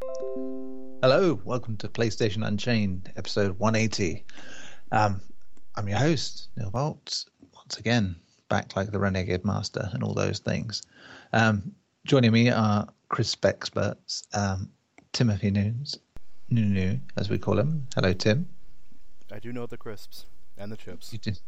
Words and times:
Hello, 0.00 1.38
welcome 1.44 1.76
to 1.76 1.86
PlayStation 1.88 2.46
Unchained, 2.46 3.12
episode 3.16 3.58
180. 3.58 4.24
Um, 4.92 5.20
I'm 5.76 5.88
your 5.88 5.98
host, 5.98 6.48
Neil 6.56 6.70
Bolt, 6.70 7.26
once 7.54 7.76
again, 7.76 8.16
back 8.48 8.74
like 8.76 8.90
the 8.92 8.98
Renegade 8.98 9.44
Master 9.44 9.90
and 9.92 10.02
all 10.02 10.14
those 10.14 10.38
things. 10.38 10.82
Um, 11.34 11.74
joining 12.06 12.32
me 12.32 12.48
are 12.48 12.88
Chris 13.10 13.36
experts, 13.44 14.26
um, 14.32 14.70
Timothy 15.12 15.50
Nunes, 15.50 15.98
Nunu, 16.48 16.98
as 17.18 17.28
we 17.28 17.36
call 17.36 17.58
him. 17.58 17.86
Hello, 17.94 18.14
Tim. 18.14 18.48
I 19.30 19.38
do 19.38 19.52
know 19.52 19.66
the 19.66 19.76
crisps 19.76 20.24
and 20.56 20.72
the 20.72 20.78
chips 20.78 21.12
You 21.12 21.18
did. 21.18 21.38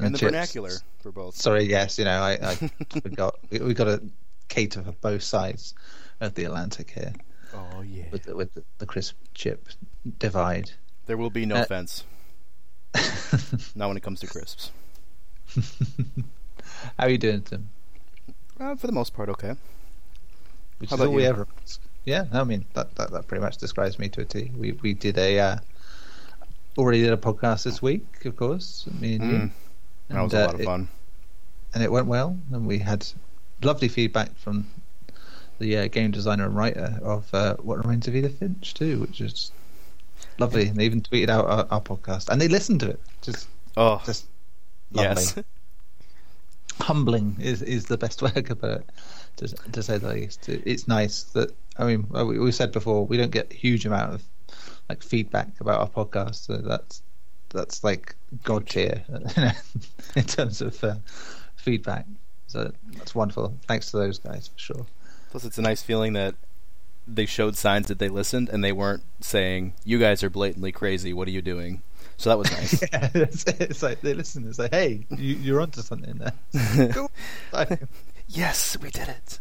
and, 0.00 0.14
the 0.14 0.18
chips. 0.18 0.30
vernacular 0.30 0.72
for 1.00 1.12
both. 1.12 1.34
Sorry, 1.34 1.64
yes, 1.64 1.98
you 1.98 2.04
know, 2.04 2.20
I, 2.20 2.32
I 2.42 2.54
forgot. 3.02 3.38
We, 3.50 3.60
we 3.60 3.72
got 3.72 3.84
to 3.84 4.02
cater 4.50 4.82
for 4.82 4.92
both 4.92 5.22
sides 5.22 5.74
of 6.20 6.34
the 6.34 6.44
Atlantic 6.44 6.90
here 6.90 7.14
Oh 7.54 7.82
yeah. 7.82 8.04
with 8.10 8.22
the, 8.24 8.34
with 8.36 8.54
the, 8.54 8.62
the 8.78 8.86
crisp 8.86 9.16
chip 9.34 9.68
divide. 10.18 10.70
There 11.06 11.16
will 11.16 11.30
be 11.30 11.44
no 11.46 11.56
Uh, 11.56 11.64
fence. 11.64 12.04
Not 13.74 13.88
when 13.88 13.96
it 13.96 14.02
comes 14.02 14.20
to 14.20 14.26
crisps. 14.26 14.70
How 16.98 17.04
are 17.06 17.08
you 17.10 17.18
doing, 17.18 17.42
Tim? 17.42 17.68
Uh, 18.58 18.74
for 18.76 18.86
the 18.86 18.92
most 18.92 19.14
part, 19.14 19.28
okay. 19.30 19.54
Which 20.78 20.90
How 20.90 20.96
is 20.96 21.02
all 21.02 21.12
we 21.12 21.24
ever. 21.26 21.46
Yeah, 22.04 22.24
I 22.32 22.44
mean 22.44 22.64
that, 22.74 22.94
that 22.96 23.10
that 23.12 23.28
pretty 23.28 23.42
much 23.42 23.56
describes 23.58 23.98
me 23.98 24.08
to 24.10 24.22
a 24.22 24.24
T. 24.24 24.50
We 24.56 24.72
we 24.72 24.94
did 24.94 25.18
a 25.18 25.38
uh, 25.38 25.56
already 26.76 27.02
did 27.02 27.12
a 27.12 27.16
podcast 27.16 27.64
this 27.64 27.80
week, 27.80 28.24
of 28.24 28.36
course, 28.36 28.86
me 29.00 29.14
and 29.16 29.24
you, 29.30 29.36
Mm, 29.38 29.50
that 30.08 30.22
was 30.22 30.32
And, 30.32 30.40
a 30.40 30.42
uh, 30.42 30.46
lot 30.46 30.54
of 30.54 30.60
it- 30.60 30.64
fun. 30.64 30.88
and 31.74 31.82
it 31.82 31.92
went 31.92 32.06
well. 32.06 32.36
And 32.52 32.66
we 32.66 32.78
had 32.78 33.06
lovely 33.62 33.88
feedback 33.88 34.36
from 34.36 34.66
the 35.62 35.78
uh, 35.78 35.88
game 35.88 36.10
designer 36.10 36.44
and 36.46 36.56
writer 36.56 36.98
of 37.02 37.32
uh, 37.34 37.56
What 37.56 37.78
Remains 37.84 38.06
of 38.08 38.14
Edith 38.16 38.38
Finch 38.38 38.74
too, 38.74 39.00
which 39.00 39.20
is 39.20 39.50
lovely. 40.38 40.68
And 40.68 40.76
they 40.76 40.84
even 40.84 41.00
tweeted 41.02 41.28
out 41.30 41.46
our, 41.46 41.66
our 41.70 41.80
podcast, 41.80 42.28
and 42.28 42.40
they 42.40 42.48
listened 42.48 42.80
to 42.80 42.90
it. 42.90 43.00
Just 43.22 43.48
Oh, 43.76 44.02
just 44.04 44.26
lovely. 44.92 45.22
yes. 45.22 45.38
humbling 46.80 47.36
is 47.40 47.62
is 47.62 47.86
the 47.86 47.98
best 47.98 48.22
way 48.24 48.30
I 48.34 48.42
could 48.42 48.60
put 48.60 48.70
it. 48.80 48.84
To, 49.36 49.48
to 49.48 49.82
say 49.82 49.96
the 49.96 50.08
least, 50.12 50.48
It- 50.48 50.62
it's 50.66 50.86
nice 50.86 51.22
that 51.34 51.54
I 51.78 51.84
mean 51.84 52.06
we, 52.10 52.38
we 52.38 52.52
said 52.52 52.70
before 52.72 53.06
we 53.06 53.16
don't 53.16 53.30
get 53.30 53.50
a 53.50 53.54
huge 53.56 53.86
amount 53.86 54.12
of 54.14 54.22
like 54.88 55.02
feedback 55.02 55.48
about 55.60 55.80
our 55.80 55.88
podcast, 55.88 56.46
so 56.46 56.56
that's 56.58 57.02
that's 57.50 57.82
like 57.84 58.14
god 58.42 58.66
tier 58.68 59.02
in 60.16 60.24
terms 60.24 60.60
of 60.60 60.82
uh, 60.84 60.96
feedback. 61.56 62.06
So 62.48 62.70
that's 62.98 63.14
wonderful. 63.14 63.54
Thanks 63.66 63.90
to 63.90 63.96
those 63.98 64.18
guys 64.18 64.48
for 64.48 64.58
sure. 64.58 64.86
Plus, 65.32 65.44
it's 65.46 65.56
a 65.56 65.62
nice 65.62 65.82
feeling 65.82 66.12
that 66.12 66.34
they 67.08 67.24
showed 67.24 67.56
signs 67.56 67.88
that 67.88 67.98
they 67.98 68.10
listened 68.10 68.50
and 68.50 68.62
they 68.62 68.70
weren't 68.70 69.02
saying, 69.20 69.72
"You 69.82 69.98
guys 69.98 70.22
are 70.22 70.28
blatantly 70.28 70.72
crazy. 70.72 71.14
What 71.14 71.26
are 71.26 71.30
you 71.30 71.40
doing?" 71.40 71.80
So 72.18 72.28
that 72.28 72.36
was 72.38 72.52
nice. 72.58 72.82
yeah, 72.82 73.08
it's, 73.14 73.44
it's 73.46 73.82
like 73.82 74.02
they 74.02 74.12
listen. 74.12 74.46
It's 74.46 74.58
like, 74.58 74.72
hey, 74.72 75.06
you, 75.16 75.34
you're 75.36 75.62
onto 75.62 75.80
something 75.80 76.18
there. 76.18 76.90
Cool. 76.92 77.10
Like, 77.50 77.80
yes, 78.28 78.76
we 78.78 78.90
did 78.90 79.08
it. 79.08 79.40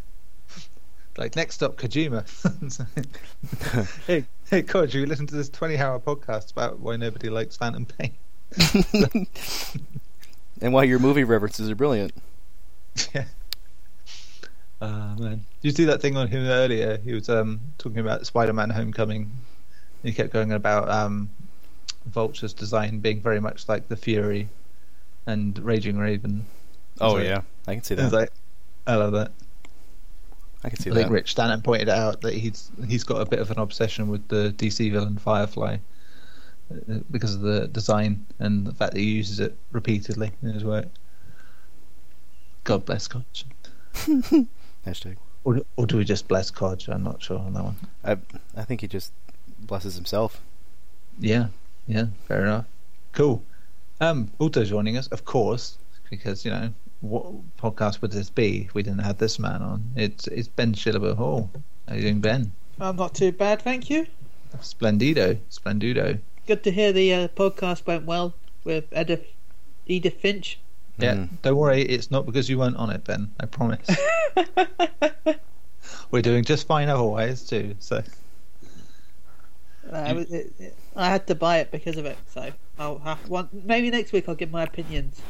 like 1.18 1.36
next 1.36 1.62
up, 1.62 1.76
Kojima. 1.76 2.24
hey, 4.08 4.26
hey, 4.50 4.64
Koj, 4.64 4.94
you 4.94 5.06
listen 5.06 5.28
to 5.28 5.36
this 5.36 5.50
20-hour 5.50 6.00
podcast 6.00 6.54
about 6.54 6.80
why 6.80 6.96
nobody 6.96 7.30
likes 7.30 7.58
Phantom 7.58 7.86
Pain. 7.86 8.14
and 10.62 10.72
why 10.72 10.84
your 10.84 11.00
movie 11.00 11.26
references 11.26 11.70
are 11.70 11.76
brilliant. 11.76 12.14
yeah. 13.14 13.26
Uh, 14.82 15.16
man, 15.20 15.46
did 15.62 15.68
you 15.68 15.72
see 15.72 15.86
that 15.86 16.02
thing 16.02 16.18
on 16.18 16.28
him 16.28 16.48
earlier? 16.48 16.98
He 16.98 17.14
was 17.14 17.30
um, 17.30 17.60
talking 17.78 18.00
about 18.00 18.26
Spider-Man: 18.26 18.72
Homecoming. 18.72 19.32
He 20.02 20.12
kept 20.12 20.34
going 20.34 20.52
about 20.52 20.90
um, 20.90 21.30
Vulture's 22.08 22.54
design 22.54 23.00
being 23.00 23.22
very 23.22 23.40
much 23.40 23.70
like 23.70 23.88
the 23.88 23.96
Fury 23.96 24.50
and 25.28 25.58
Raging 25.60 26.00
Raven. 26.00 26.46
Oh 27.00 27.14
Sorry. 27.14 27.28
yeah, 27.28 27.42
I 27.68 27.76
can 27.76 27.84
see 27.84 27.94
I 27.94 27.98
that. 27.98 28.12
like, 28.12 28.32
I 28.88 28.96
love 28.96 29.12
that. 29.14 29.32
I 30.64 30.70
can 30.70 30.80
see 30.80 30.90
I 30.90 30.94
think 30.94 31.08
that. 31.10 31.14
Rich 31.14 31.32
Stanton 31.32 31.62
pointed 31.62 31.90
out 31.90 32.22
that 32.22 32.34
he's 32.34 32.72
he's 32.88 33.04
got 33.04 33.22
a 33.22 33.26
bit 33.26 33.40
of 33.40 33.52
an 33.52 33.60
obsession 33.60 34.08
with 34.08 34.28
the 34.30 34.54
DC 34.58 34.92
villain 34.92 35.18
Firefly 35.18 35.78
uh, 36.72 37.00
because 37.12 37.36
of 37.36 37.42
the 37.42 37.68
design 37.68 38.26
and 38.40 38.66
the 38.66 38.74
fact 38.74 38.94
that 38.94 39.00
he 39.00 39.12
uses 39.12 39.40
it 39.40 39.56
repeatedly 39.72 40.32
in 40.42 40.54
his 40.54 40.64
work. 40.64 40.88
God 42.64 42.86
bless 42.86 43.08
Kodge. 43.08 43.46
Hashtag. 44.86 45.18
Or, 45.44 45.62
or 45.76 45.88
do 45.88 45.98
we 45.98 46.04
just 46.04 46.28
bless 46.28 46.52
Kodge? 46.52 46.88
I'm 46.88 47.04
not 47.04 47.22
sure 47.22 47.40
on 47.40 47.54
that 47.54 47.64
one. 47.64 47.76
I 48.04 48.18
I 48.56 48.64
think 48.64 48.82
he 48.82 48.88
just 48.88 49.12
blesses 49.60 49.96
himself. 49.96 50.42
Yeah, 51.20 51.48
yeah, 51.88 52.08
fair 52.28 52.42
enough. 52.44 52.66
Cool. 53.12 53.44
Um, 54.00 54.32
also 54.40 54.64
joining 54.64 54.98
us, 54.98 55.08
of 55.08 55.26
course, 55.26 55.78
because 56.10 56.46
you 56.46 56.52
know 56.52 56.74
what 57.02 57.26
podcast 57.58 58.02
would 58.02 58.12
this 58.12 58.30
be 58.30 58.66
if 58.66 58.74
we 58.74 58.84
didn't 58.84 59.02
have 59.02 59.18
this 59.18 59.40
man 59.40 59.62
on? 59.62 59.92
It's 59.96 60.28
it's 60.28 60.48
Ben 60.48 60.74
Shillable 60.74 61.16
Hall. 61.16 61.50
How 61.88 61.96
you 61.96 62.02
doing, 62.02 62.22
Ben? 62.22 62.52
I'm 62.80 62.96
not 62.96 63.14
too 63.16 63.32
bad, 63.32 63.62
thank 63.62 63.90
you. 63.90 64.08
Splendido, 64.60 65.40
splendido. 65.50 66.20
Good 66.48 66.64
to 66.64 66.72
hear 66.72 66.92
the 66.92 67.14
uh, 67.14 67.28
podcast 67.30 67.86
went 67.86 68.06
well 68.06 68.34
with 68.64 68.86
Edith, 68.96 69.26
Edith 69.86 70.20
Finch. 70.22 70.60
Yeah, 70.98 71.16
Mm. 71.16 71.30
don't 71.42 71.58
worry, 71.58 71.82
it's 71.82 72.12
not 72.12 72.26
because 72.26 72.50
you 72.50 72.58
weren't 72.60 72.78
on 72.78 72.90
it, 72.92 73.04
Ben. 73.04 73.32
I 73.40 73.46
promise. 73.46 73.88
We're 76.12 76.22
doing 76.22 76.44
just 76.44 76.68
fine 76.68 76.90
otherwise 76.90 77.44
too. 77.44 77.76
So 77.80 78.04
I, 79.92 80.14
was, 80.14 80.32
it, 80.32 80.54
it- 80.60 80.76
I 80.96 81.10
had 81.10 81.26
to 81.28 81.36
buy 81.36 81.60
it 81.60 81.72
because 81.72 81.98
of 81.98 82.06
it, 82.06 82.18
so 82.34 82.52
I'll 82.78 83.00
have 83.00 83.30
one. 83.30 83.48
Maybe 83.54 83.90
next 83.90 84.12
week 84.12 84.26
I'll 84.28 84.36
give 84.36 84.52
my 84.52 84.64
opinions. 84.64 85.22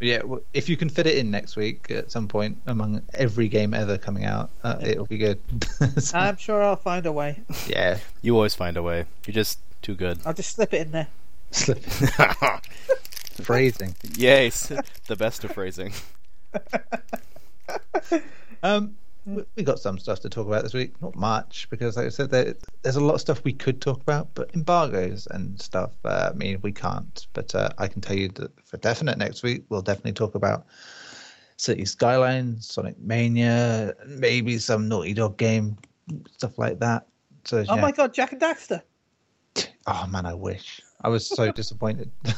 yeah, 0.00 0.18
w- 0.18 0.42
if 0.52 0.68
you 0.68 0.76
can 0.76 0.88
fit 0.90 1.06
it 1.06 1.16
in 1.16 1.30
next 1.30 1.56
week 1.56 1.90
at 1.90 2.10
some 2.10 2.28
point 2.28 2.58
among 2.66 3.02
every 3.14 3.48
game 3.48 3.72
ever 3.74 3.96
coming 3.98 4.24
out, 4.26 4.50
uh, 4.62 4.76
it'll 4.82 5.06
be 5.06 5.18
good. 5.18 5.40
So, 5.98 6.18
I'm 6.18 6.36
sure 6.36 6.62
I'll 6.62 6.76
find 6.76 7.06
a 7.06 7.12
way. 7.12 7.40
yeah, 7.66 7.98
You 8.22 8.34
always 8.36 8.54
find 8.54 8.76
a 8.76 8.82
way. 8.82 9.06
You're 9.26 9.34
just 9.34 9.58
too 9.82 9.94
good. 9.94 10.18
I'll 10.26 10.34
just 10.34 10.54
slip 10.54 10.74
it 10.74 10.82
in 10.86 10.92
there. 10.92 11.08
slip 11.50 11.82
phrasing. 13.42 13.94
yes, 14.16 14.72
the 15.06 15.16
best 15.16 15.44
of 15.44 15.52
phrasing. 15.52 15.92
Um, 18.62 18.96
we- 19.24 19.44
we 19.56 19.62
got 19.62 19.78
some 19.78 19.98
stuff 19.98 20.20
to 20.20 20.28
talk 20.28 20.46
about 20.48 20.64
this 20.64 20.74
week. 20.74 21.00
Not 21.00 21.14
much 21.14 21.68
because, 21.70 21.96
like 21.96 22.06
I 22.06 22.08
said, 22.08 22.30
there, 22.30 22.54
there's 22.82 22.96
a 22.96 23.00
lot 23.00 23.14
of 23.14 23.20
stuff 23.20 23.44
we 23.44 23.52
could 23.52 23.80
talk 23.80 24.00
about, 24.00 24.34
but 24.34 24.50
embargoes 24.54 25.28
and 25.30 25.60
stuff. 25.60 25.92
Uh, 26.04 26.30
I 26.32 26.36
mean, 26.36 26.58
we 26.62 26.72
can't. 26.72 27.26
But 27.34 27.54
uh, 27.54 27.68
I 27.78 27.86
can 27.86 28.00
tell 28.00 28.16
you 28.16 28.28
that 28.30 28.50
for 28.64 28.78
definite 28.78 29.16
next 29.18 29.42
week, 29.44 29.64
we'll 29.68 29.82
definitely 29.82 30.12
talk 30.14 30.34
about 30.34 30.66
Cities: 31.56 31.92
Skylines, 31.92 32.66
Sonic 32.68 32.98
Mania, 32.98 33.94
maybe 34.06 34.58
some 34.58 34.88
Naughty 34.88 35.14
Dog 35.14 35.36
game, 35.36 35.76
stuff 36.32 36.58
like 36.58 36.80
that. 36.80 37.06
So, 37.44 37.58
Oh 37.68 37.76
yeah. 37.76 37.80
my 37.80 37.92
god, 37.92 38.12
Jak 38.14 38.32
and 38.32 38.40
Daxter! 38.40 38.82
oh 39.86 40.06
man, 40.08 40.26
I 40.26 40.34
wish. 40.34 40.80
I 41.00 41.08
was 41.08 41.26
so 41.26 41.50
disappointed. 41.52 42.10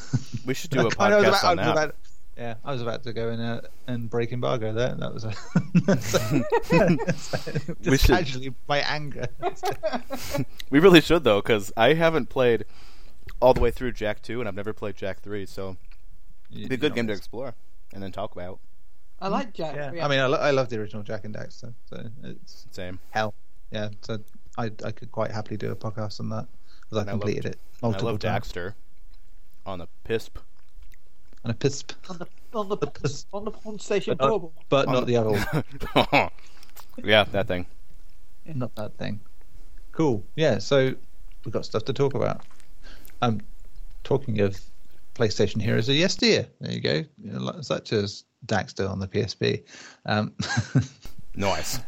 We 0.47 0.54
should 0.54 0.71
do 0.71 0.81
a 0.82 0.84
was 0.84 0.94
podcast 0.94 1.28
about- 1.28 1.44
on 1.44 1.56
that. 1.59 1.72
about- 1.72 1.97
yeah, 2.37 2.54
I 2.65 2.72
was 2.72 2.81
about 2.81 3.03
to 3.04 3.12
go 3.12 3.28
in 3.31 3.38
uh, 3.41 3.60
and 3.87 4.09
break 4.09 4.32
embargo 4.32 4.72
there. 4.72 4.94
That 4.94 5.12
was 5.12 5.25
a 5.25 5.31
just 7.82 7.91
We 7.91 7.99
should- 7.99 8.16
casually 8.16 8.54
my 8.69 8.78
anger. 8.78 9.26
We 10.70 10.78
really 10.78 11.00
should 11.03 11.25
though, 11.25 11.41
because 11.43 11.70
I 11.76 11.93
haven't 11.94 12.31
played 12.31 12.65
all 13.41 13.53
the 13.54 13.60
way 13.60 13.70
through 13.70 13.93
Jak 13.93 14.22
Two, 14.22 14.41
and 14.41 14.49
I've 14.49 14.54
never 14.54 14.72
played 14.72 14.97
Jak 14.97 15.20
Three. 15.20 15.44
So 15.47 15.76
it'd 16.50 16.69
be 16.70 16.75
a 16.76 16.78
good 16.78 16.94
game 16.94 17.06
to 17.09 17.12
explore 17.12 17.54
and 17.93 18.03
then 18.03 18.12
talk 18.12 18.32
about. 18.34 18.59
I 19.20 19.28
like 19.28 19.53
Jak. 19.53 19.75
Yeah, 19.76 20.03
I 20.04 20.09
mean, 20.09 20.20
I, 20.20 20.26
lo- 20.26 20.38
I 20.38 20.50
love 20.53 20.70
the 20.70 20.78
original 20.81 21.03
Jak 21.03 21.25
and 21.26 21.34
Daxter, 21.34 21.75
so 21.91 22.09
it's 22.25 22.66
Same. 22.70 22.99
hell. 23.10 23.34
Yeah, 23.70 23.91
so 24.00 24.19
I 24.56 24.70
I 24.84 24.93
could 24.93 25.12
quite 25.12 25.31
happily 25.31 25.59
do 25.59 25.70
a 25.70 25.76
podcast 25.76 26.20
on 26.20 26.31
that 26.31 26.46
because 26.81 26.99
I 26.99 27.00
And 27.02 27.11
I 27.11 27.12
love- 27.12 27.20
completed 27.20 27.44
it 27.46 27.58
And 27.82 27.97
I 27.97 27.99
love 28.00 28.19
times. 28.19 28.49
Daxter 28.53 28.75
on 29.67 29.79
the 29.81 29.88
PISP. 30.05 30.38
On 31.44 31.50
a 31.50 31.55
pisp, 31.55 31.93
on 32.11 32.19
the 32.19 32.27
on 32.53 32.69
the 32.69 32.77
Pus- 32.77 33.25
on 33.32 33.44
the 33.47 33.50
Pawn 33.50 33.79
Station 33.79 34.15
But 34.19 34.29
not- 34.29 34.50
but 34.69 34.88
not 34.91 35.00
the- 35.00 35.06
the 35.06 35.17
other 35.17 35.31
one. 36.12 36.31
yeah, 37.05 37.25
that 37.25 37.49
thing. 37.49 37.65
not 38.44 38.75
that 38.75 38.99
thing. 38.99 39.21
Cool. 39.93 40.23
Yeah, 40.37 40.59
so 40.59 40.94
we've 41.44 41.53
got 41.53 41.65
stuff 41.65 41.85
to 41.87 41.94
talk 41.94 42.12
about. 42.15 42.43
Um, 43.23 43.41
talking 44.05 44.41
of 44.41 44.61
PlayStation 45.15 45.62
Heroes 45.62 45.88
of 45.88 45.94
Yesteryear, 45.94 46.47
there 46.61 46.73
you 46.73 46.81
go, 46.81 46.94
You 47.23 47.32
know, 47.32 47.38
like- 47.41 47.65
such 47.65 47.94
as 47.94 48.25
Daxter 48.44 48.91
on 48.91 48.99
the 48.99 49.09
PSP. 49.09 49.65
Um, 50.05 50.35
Nice. 51.37 51.79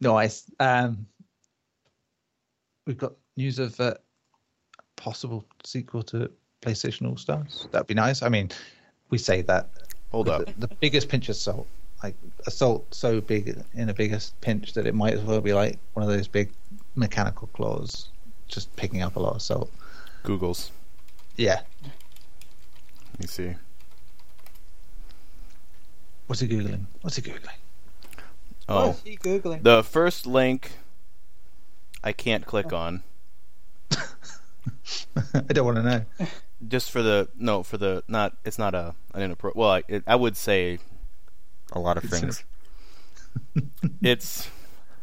nice. 0.00 0.50
Um, 0.58 1.06
we've 2.86 2.98
got 2.98 3.12
news 3.36 3.58
of 3.60 3.78
uh, 3.78 3.94
possible 4.98 5.44
sequel 5.64 6.02
to 6.04 6.30
PlayStation 6.60 7.08
All 7.08 7.16
Stars. 7.16 7.68
That'd 7.70 7.86
be 7.86 7.94
nice. 7.94 8.22
I 8.22 8.28
mean, 8.28 8.50
we 9.08 9.16
say 9.16 9.40
that 9.42 9.70
Hold 10.10 10.28
up. 10.28 10.46
The, 10.46 10.66
the 10.66 10.74
biggest 10.76 11.08
pinch 11.08 11.28
of 11.28 11.36
salt, 11.36 11.66
like 12.02 12.14
a 12.46 12.50
salt 12.50 12.94
so 12.94 13.20
big 13.20 13.62
in 13.74 13.88
a 13.88 13.94
biggest 13.94 14.40
pinch 14.40 14.72
that 14.74 14.86
it 14.86 14.94
might 14.94 15.14
as 15.14 15.20
well 15.20 15.40
be 15.40 15.52
like 15.52 15.78
one 15.94 16.02
of 16.02 16.08
those 16.08 16.26
big 16.26 16.50
mechanical 16.94 17.48
claws, 17.48 18.08
just 18.46 18.74
picking 18.76 19.02
up 19.02 19.16
a 19.16 19.20
lot 19.20 19.34
of 19.34 19.42
salt. 19.42 19.70
Google's. 20.22 20.72
Yeah. 21.36 21.60
Let 23.12 23.20
me 23.20 23.26
see. 23.26 23.54
What's 26.26 26.40
he 26.40 26.48
googling? 26.48 26.84
What's 27.02 27.16
he 27.16 27.22
googling? 27.22 27.56
Oh, 28.68 28.90
is 28.90 29.02
he 29.02 29.16
googling? 29.16 29.62
the 29.62 29.82
first 29.82 30.26
link 30.26 30.72
I 32.04 32.12
can't 32.12 32.44
click 32.44 32.72
on 32.72 33.02
I 35.34 35.52
don't 35.52 35.64
want 35.64 35.76
to 35.76 35.82
know. 35.82 36.04
just 36.66 36.90
for 36.90 37.02
the 37.02 37.28
no 37.36 37.62
for 37.62 37.78
the 37.78 38.02
not 38.08 38.36
it's 38.44 38.58
not 38.58 38.74
a 38.74 38.94
an 39.14 39.22
inappropriate. 39.22 39.56
well 39.56 39.70
I, 39.70 39.82
it, 39.88 40.02
I 40.06 40.16
would 40.16 40.36
say 40.36 40.78
a 41.72 41.78
lot 41.78 41.96
of 41.96 42.04
It's 42.04 42.18
things. 42.18 42.44
it's 44.02 44.48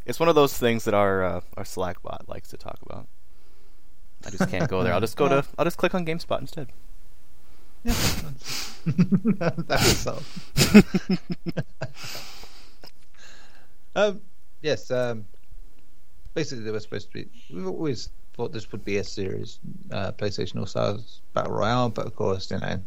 it's 0.06 0.20
one 0.20 0.30
of 0.30 0.36
those 0.36 0.58
things 0.58 0.86
that 0.86 0.94
our 0.94 1.24
uh, 1.24 1.42
our 1.58 1.66
Slack 1.66 2.02
bot 2.02 2.26
likes 2.28 2.50
to 2.50 2.58
talk 2.58 2.80
about. 2.84 3.08
I 4.26 4.30
just 4.32 4.50
can't 4.50 4.70
go 4.70 4.84
there. 4.84 4.94
I'll 4.94 5.02
just 5.02 5.18
go 5.18 5.28
to 5.28 5.46
I'll 5.58 5.66
just 5.66 5.78
click 5.78 5.94
on 5.94 6.06
GameSpot 6.06 6.40
instead. 6.40 6.70
Yeah. 7.84 7.94
that 9.38 9.82
is 9.82 9.98
salt. 9.98 10.24
um, 13.96 14.22
yes. 14.62 14.90
Um, 14.90 15.26
basically, 16.34 16.64
they 16.64 16.72
were 16.72 16.80
supposed 16.80 17.08
to 17.08 17.14
be. 17.14 17.30
We've 17.54 17.68
always 17.68 18.10
thought 18.36 18.52
this 18.52 18.72
would 18.72 18.84
be 18.84 18.98
a 18.98 19.04
series, 19.04 19.60
uh, 19.92 20.12
PlayStation 20.12 20.60
All 20.60 20.66
Stars 20.66 21.22
Battle 21.34 21.54
Royale, 21.54 21.90
but 21.90 22.06
of 22.06 22.16
course, 22.16 22.52
you 22.52 22.60
know, 22.60 22.80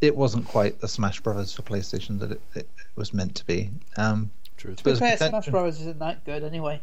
it 0.00 0.14
wasn't 0.14 0.46
quite 0.46 0.80
the 0.80 0.88
Smash 0.88 1.20
Brothers 1.20 1.52
for 1.54 1.62
PlayStation 1.62 2.18
that 2.20 2.32
it, 2.32 2.40
it 2.54 2.68
was 2.96 3.14
meant 3.14 3.34
to 3.36 3.46
be. 3.46 3.70
Um, 3.96 4.30
Truth. 4.56 4.78
To 4.78 4.84
be 4.84 4.96
fair, 4.96 5.16
Smash 5.16 5.48
Brothers 5.48 5.80
isn't 5.80 5.98
that 6.00 6.24
good 6.24 6.44
anyway. 6.44 6.80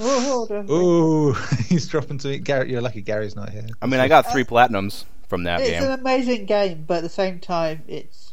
Oh, 0.00 0.46
Ooh, 0.70 1.32
he's 1.68 1.88
dropping 1.88 2.18
to 2.18 2.28
me. 2.28 2.38
Garrett, 2.38 2.68
you're 2.68 2.80
lucky 2.80 3.02
Gary's 3.02 3.34
not 3.34 3.50
here. 3.50 3.66
I 3.82 3.86
mean, 3.86 3.98
I 3.98 4.06
got 4.06 4.30
three 4.30 4.44
platinums 4.44 5.04
from 5.28 5.42
that 5.44 5.60
it's 5.60 5.70
game. 5.70 5.82
It's 5.82 5.92
an 5.92 5.98
amazing 5.98 6.46
game, 6.46 6.84
but 6.86 6.98
at 6.98 7.02
the 7.02 7.08
same 7.08 7.40
time, 7.40 7.82
it's 7.88 8.32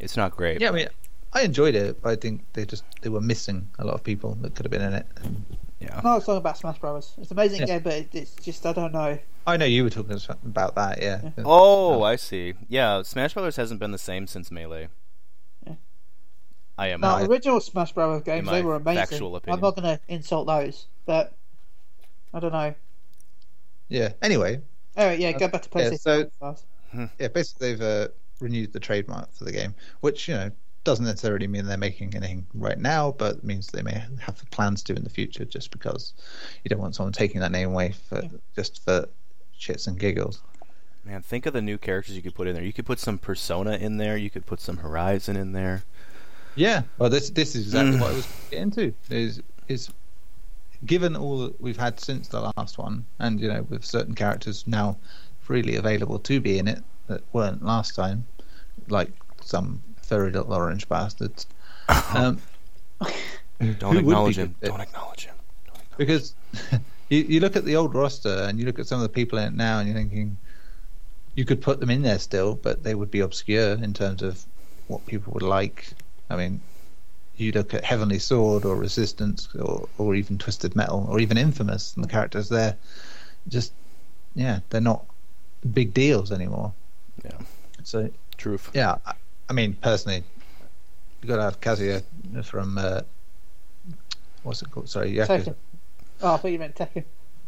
It's 0.00 0.16
not 0.16 0.36
great. 0.36 0.60
Yeah, 0.60 0.70
I 0.70 0.72
mean, 0.72 0.88
I 1.32 1.42
enjoyed 1.42 1.76
it, 1.76 2.02
but 2.02 2.10
I 2.10 2.16
think 2.16 2.42
they 2.54 2.64
just 2.64 2.82
they 3.02 3.08
were 3.08 3.20
missing 3.20 3.68
a 3.78 3.84
lot 3.84 3.94
of 3.94 4.02
people 4.02 4.36
that 4.40 4.56
could 4.56 4.66
have 4.66 4.72
been 4.72 4.82
in 4.82 4.94
it. 4.94 5.06
And 5.86 5.94
Yeah. 5.94 6.00
no, 6.10 6.16
it's 6.16 6.26
talking 6.26 6.38
about 6.38 6.56
Smash 6.58 6.78
Bros. 6.78 7.14
It's 7.18 7.30
an 7.30 7.36
amazing 7.38 7.60
Yeah. 7.60 7.66
game, 7.66 7.82
but 7.82 8.06
it's 8.12 8.34
just 8.36 8.64
I 8.66 8.72
don't 8.72 8.92
know. 8.92 9.18
I 9.46 9.56
know 9.56 9.66
you 9.66 9.84
were 9.84 9.90
talking 9.90 10.18
about 10.44 10.74
that, 10.76 11.02
yeah. 11.02 11.30
Oh, 11.44 12.02
I 12.02 12.16
see. 12.16 12.54
Yeah, 12.68 13.02
Smash 13.02 13.34
Brothers 13.34 13.56
hasn't 13.56 13.78
been 13.80 13.90
the 13.90 13.98
same 13.98 14.26
since 14.26 14.50
Melee. 14.50 14.88
Yeah. 15.66 15.74
I 16.78 16.88
am. 16.88 17.00
No, 17.00 17.16
original 17.26 17.60
Smash 17.60 17.92
Bros. 17.92 18.22
games 18.22 18.48
they 18.48 18.62
were 18.62 18.76
amazing. 18.76 19.22
I'm 19.46 19.60
not 19.60 19.76
going 19.76 19.82
to 19.82 20.00
insult 20.08 20.46
those, 20.46 20.86
but 21.04 21.34
I 22.32 22.40
don't 22.40 22.52
know. 22.52 22.74
yeah. 23.88 24.12
Anyway, 24.22 24.60
Anyway, 24.96 25.20
yeah, 25.20 25.32
go 25.32 25.48
back 25.48 25.62
to 25.62 25.78
Yeah, 25.78 25.90
so- 25.96 26.30
yeah, 27.18 27.28
basically 27.28 27.74
they've 27.74 27.80
uh, 27.82 28.08
renewed 28.40 28.72
the 28.72 28.80
trademark 28.80 29.32
for 29.32 29.44
the 29.44 29.52
game, 29.52 29.74
which 30.00 30.28
you 30.28 30.34
know 30.34 30.50
doesn't 30.84 31.04
necessarily 31.04 31.46
mean 31.46 31.66
they're 31.66 31.76
making 31.76 32.14
anything 32.14 32.46
right 32.54 32.78
now, 32.78 33.12
but 33.12 33.42
means 33.42 33.68
they 33.68 33.82
may 33.82 34.04
have 34.20 34.42
plans 34.50 34.82
to 34.84 34.94
in 34.94 35.02
the 35.04 35.10
future. 35.10 35.44
Just 35.44 35.70
because 35.70 36.12
you 36.62 36.68
don't 36.68 36.80
want 36.80 36.94
someone 36.94 37.12
taking 37.12 37.40
that 37.40 37.52
name 37.52 37.70
away 37.70 37.92
for 38.08 38.22
just 38.54 38.84
for 38.84 39.08
shits 39.58 39.86
and 39.86 39.98
giggles. 39.98 40.40
Man, 41.04 41.20
think 41.22 41.44
of 41.46 41.52
the 41.52 41.60
new 41.62 41.76
characters 41.78 42.16
you 42.16 42.22
could 42.22 42.34
put 42.34 42.46
in 42.46 42.54
there. 42.54 42.64
You 42.64 42.72
could 42.72 42.86
put 42.86 42.98
some 42.98 43.18
Persona 43.18 43.72
in 43.76 43.98
there. 43.98 44.16
You 44.16 44.30
could 44.30 44.46
put 44.46 44.60
some 44.60 44.78
Horizon 44.78 45.36
in 45.36 45.52
there. 45.52 45.82
Yeah, 46.54 46.82
well, 46.98 47.10
this 47.10 47.30
this 47.30 47.54
is 47.56 47.66
exactly 47.66 47.96
Mm. 47.96 48.00
what 48.00 48.10
I 48.10 48.14
was 48.14 48.28
getting 48.50 48.70
to. 48.72 48.94
Is 49.10 49.42
is 49.68 49.90
given 50.86 51.16
all 51.16 51.38
that 51.38 51.60
we've 51.60 51.76
had 51.78 51.98
since 51.98 52.28
the 52.28 52.52
last 52.56 52.78
one, 52.78 53.04
and 53.18 53.40
you 53.40 53.48
know, 53.48 53.62
with 53.68 53.84
certain 53.84 54.14
characters 54.14 54.66
now 54.66 54.96
freely 55.40 55.76
available 55.76 56.18
to 56.18 56.40
be 56.40 56.58
in 56.58 56.68
it 56.68 56.82
that 57.06 57.22
weren't 57.32 57.62
last 57.64 57.94
time, 57.94 58.24
like 58.88 59.10
some 59.42 59.82
furry 60.04 60.30
little 60.30 60.52
orange 60.52 60.88
bastards. 60.88 61.46
Um, 62.14 62.40
Don't 63.78 63.98
acknowledge 63.98 64.36
be 64.36 64.42
him. 64.42 64.54
Don't 64.62 64.80
acknowledge 64.80 65.26
him. 65.26 65.34
because 65.98 66.34
you, 67.10 67.18
you 67.18 67.40
look 67.40 67.56
at 67.56 67.66
the 67.66 67.76
old 67.76 67.94
roster 67.94 68.46
and 68.48 68.58
you 68.58 68.64
look 68.64 68.78
at 68.78 68.86
some 68.86 69.00
of 69.00 69.02
the 69.02 69.10
people 69.10 69.38
in 69.38 69.48
it 69.48 69.54
now, 69.54 69.80
and 69.80 69.88
you're 69.88 69.96
thinking 69.96 70.38
you 71.34 71.44
could 71.44 71.60
put 71.60 71.80
them 71.80 71.90
in 71.90 72.02
there 72.02 72.18
still, 72.18 72.54
but 72.54 72.82
they 72.82 72.94
would 72.94 73.10
be 73.10 73.20
obscure 73.20 73.72
in 73.72 73.92
terms 73.92 74.22
of 74.22 74.44
what 74.86 75.04
people 75.06 75.32
would 75.34 75.42
like. 75.42 75.88
I 76.30 76.36
mean, 76.36 76.60
you 77.36 77.52
look 77.52 77.74
at 77.74 77.84
Heavenly 77.84 78.18
Sword 78.18 78.64
or 78.64 78.76
Resistance 78.76 79.48
or, 79.54 79.88
or 79.98 80.14
even 80.14 80.38
Twisted 80.38 80.76
Metal 80.76 81.06
or 81.10 81.18
even 81.18 81.36
Infamous, 81.36 81.94
and 81.94 82.04
the 82.04 82.08
characters 82.08 82.48
there, 82.48 82.76
just 83.48 83.72
yeah, 84.34 84.60
they're 84.70 84.80
not 84.80 85.04
big 85.72 85.94
deals 85.94 86.32
anymore. 86.32 86.72
Yeah. 87.24 87.38
So 87.82 88.10
Truth. 88.36 88.70
yeah, 88.74 88.96
I, 89.48 89.52
I 89.52 89.54
mean 89.54 89.74
personally, 89.80 90.22
you 91.22 91.28
got 91.28 91.36
to 91.36 91.42
have 91.42 91.60
Kazuya 91.60 92.02
from 92.44 92.78
uh, 92.78 93.02
what's 94.42 94.62
it 94.62 94.70
called? 94.70 94.88
Sorry, 94.88 95.12
Yakuza. 95.12 95.44
Tekken. 95.44 95.54
Oh, 96.22 96.34
I 96.34 96.36
thought 96.36 96.50
you 96.52 96.58
meant 96.58 96.74
Tekken. 96.74 97.04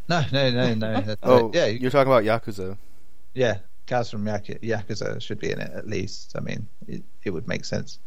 No, 0.09 0.23
no, 0.33 0.51
no, 0.51 0.75
no. 0.75 0.93
that's- 1.01 1.17
Oh, 1.23 1.51
yeah, 1.55 1.67
You're 1.67 1.91
talking 1.91 2.13
about 2.13 2.25
Yakuza. 2.25 2.77
yeah. 3.35 3.59
Kaz 3.87 4.11
from 4.11 4.25
Yaku- 4.25 4.61
Yakuza 4.63 5.23
should 5.23 5.39
be 5.39 5.53
in 5.53 5.61
it 5.61 5.71
at 5.73 5.87
least. 5.87 6.33
I 6.37 6.41
mean, 6.41 6.67
it, 6.89 7.05
it 7.23 7.31
would 7.31 7.47
make 7.47 7.65
sense. 7.65 8.01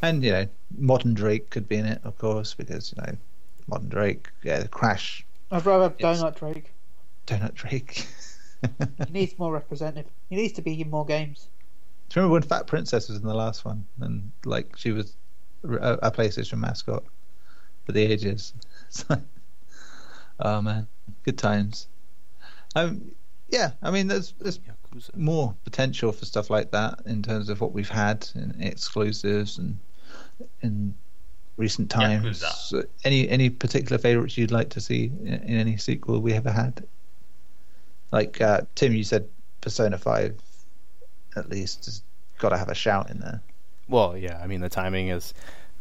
And 0.00 0.22
you 0.22 0.30
know, 0.30 0.46
modern 0.78 1.14
Drake 1.14 1.50
could 1.50 1.68
be 1.68 1.76
in 1.78 1.86
it, 1.86 2.00
of 2.04 2.16
course, 2.18 2.54
because 2.54 2.94
you 2.96 3.02
know, 3.02 3.16
modern 3.66 3.88
Drake, 3.88 4.28
yeah, 4.44 4.64
Crash, 4.68 5.24
I'd 5.50 5.66
rather 5.66 5.84
have 5.84 5.96
Donut 5.98 6.36
Drake. 6.36 6.72
Donut 7.26 7.54
Drake. 7.54 8.06
He 9.06 9.12
needs 9.12 9.38
more 9.38 9.52
representative. 9.52 10.10
He 10.30 10.36
needs 10.36 10.52
to 10.54 10.62
be 10.62 10.80
in 10.80 10.90
more 10.90 11.04
games. 11.04 11.48
Do 12.08 12.20
you 12.20 12.22
remember 12.22 12.32
when 12.34 12.42
Fat 12.42 12.66
Princess 12.66 13.08
was 13.08 13.18
in 13.18 13.26
the 13.26 13.34
last 13.34 13.64
one, 13.64 13.84
and 14.00 14.30
like 14.44 14.76
she 14.76 14.92
was 14.92 15.16
a, 15.64 15.98
a 16.02 16.10
PlayStation 16.10 16.58
mascot 16.58 17.04
for 17.84 17.92
the 17.92 18.02
ages? 18.02 18.52
Like, 19.10 19.20
oh 20.40 20.62
man, 20.62 20.86
good 21.24 21.36
times. 21.36 21.88
Um, 22.74 23.10
yeah, 23.48 23.72
I 23.82 23.90
mean, 23.90 24.06
there's 24.06 24.32
there's 24.38 24.58
Yakuza. 24.58 25.14
more 25.16 25.54
potential 25.64 26.12
for 26.12 26.24
stuff 26.24 26.50
like 26.50 26.70
that 26.70 27.00
in 27.04 27.22
terms 27.22 27.48
of 27.48 27.60
what 27.60 27.72
we've 27.72 27.88
had 27.88 28.28
in 28.34 28.54
exclusives 28.60 29.58
and 29.58 29.78
in 30.62 30.94
recent 31.56 31.90
times. 31.90 32.44
So 32.68 32.84
any 33.04 33.28
any 33.28 33.50
particular 33.50 33.98
favourites 33.98 34.36
you'd 34.36 34.50
like 34.50 34.70
to 34.70 34.80
see 34.80 35.10
in, 35.20 35.34
in 35.34 35.58
any 35.58 35.76
sequel 35.76 36.20
we 36.20 36.32
ever 36.32 36.50
had? 36.50 36.84
Like 38.12 38.40
uh, 38.40 38.62
Tim, 38.74 38.92
you 38.94 39.04
said 39.04 39.28
Persona 39.60 39.98
Five, 39.98 40.40
at 41.36 41.48
least 41.48 41.84
has 41.84 42.02
got 42.38 42.50
to 42.50 42.58
have 42.58 42.68
a 42.68 42.74
shout 42.74 43.10
in 43.10 43.20
there. 43.20 43.40
Well, 43.88 44.16
yeah. 44.16 44.40
I 44.42 44.46
mean, 44.46 44.60
the 44.60 44.68
timing 44.68 45.08
is 45.08 45.34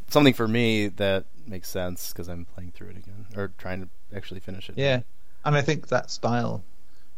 something 0.10 0.34
for 0.34 0.48
me 0.48 0.88
that 0.88 1.26
makes 1.48 1.70
sense 1.70 2.12
because 2.12 2.28
I'm 2.28 2.46
playing 2.46 2.72
through 2.72 2.90
it 2.90 2.98
again 2.98 3.26
or 3.36 3.52
trying 3.58 3.82
to 3.82 3.90
actually 4.16 4.40
finish 4.40 4.70
it. 4.70 4.78
Yeah, 4.78 5.02
and 5.44 5.56
I 5.56 5.62
think 5.62 5.88
that 5.88 6.12
style 6.12 6.64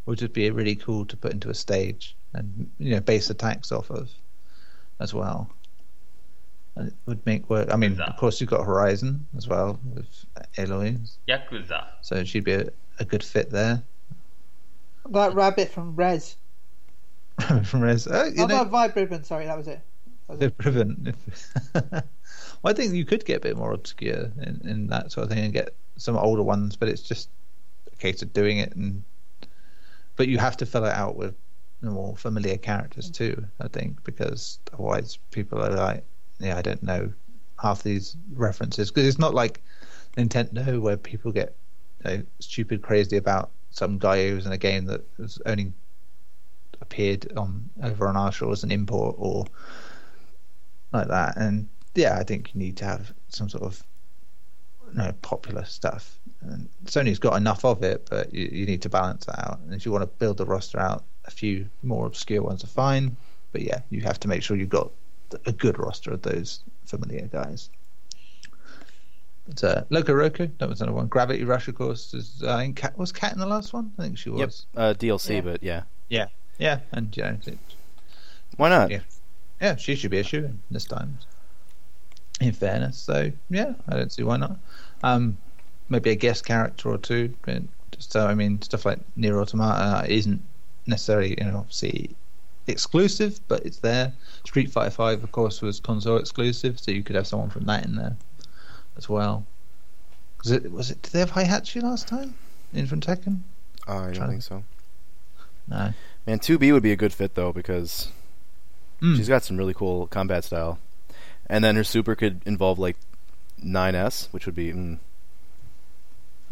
would 0.06 0.20
just 0.20 0.34
be 0.34 0.50
really 0.52 0.76
cool 0.76 1.06
to 1.06 1.18
put 1.18 1.34
into 1.34 1.50
a 1.50 1.54
stage 1.54 2.16
and 2.34 2.70
you 2.78 2.92
know 2.92 3.00
base 3.02 3.30
attacks 3.30 3.72
off 3.72 3.90
of 3.90 4.10
as 5.00 5.14
well. 5.14 5.50
And 6.76 6.90
it 6.90 6.94
would 7.06 7.26
make 7.26 7.50
work. 7.50 7.74
I 7.74 7.76
mean, 7.76 7.96
Yakuza. 7.96 8.10
of 8.10 8.18
course, 8.18 8.40
you've 8.40 8.50
got 8.50 8.64
Horizon 8.66 9.26
as 9.36 9.48
well 9.48 9.80
with 9.94 10.26
Aloy, 10.58 11.00
Yakuza. 11.28 11.86
so 12.02 12.24
she'd 12.24 12.44
be 12.44 12.54
a, 12.54 12.70
a 13.00 13.06
good 13.06 13.24
fit 13.24 13.50
there. 13.50 13.82
That 15.10 15.34
rabbit 15.34 15.72
from 15.72 15.96
Res. 15.96 16.36
From 17.66 17.82
Res, 17.82 18.08
oh, 18.08 18.12
uh, 18.22 18.26
you 18.26 18.44
Oh, 18.44 18.48
know, 18.48 18.64
no. 18.64 19.22
Sorry, 19.24 19.46
that 19.46 19.58
was 19.58 19.68
it. 19.68 19.82
That 20.28 20.40
was. 20.40 20.42
Well, 22.64 22.74
I 22.74 22.76
think 22.76 22.94
you 22.94 23.06
could 23.06 23.24
get 23.24 23.38
a 23.38 23.42
bit 23.42 23.56
more 23.56 23.72
obscure 23.72 24.32
in, 24.42 24.62
in 24.64 24.88
that 24.88 25.12
sort 25.12 25.26
of 25.26 25.30
thing 25.32 25.46
and 25.46 25.54
get 25.54 25.76
some 25.98 26.18
older 26.18 26.42
ones, 26.42 26.76
but 26.76 26.90
it's 26.90 27.04
just 27.04 27.30
a 27.94 27.96
case 27.98 28.24
of 28.24 28.34
doing 28.34 28.58
it. 28.58 28.76
And 28.76 29.04
but 30.16 30.28
you 30.28 30.40
have 30.40 30.58
to 30.58 30.66
fill 30.66 30.86
it 30.86 30.94
out 30.94 31.16
with 31.16 31.36
more 31.82 32.18
familiar 32.18 32.58
characters 32.58 33.12
too. 33.12 33.46
I 33.62 33.68
think 33.68 34.04
because 34.04 34.60
otherwise 34.74 35.20
people 35.32 35.62
are 35.62 35.70
like, 35.70 36.04
yeah, 36.40 36.58
I 36.58 36.64
don't 36.64 36.82
know 36.82 37.14
half 37.62 37.84
these 37.84 38.18
references 38.34 38.90
because 38.90 39.08
it's 39.08 39.20
not 39.20 39.36
like 39.36 39.62
Nintendo 40.18 40.82
where 40.82 40.98
people 40.98 41.32
get 41.32 41.56
you 42.06 42.12
know, 42.18 42.24
stupid 42.40 42.82
crazy 42.82 43.18
about 43.18 43.52
some 43.70 44.00
guy 44.00 44.30
who's 44.30 44.46
in 44.48 44.52
a 44.52 44.58
game 44.58 44.86
that 44.86 45.04
has 45.18 45.40
only 45.46 45.72
appeared 46.82 47.36
on 47.38 47.70
over 47.84 48.08
on 48.08 48.16
our 48.18 48.32
shore 48.32 48.52
as 48.52 48.64
an 48.64 48.72
import 48.72 49.16
or 49.18 49.46
like 50.94 51.08
that. 51.08 51.38
And 51.38 51.68
yeah, 51.96 52.18
I 52.18 52.24
think 52.24 52.54
you 52.54 52.60
need 52.60 52.78
to 52.78 52.86
have 52.86 53.14
some 53.30 53.50
sort 53.50 53.64
of 53.64 53.84
you 54.92 54.98
know, 55.00 55.12
popular 55.22 55.66
stuff. 55.66 56.18
And 56.42 56.70
Sony's 56.86 57.20
got 57.20 57.36
enough 57.36 57.66
of 57.66 57.84
it, 57.84 58.08
but 58.10 58.34
you, 58.34 58.46
you 58.52 58.66
need 58.66 58.82
to 58.84 58.90
balance 58.90 59.26
that 59.26 59.40
out. 59.48 59.60
And 59.60 59.74
if 59.74 59.86
you 59.86 59.92
want 59.92 60.04
to 60.04 60.08
build 60.20 60.38
the 60.38 60.46
roster 60.46 60.80
out, 60.80 61.04
a 61.26 61.32
few 61.32 61.68
more 61.84 62.06
obscure 62.06 62.42
ones 62.42 62.64
are 62.64 62.68
fine. 62.68 63.18
But 63.52 63.62
yeah, 63.62 63.80
you 63.90 64.02
have 64.02 64.20
to 64.22 64.28
make 64.28 64.44
sure 64.44 64.56
you've 64.56 64.70
got 64.70 64.92
a 65.46 65.52
good 65.52 65.78
roster 65.78 66.12
of 66.14 66.22
those 66.22 66.62
familiar 66.86 67.28
guys. 67.28 67.70
It's 69.50 69.64
uh, 69.64 69.86
Loco 69.90 70.14
Roco. 70.14 70.50
That 70.58 70.68
was 70.70 70.82
another 70.82 70.96
one. 70.96 71.08
Gravity 71.08 71.44
Rush, 71.46 71.68
of 71.70 71.76
course. 71.76 72.14
Is, 72.14 72.44
uh, 72.46 72.56
I 72.56 72.64
think 72.64 72.76
Kat 72.76 72.98
was 72.98 73.12
Kat 73.14 73.32
in 73.34 73.40
the 73.40 73.46
last 73.46 73.72
one. 73.74 73.92
I 73.98 74.04
think 74.04 74.18
she 74.18 74.30
Yep. 74.30 74.46
was. 74.48 74.66
Uh, 74.76 74.94
DLC, 74.94 75.36
Yeah. 75.36 75.42
but 75.42 75.64
yeah. 75.64 75.84
Yeah, 76.10 76.28
yeah, 76.58 76.80
and 76.92 77.16
yeah, 77.16 77.36
it, 77.46 77.58
Why 78.58 78.70
not? 78.70 78.92
Yeah. 78.92 79.02
yeah, 79.62 79.76
she 79.76 79.96
should 79.96 80.12
be 80.12 80.20
a 80.20 80.24
shoe 80.24 80.50
this 80.72 80.86
time. 80.86 81.18
In 82.40 82.52
fairness, 82.52 82.98
so 82.98 83.32
yeah, 83.50 83.74
I 83.90 83.96
don't 83.96 84.12
see 84.12 84.24
why 84.24 84.38
not. 84.38 84.58
Um, 85.04 85.38
maybe 85.90 86.12
a 86.12 86.16
guest 86.16 86.46
character 86.46 86.90
or 86.90 86.98
two. 86.98 87.34
but 87.42 87.64
So 87.98 88.28
I 88.28 88.36
mean, 88.36 88.62
stuff 88.62 88.86
like 88.86 89.00
NieR 89.18 89.42
Automata 89.42 90.06
isn't 90.12 90.42
necessarily 90.86 91.36
you 91.38 91.46
know 91.46 91.58
obviously 91.58 92.16
exclusive, 92.68 93.40
but 93.48 93.66
it's 93.66 93.80
there. 93.80 94.14
Street 94.46 94.72
Fighter 94.72 94.92
Five, 94.92 95.24
of 95.24 95.32
course, 95.32 95.62
was 95.62 95.80
console 95.80 96.18
exclusive, 96.18 96.80
so 96.80 96.92
you 96.92 97.04
could 97.04 97.16
have 97.16 97.26
someone 97.28 97.50
from 97.50 97.66
that 97.66 97.86
in 97.86 97.96
there 97.96 98.16
as 98.98 99.10
well. 99.10 99.46
Was 100.44 100.52
it? 100.52 100.72
Was 100.72 100.92
it? 100.92 101.02
Did 101.02 101.14
they 101.14 101.20
have 101.20 101.32
Heihachi 101.32 101.82
last 101.82 102.08
time 102.08 102.36
in 102.74 102.86
from 102.86 103.02
Tekken? 103.02 103.40
Uh, 103.88 104.04
I 104.04 104.12
don't 104.12 104.30
think 104.30 104.44
so. 104.44 104.64
No. 105.68 105.94
Man, 106.28 106.40
2B 106.40 106.72
would 106.74 106.84
be 106.84 106.92
a 106.92 106.96
good 106.98 107.14
fit 107.14 107.34
though 107.36 107.52
because 107.54 108.12
Mm. 109.02 109.16
she's 109.16 109.28
got 109.30 109.44
some 109.44 109.58
really 109.58 109.74
cool 109.76 110.08
combat 110.08 110.44
style, 110.44 110.80
and 111.48 111.64
then 111.64 111.76
her 111.76 111.84
super 111.84 112.16
could 112.16 112.42
involve 112.46 112.78
like 112.80 112.98
9S, 113.64 114.28
which 114.32 114.46
would 114.48 114.56
be 114.56 114.74
mm, 114.74 114.98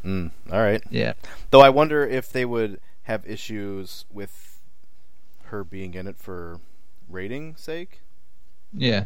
mm, 0.04 0.32
all 0.52 0.62
right. 0.62 0.84
Yeah. 0.92 1.14
Though 1.50 1.62
I 1.62 1.70
wonder 1.70 2.06
if 2.08 2.32
they 2.32 2.46
would 2.46 2.80
have 3.04 3.26
issues 3.28 4.06
with 4.14 4.60
her 5.46 5.64
being 5.64 5.94
in 5.96 6.06
it 6.08 6.18
for 6.18 6.60
rating 7.10 7.56
sake. 7.56 8.02
Yeah. 8.74 9.06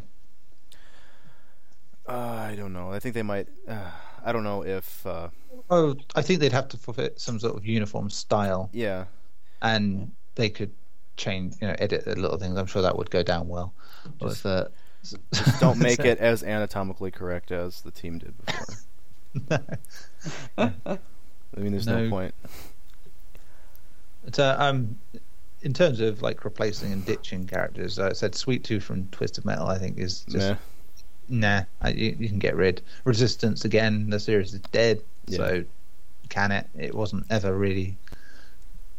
Uh, 2.08 2.12
I 2.52 2.56
don't 2.56 2.74
know. 2.74 2.92
I 2.92 3.00
think 3.00 3.14
they 3.16 3.24
might. 3.24 3.48
Uh, 3.68 3.92
I 4.26 4.32
don't 4.32 4.44
know 4.44 4.64
if. 4.66 5.06
Uh, 5.08 5.30
Oh, 5.70 5.96
I 6.16 6.22
think 6.24 6.40
they'd 6.40 6.52
have 6.52 6.68
to 6.70 6.78
forfeit 6.78 7.20
some 7.22 7.40
sort 7.40 7.56
of 7.56 7.66
uniform 7.66 8.10
style. 8.10 8.70
yeah, 8.74 9.06
and 9.62 10.12
they 10.40 10.50
could 10.50 10.72
change, 11.18 11.56
you 11.62 11.68
know, 11.68 11.76
edit 11.80 12.06
the 12.06 12.16
little 12.18 12.38
things. 12.38 12.58
I'm 12.58 12.66
sure 12.66 12.82
that 12.82 12.98
would 12.98 13.12
go 13.12 13.22
down 13.24 13.48
well. 13.50 13.74
Just- 14.22 14.46
uh, 14.46 14.66
just 15.34 15.60
don't 15.60 15.78
make 15.90 16.00
it 16.00 16.18
as 16.20 16.44
anatomically 16.44 17.12
correct 17.12 17.52
as 17.52 17.82
the 17.82 17.92
team 17.92 18.18
did 18.20 18.34
before. 18.46 19.60
I 20.58 20.72
mean, 21.58 21.72
there's 21.72 21.88
no, 21.88 22.04
No. 22.04 22.10
point. 22.10 22.34
But, 24.26 24.40
uh, 24.40 24.56
um, 24.60 24.98
in 25.62 25.74
terms 25.74 26.00
of 26.00 26.22
like 26.22 26.46
replacing 26.46 26.92
and 26.94 27.06
ditching 27.06 27.46
characters, 27.48 28.00
I 28.00 28.14
said 28.14 28.36
Sweet 28.36 28.64
Tooth 28.64 28.84
from 28.84 29.08
Twisted 29.08 29.46
Metal. 29.46 29.68
I 29.68 29.78
think 29.78 29.98
is 29.98 30.22
just 30.30 30.56
Nah. 31.30 31.58
nah. 31.60 31.64
I, 31.82 31.90
you, 31.90 32.16
you 32.20 32.30
can 32.30 32.40
get 32.40 32.56
rid. 32.56 32.82
Resistance 33.04 33.66
again. 33.66 34.10
The 34.10 34.20
series 34.20 34.54
is 34.54 34.62
dead. 34.72 35.02
Yeah. 35.28 35.38
So 35.38 35.64
can 36.30 36.52
it? 36.52 36.68
It 36.78 36.96
wasn't 36.96 37.26
ever 37.30 37.54
really 37.54 37.98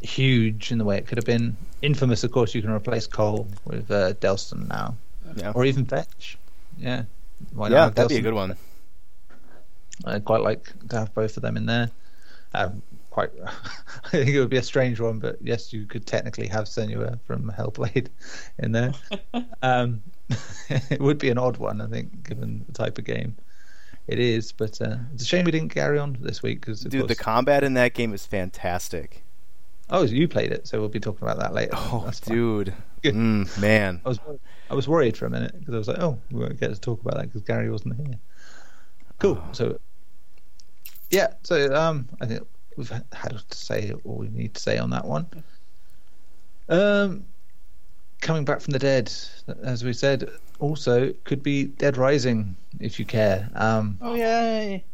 huge 0.01 0.73
in 0.73 0.79
the 0.79 0.85
way 0.85 0.97
it 0.97 1.07
could 1.07 1.19
have 1.19 1.25
been. 1.25 1.57
Infamous, 1.83 2.25
of 2.25 2.33
course, 2.33 2.55
you 2.55 2.63
can 2.63 2.71
replace 2.71 3.07
Cole 3.07 3.49
with 3.65 3.91
uh, 3.91 4.15
Delsin 4.15 4.69
now, 4.69 4.97
Yeah, 5.37 5.53
or 5.55 5.65
even 5.65 5.85
Fetch. 5.85 6.39
Yeah. 6.79 7.05
Why 7.53 7.69
yeah, 7.69 7.85
have 7.85 7.95
that'd 7.95 8.09
be 8.09 8.17
a 8.17 8.23
good 8.23 8.35
one. 8.35 8.57
I'd 10.05 10.25
quite 10.25 10.43
like 10.43 10.73
to 10.89 10.99
have 10.99 11.15
both 11.15 11.37
of 11.37 11.43
them 11.43 11.57
in 11.57 11.67
there. 11.67 11.91
Um, 12.55 12.83
quite, 13.11 13.31
I 14.05 14.09
think 14.11 14.31
it 14.31 14.41
would 14.41 14.51
be 14.51 14.57
a 14.57 14.63
strange 14.63 15.01
one, 15.01 15.19
but 15.19 15.39
yes, 15.41 15.73
you 15.73 15.87
could 15.87 16.07
technically 16.07 16.47
have 16.49 16.65
Senua 16.65 17.19
from 17.27 17.51
Hellblade 17.51 18.09
in 18.59 18.73
there. 18.73 18.93
um, 19.63 20.03
it 20.91 21.01
would 21.01 21.19
be 21.19 21.31
an 21.31 21.39
odd 21.39 21.57
one, 21.57 21.81
I 21.81 21.87
think, 21.87 22.29
given 22.29 22.65
the 22.67 22.73
type 22.73 22.99
of 22.99 23.05
game 23.05 23.37
it 24.07 24.19
is. 24.19 24.53
But 24.53 24.81
uh, 24.81 24.97
it's 25.15 25.23
a 25.23 25.27
shame 25.27 25.45
we 25.45 25.51
didn't 25.51 25.71
carry 25.71 25.99
on 25.99 26.19
this 26.21 26.43
week 26.43 26.61
because, 26.61 26.81
Dude, 26.81 27.09
the 27.09 27.15
combat 27.15 27.65
in 27.65 27.75
that 27.75 27.95
game 27.95 28.13
is 28.13 28.27
fantastic. 28.27 29.23
Oh, 29.91 30.03
you 30.05 30.29
played 30.29 30.53
it, 30.53 30.67
so 30.67 30.81
we'll 30.81 30.89
be 30.89 31.01
talking 31.01 31.23
about 31.23 31.39
that 31.39 31.53
later. 31.53 31.73
Oh, 31.75 32.03
That's 32.05 32.21
dude, 32.21 32.75
mm, 33.05 33.61
man. 33.61 34.01
I 34.05 34.09
was 34.09 34.21
I 34.71 34.75
was 34.75 34.89
worried 34.89 35.17
for 35.17 35.27
a 35.27 35.31
minute 35.31 35.59
because 35.59 35.75
I 35.75 35.79
was 35.79 35.89
like, 35.89 35.99
oh, 35.99 36.19
we 36.31 36.41
won't 36.41 36.59
get 36.59 36.73
to 36.73 36.81
talk 36.81 37.01
about 37.01 37.17
that 37.17 37.27
because 37.27 37.43
Gary 37.43 37.71
wasn't 37.71 37.97
here. 37.97 38.19
Cool. 39.19 39.43
Oh. 39.43 39.49
So 39.53 39.81
yeah, 41.11 41.35
so 41.43 41.75
um, 41.75 42.09
I 42.21 42.27
think 42.27 42.47
we've 42.77 42.89
had 42.89 43.41
to 43.49 43.57
say 43.57 43.93
all 44.05 44.17
we 44.17 44.29
need 44.29 44.55
to 44.55 44.61
say 44.61 44.79
on 44.79 44.91
that 44.91 45.05
one. 45.05 45.27
Um, 46.69 47.25
coming 48.21 48.45
back 48.45 48.61
from 48.61 48.73
the 48.73 48.79
dead, 48.79 49.13
as 49.63 49.83
we 49.83 49.93
said, 49.93 50.31
also 50.61 51.13
could 51.25 51.43
be 51.43 51.65
Dead 51.65 51.97
Rising 51.97 52.57
if 52.79 52.99
you 52.99 53.05
care. 53.05 53.51
Um, 53.55 53.99
Oh 54.01 54.15
yay! 54.15 54.85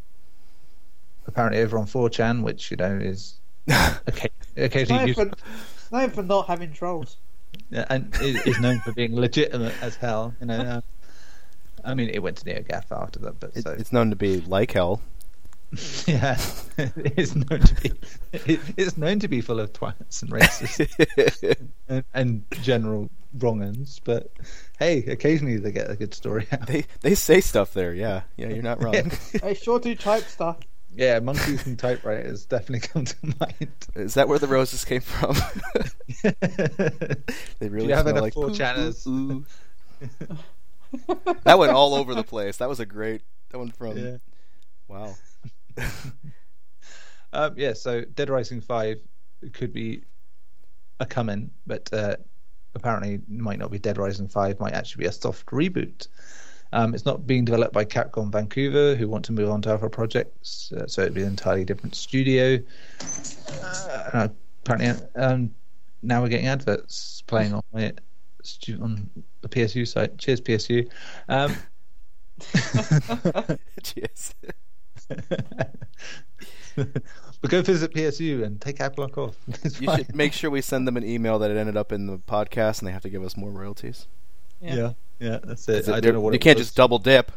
apparently 1.27 1.61
over 1.61 1.77
on 1.77 1.85
4chan, 1.85 2.41
which 2.41 2.71
you 2.71 2.77
know 2.77 2.97
is 2.97 3.35
okay, 4.09 4.29
occasionally 4.55 4.99
Known 4.99 5.07
used, 5.07 5.19
for, 5.19 5.95
known 5.95 6.09
for 6.11 6.23
not 6.23 6.47
having 6.47 6.73
trolls. 6.73 7.17
Yeah, 7.69 7.85
and 7.89 8.15
is, 8.21 8.45
is 8.45 8.59
known 8.59 8.79
for 8.79 8.93
being 8.93 9.15
legitimate 9.15 9.73
as 9.81 9.95
hell. 9.95 10.33
You 10.39 10.47
know, 10.47 10.59
uh, 10.59 10.81
I 11.83 11.93
mean, 11.93 12.09
it 12.09 12.19
went 12.19 12.37
to 12.37 12.45
NeoGaf 12.45 12.85
after 12.91 13.19
that, 13.19 13.39
but 13.39 13.51
It, 13.55 13.63
so 13.63 13.71
It's 13.71 13.91
known 13.91 14.09
to 14.09 14.15
be 14.15 14.41
like 14.41 14.71
hell. 14.71 15.01
yeah, 16.05 16.39
it 16.77 17.17
is 17.17 17.35
known 17.35 17.59
to 17.59 17.75
be 17.81 17.91
it, 18.31 18.59
it's 18.77 18.97
known 18.97 19.19
to 19.19 19.27
be 19.27 19.41
full 19.41 19.59
of 19.59 19.73
twats 19.73 20.21
and 20.21 20.31
racists 20.31 21.57
and, 21.89 22.05
and 22.13 22.45
general 22.61 23.09
wrong 23.37 23.61
uns. 23.61 23.99
But 24.01 24.31
hey, 24.79 25.03
occasionally 25.05 25.57
they 25.57 25.73
get 25.73 25.89
a 25.89 25.97
good 25.97 26.13
story 26.13 26.47
out. 26.53 26.67
they 26.67 26.85
they 27.01 27.15
say 27.15 27.41
stuff 27.41 27.73
there. 27.73 27.93
Yeah, 27.93 28.21
yeah, 28.37 28.47
you're 28.47 28.63
not 28.63 28.81
wrong. 28.81 29.11
They 29.41 29.55
sure 29.55 29.79
do 29.79 29.93
type 29.93 30.23
stuff. 30.23 30.57
Yeah, 30.97 31.19
monkeys 31.19 31.65
and 31.67 31.77
typewriters 31.77 32.45
definitely 32.45 32.87
come 32.93 33.05
to 33.05 33.15
mind. 33.39 33.87
Is 33.95 34.15
that 34.15 34.27
where 34.27 34.39
the 34.39 34.47
roses 34.47 34.83
came 34.83 35.01
from? 35.01 35.35
they 37.59 37.69
really 37.69 37.87
you 37.87 37.93
have 37.93 38.01
smell 38.01 38.09
enough 38.09 38.21
like 38.21 38.33
four 38.33 38.51
channels? 38.51 39.05
ooh, 39.07 39.45
ooh. 40.03 40.37
that 41.43 41.57
went 41.57 41.71
all 41.71 41.93
over 41.93 42.15
the 42.15 42.23
place. 42.23 42.57
That 42.57 42.67
was 42.67 42.79
a 42.79 42.85
great. 42.85 43.21
That 43.49 43.59
went 43.59 43.75
from 43.75 43.97
yeah. 43.97 44.17
wow. 44.87 45.15
Um, 47.33 47.53
yeah, 47.57 47.73
so 47.73 48.01
Dead 48.01 48.29
Rising 48.29 48.61
5 48.61 48.99
could 49.53 49.73
be 49.73 50.03
a 50.99 51.05
coming, 51.05 51.51
but 51.65 51.91
uh, 51.93 52.15
apparently 52.73 53.19
might 53.27 53.59
not 53.59 53.71
be 53.71 53.79
Dead 53.79 53.97
Rising 53.97 54.27
5, 54.27 54.59
might 54.59 54.73
actually 54.73 55.03
be 55.03 55.07
a 55.07 55.11
soft 55.11 55.45
reboot. 55.47 56.07
Um, 56.73 56.93
it's 56.93 57.05
not 57.05 57.25
being 57.25 57.45
developed 57.45 57.73
by 57.73 57.85
Capcom 57.85 58.31
Vancouver, 58.31 58.95
who 58.95 59.07
want 59.07 59.25
to 59.25 59.31
move 59.31 59.49
on 59.49 59.61
to 59.63 59.73
other 59.73 59.89
projects, 59.89 60.71
uh, 60.73 60.87
so 60.87 61.01
it'd 61.01 61.13
be 61.13 61.21
an 61.21 61.29
entirely 61.29 61.65
different 61.65 61.95
studio. 61.95 62.59
Uh, 64.13 64.27
apparently, 64.63 65.07
um, 65.15 65.53
now 66.01 66.21
we're 66.21 66.29
getting 66.29 66.47
adverts 66.47 67.23
playing 67.27 67.53
on 67.53 67.63
it 67.73 67.99
on 68.81 69.09
the 69.41 69.49
PSU 69.49 69.87
site. 69.87 70.17
Cheers, 70.17 70.41
PSU. 70.41 70.89
Um, 71.29 71.55
Cheers. 73.83 74.35
but 76.75 77.49
go 77.49 77.61
visit 77.61 77.93
PSU 77.93 78.43
and 78.43 78.59
take 78.61 78.77
Adblock 78.77 79.17
off. 79.17 79.35
You 79.79 79.95
should 79.95 80.15
make 80.15 80.33
sure 80.33 80.49
we 80.49 80.61
send 80.61 80.87
them 80.87 80.97
an 80.97 81.03
email 81.03 81.39
that 81.39 81.51
it 81.51 81.57
ended 81.57 81.77
up 81.77 81.91
in 81.91 82.07
the 82.07 82.17
podcast, 82.17 82.79
and 82.79 82.87
they 82.87 82.91
have 82.91 83.03
to 83.03 83.09
give 83.09 83.23
us 83.23 83.35
more 83.35 83.49
royalties. 83.49 84.07
Yeah. 84.61 84.75
Yeah, 84.75 84.91
yeah, 85.19 85.39
that's 85.43 85.65
'Cause 85.65 85.87
it. 85.87 85.87
it- 85.89 85.93
I 85.93 85.99
don't 85.99 86.13
know 86.13 86.21
what 86.21 86.33
you 86.33 86.35
it 86.37 86.41
can't 86.41 86.57
was. 86.57 86.67
just 86.67 86.77
double 86.77 86.99
dip. 86.99 87.31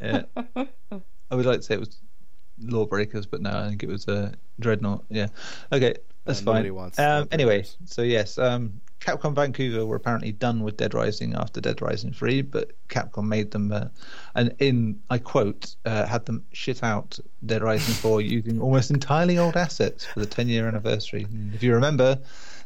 Yeah. 0.00 0.22
I 1.30 1.34
would 1.34 1.46
like 1.46 1.58
to 1.60 1.62
say 1.62 1.74
it 1.74 1.80
was 1.80 1.98
Lawbreakers, 2.60 3.26
but 3.26 3.40
no, 3.42 3.50
I 3.50 3.68
think 3.68 3.82
it 3.82 3.88
was 3.88 4.06
uh, 4.08 4.32
Dreadnought. 4.60 5.04
Yeah. 5.10 5.28
Okay, 5.72 5.94
that's 6.24 6.40
Uh, 6.40 6.44
fine. 6.44 6.74
wants 6.74 6.98
um, 6.98 7.28
anyway, 7.32 7.64
so 7.84 8.02
yes, 8.02 8.38
um, 8.38 8.80
Capcom 9.00 9.34
Vancouver 9.34 9.86
were 9.86 9.96
apparently 9.96 10.32
done 10.32 10.62
with 10.62 10.76
Dead 10.76 10.92
Rising 10.94 11.34
after 11.34 11.60
Dead 11.60 11.80
Rising 11.82 12.12
3, 12.12 12.42
but 12.42 12.72
Capcom 12.88 13.26
made 13.28 13.50
them, 13.50 13.70
uh, 13.72 13.86
and 14.34 14.54
in, 14.58 14.98
I 15.10 15.18
quote, 15.18 15.76
uh, 15.84 16.04
had 16.06 16.26
them 16.26 16.44
shit 16.52 16.82
out 16.82 17.18
Dead 17.46 17.62
Rising 17.62 17.94
4 17.94 18.20
using 18.22 18.60
almost 18.60 18.90
entirely 18.90 19.38
old 19.38 19.56
assets 19.56 20.04
for 20.04 20.20
the 20.20 20.26
10 20.26 20.48
year 20.48 20.66
anniversary. 20.66 21.26
If 21.54 21.62
you 21.62 21.74
remember, 21.74 22.18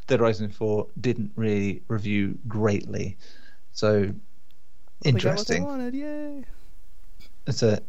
Dead 0.07 0.21
Rising 0.21 0.49
4 0.49 0.87
didn't 0.99 1.31
really 1.35 1.81
review 1.87 2.37
greatly. 2.47 3.17
So, 3.73 4.01
They 4.01 4.07
got 4.07 4.13
what 4.13 5.03
they 5.03 5.09
interesting. 5.09 5.63
wanted. 5.63 6.45
It's 7.47 7.63
a 7.63 7.81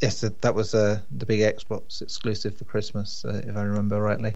yes, 0.00 0.20
that 0.20 0.40
that 0.42 0.54
was 0.54 0.74
uh, 0.74 1.00
the 1.10 1.26
big 1.26 1.40
Xbox 1.40 2.02
exclusive 2.02 2.56
for 2.56 2.64
Christmas, 2.64 3.24
uh, 3.24 3.42
if 3.46 3.56
I 3.56 3.62
remember 3.62 4.00
rightly. 4.00 4.34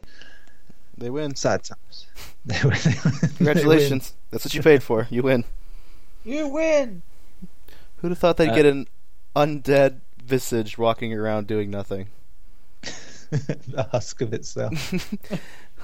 They 0.96 1.10
win. 1.10 1.34
Sad 1.34 1.64
times. 1.64 2.06
They 2.44 2.58
win. 2.64 2.78
They 2.84 2.94
win. 3.04 3.14
Congratulations. 3.36 4.14
That's 4.30 4.44
what 4.44 4.54
you 4.54 4.62
paid 4.62 4.82
for. 4.82 5.06
You 5.10 5.22
win. 5.22 5.44
You 6.24 6.48
win. 6.48 7.02
Who'd 7.98 8.10
have 8.12 8.18
thought 8.18 8.36
they'd 8.36 8.50
Uh, 8.50 8.54
get 8.54 8.66
an 8.66 8.86
undead 9.34 10.00
visage 10.24 10.76
walking 10.78 11.12
around 11.12 11.46
doing 11.46 11.70
nothing? 11.70 12.08
the 13.30 13.88
husk 13.90 14.20
of 14.20 14.32
itself. 14.34 14.72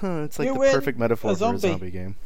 Huh, 0.01 0.23
it's 0.25 0.39
like 0.39 0.47
You 0.47 0.55
the 0.55 0.61
perfect 0.73 0.99
metaphor 0.99 1.33
a 1.33 1.35
for 1.35 1.37
a 1.37 1.39
zombie. 1.39 1.61
zombie 1.61 1.91
game. 1.91 2.17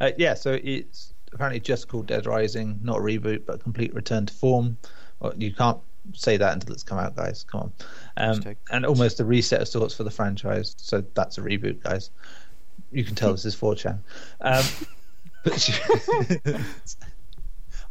Uh, 0.00 0.10
yeah, 0.18 0.34
so 0.34 0.58
it's 0.62 1.14
apparently 1.32 1.60
just 1.60 1.88
called 1.88 2.06
Dead 2.06 2.26
Rising, 2.26 2.78
not 2.82 2.98
a 2.98 3.00
reboot, 3.00 3.44
but 3.46 3.56
a 3.56 3.58
complete 3.58 3.94
return 3.94 4.26
to 4.26 4.34
form. 4.34 4.76
Well, 5.20 5.34
you 5.36 5.52
can't 5.52 5.78
say 6.12 6.36
that 6.36 6.52
until 6.52 6.72
it's 6.74 6.82
come 6.82 6.98
out, 6.98 7.16
guys. 7.16 7.44
Come 7.50 7.60
on. 7.62 7.72
Um, 8.16 8.56
and 8.70 8.84
almost 8.86 9.20
a 9.20 9.24
reset 9.24 9.62
of 9.62 9.68
sorts 9.68 9.94
for 9.94 10.04
the 10.04 10.10
franchise. 10.10 10.74
So 10.78 11.02
that's 11.14 11.38
a 11.38 11.40
reboot, 11.40 11.82
guys. 11.82 12.10
You 12.92 13.04
can 13.04 13.14
tell 13.14 13.32
this 13.32 13.44
is 13.44 13.56
4chan. 13.56 13.98
Um, 14.40 14.64
but 15.44 16.60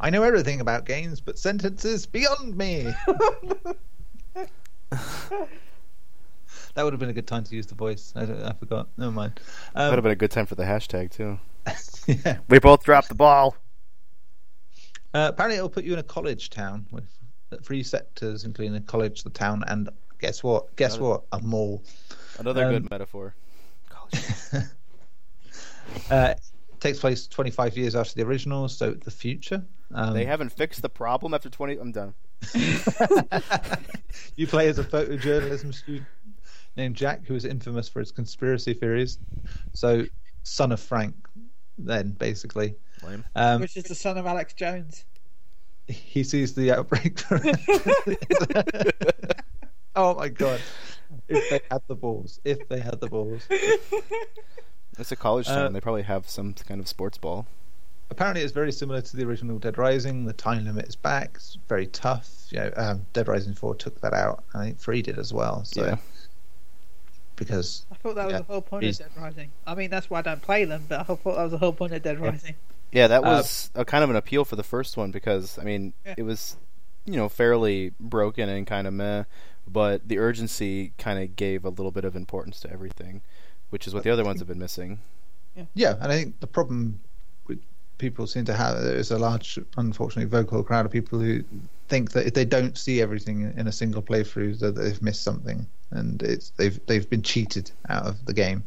I 0.00 0.10
know 0.10 0.22
everything 0.22 0.60
about 0.60 0.84
games, 0.86 1.20
but 1.20 1.38
sentences 1.38 2.06
beyond 2.06 2.56
me. 2.56 2.92
that 6.74 6.82
would 6.84 6.92
have 6.92 7.00
been 7.00 7.08
a 7.10 7.14
good 7.14 7.26
time 7.26 7.44
to 7.44 7.54
use 7.54 7.66
the 7.66 7.74
voice. 7.74 8.12
I, 8.16 8.22
I 8.22 8.52
forgot. 8.52 8.88
Never 8.96 9.10
mind. 9.12 9.40
That 9.74 9.84
would 9.84 9.88
Um, 9.90 9.94
have 9.94 10.02
been 10.02 10.12
a 10.12 10.16
good 10.16 10.30
time 10.30 10.46
for 10.46 10.54
the 10.56 10.64
hashtag 10.64 11.10
too. 11.10 11.38
yeah. 12.24 12.38
We 12.48 12.58
both 12.58 12.82
dropped 12.84 13.08
the 13.08 13.14
ball. 13.14 13.56
Uh, 15.12 15.28
apparently, 15.32 15.56
it'll 15.56 15.68
put 15.70 15.84
you 15.84 15.92
in 15.92 15.98
a 15.98 16.02
college 16.04 16.50
town 16.50 16.86
with 16.90 17.04
three 17.62 17.82
sectors, 17.84 18.44
including 18.44 18.72
the 18.72 18.80
college, 18.80 19.22
the 19.22 19.30
town, 19.30 19.62
and 19.68 19.88
guess 20.18 20.42
what? 20.42 20.74
Guess 20.76 20.96
Another- 20.96 21.10
what? 21.10 21.22
A 21.32 21.40
mall. 21.40 21.82
Another 22.38 22.64
Um, 22.64 22.72
good 22.72 22.90
metaphor. 22.90 23.34
uh, 26.10 26.34
takes 26.80 26.98
place 26.98 27.26
25 27.28 27.76
years 27.76 27.94
after 27.94 28.14
the 28.14 28.22
original, 28.22 28.68
so 28.68 28.92
the 28.92 29.10
future. 29.10 29.64
Um, 29.94 30.14
They 30.14 30.24
haven't 30.24 30.50
fixed 30.50 30.82
the 30.82 30.88
problem 30.88 31.32
after 31.34 31.48
20. 31.48 31.76
I'm 31.78 31.92
done. 31.92 32.14
you 34.36 34.46
play 34.46 34.68
as 34.68 34.78
a 34.78 34.84
photojournalism 34.84 35.72
student 35.72 36.06
named 36.76 36.96
Jack, 36.96 37.24
who 37.26 37.34
is 37.34 37.44
infamous 37.44 37.88
for 37.88 38.00
his 38.00 38.10
conspiracy 38.12 38.74
theories. 38.74 39.18
So, 39.72 40.04
son 40.42 40.72
of 40.72 40.80
Frank, 40.80 41.14
then 41.78 42.10
basically. 42.10 42.74
Um, 43.36 43.60
Which 43.60 43.76
is 43.76 43.84
the 43.84 43.94
son 43.94 44.16
of 44.18 44.26
Alex 44.26 44.54
Jones. 44.54 45.04
he 45.86 46.24
sees 46.24 46.54
the 46.54 46.72
outbreak. 46.72 47.20
oh 49.96 50.14
my 50.14 50.28
god! 50.28 50.60
If 51.28 51.50
they 51.50 51.60
had 51.70 51.82
the 51.86 51.94
balls, 51.94 52.40
if 52.44 52.66
they 52.68 52.80
had 52.80 53.00
the 53.00 53.08
balls. 53.08 53.46
It's 54.98 55.10
a 55.12 55.16
college 55.16 55.48
Uh, 55.48 55.54
town. 55.56 55.72
They 55.72 55.80
probably 55.80 56.02
have 56.02 56.28
some 56.28 56.54
kind 56.54 56.80
of 56.80 56.88
sports 56.88 57.18
ball. 57.18 57.46
Apparently, 58.10 58.42
it's 58.42 58.52
very 58.52 58.70
similar 58.72 59.00
to 59.00 59.16
the 59.16 59.24
original 59.24 59.58
Dead 59.58 59.76
Rising. 59.76 60.24
The 60.24 60.32
time 60.32 60.64
limit 60.64 60.86
is 60.86 60.94
back. 60.96 61.32
It's 61.34 61.58
very 61.68 61.88
tough. 61.88 62.30
You 62.50 62.60
know, 62.60 62.72
um, 62.76 63.06
Dead 63.12 63.26
Rising 63.28 63.54
Four 63.54 63.74
took 63.74 64.00
that 64.02 64.12
out. 64.14 64.44
I 64.54 64.64
think 64.64 64.78
Three 64.78 65.02
did 65.02 65.18
as 65.18 65.32
well. 65.32 65.64
So, 65.64 65.84
Yeah. 65.84 65.96
Because 67.36 67.84
I 67.90 67.94
thought 67.96 68.14
that 68.16 68.24
was 68.26 68.32
Yeah. 68.32 68.38
the 68.38 68.44
whole 68.44 68.62
point 68.62 68.84
He's- 68.84 69.00
of 69.00 69.12
Dead 69.14 69.22
Rising. 69.22 69.50
I 69.66 69.74
mean, 69.74 69.90
that's 69.90 70.08
why 70.10 70.20
I 70.20 70.22
don't 70.22 70.42
play 70.42 70.64
them, 70.64 70.84
but 70.88 71.00
I 71.00 71.02
thought 71.04 71.24
that 71.24 71.36
was 71.42 71.50
the 71.52 71.58
whole 71.58 71.72
point 71.72 71.92
of 71.92 72.02
Dead 72.02 72.18
Yeah. 72.20 72.26
Rising. 72.26 72.54
Yeah, 72.92 73.08
that 73.08 73.24
Uh, 73.24 73.30
was 73.30 73.70
a 73.74 73.84
kind 73.84 74.04
of 74.04 74.10
an 74.10 74.16
appeal 74.16 74.44
for 74.44 74.56
the 74.56 74.62
first 74.62 74.96
one 74.96 75.10
because 75.10 75.58
I 75.58 75.64
mean 75.64 75.92
Yeah. 76.06 76.14
it 76.18 76.22
was 76.22 76.56
you 77.04 77.16
know 77.16 77.28
fairly 77.28 77.92
broken 78.00 78.48
and 78.48 78.66
kind 78.66 78.86
of 78.86 78.94
meh, 78.94 79.24
but 79.66 80.08
the 80.08 80.18
urgency 80.18 80.92
kind 80.98 81.22
of 81.22 81.36
gave 81.36 81.64
a 81.64 81.70
little 81.70 81.90
bit 81.90 82.04
of 82.04 82.14
importance 82.16 82.60
to 82.60 82.70
everything, 82.70 83.20
which 83.70 83.86
is 83.86 83.94
what 83.94 84.04
the 84.04 84.10
other 84.10 84.24
ones 84.24 84.40
have 84.40 84.48
been 84.48 84.58
missing. 84.58 85.00
yeah, 85.74 85.94
and 86.00 86.10
I 86.10 86.16
think 86.16 86.40
the 86.40 86.46
problem 86.48 87.00
with 87.46 87.60
people 87.98 88.26
seem 88.26 88.44
to 88.46 88.54
have 88.54 88.80
there 88.82 88.96
is 88.96 89.10
a 89.10 89.18
large, 89.18 89.58
unfortunately, 89.76 90.28
vocal 90.28 90.62
crowd 90.64 90.84
of 90.86 90.90
people 90.92 91.18
who 91.20 91.44
think 91.88 92.10
that 92.12 92.26
if 92.26 92.34
they 92.34 92.44
don't 92.44 92.76
see 92.78 93.00
everything 93.02 93.52
in 93.56 93.68
a 93.68 93.72
single 93.72 94.02
playthrough, 94.02 94.58
that 94.60 94.74
they've 94.74 95.00
missed 95.02 95.22
something, 95.22 95.66
and 95.94 96.22
it's 96.22 96.50
they've 96.50 96.78
they've 96.86 97.08
been 97.08 97.22
cheated 97.22 97.70
out 97.88 98.04
of 98.06 98.24
the 98.26 98.34
game 98.34 98.64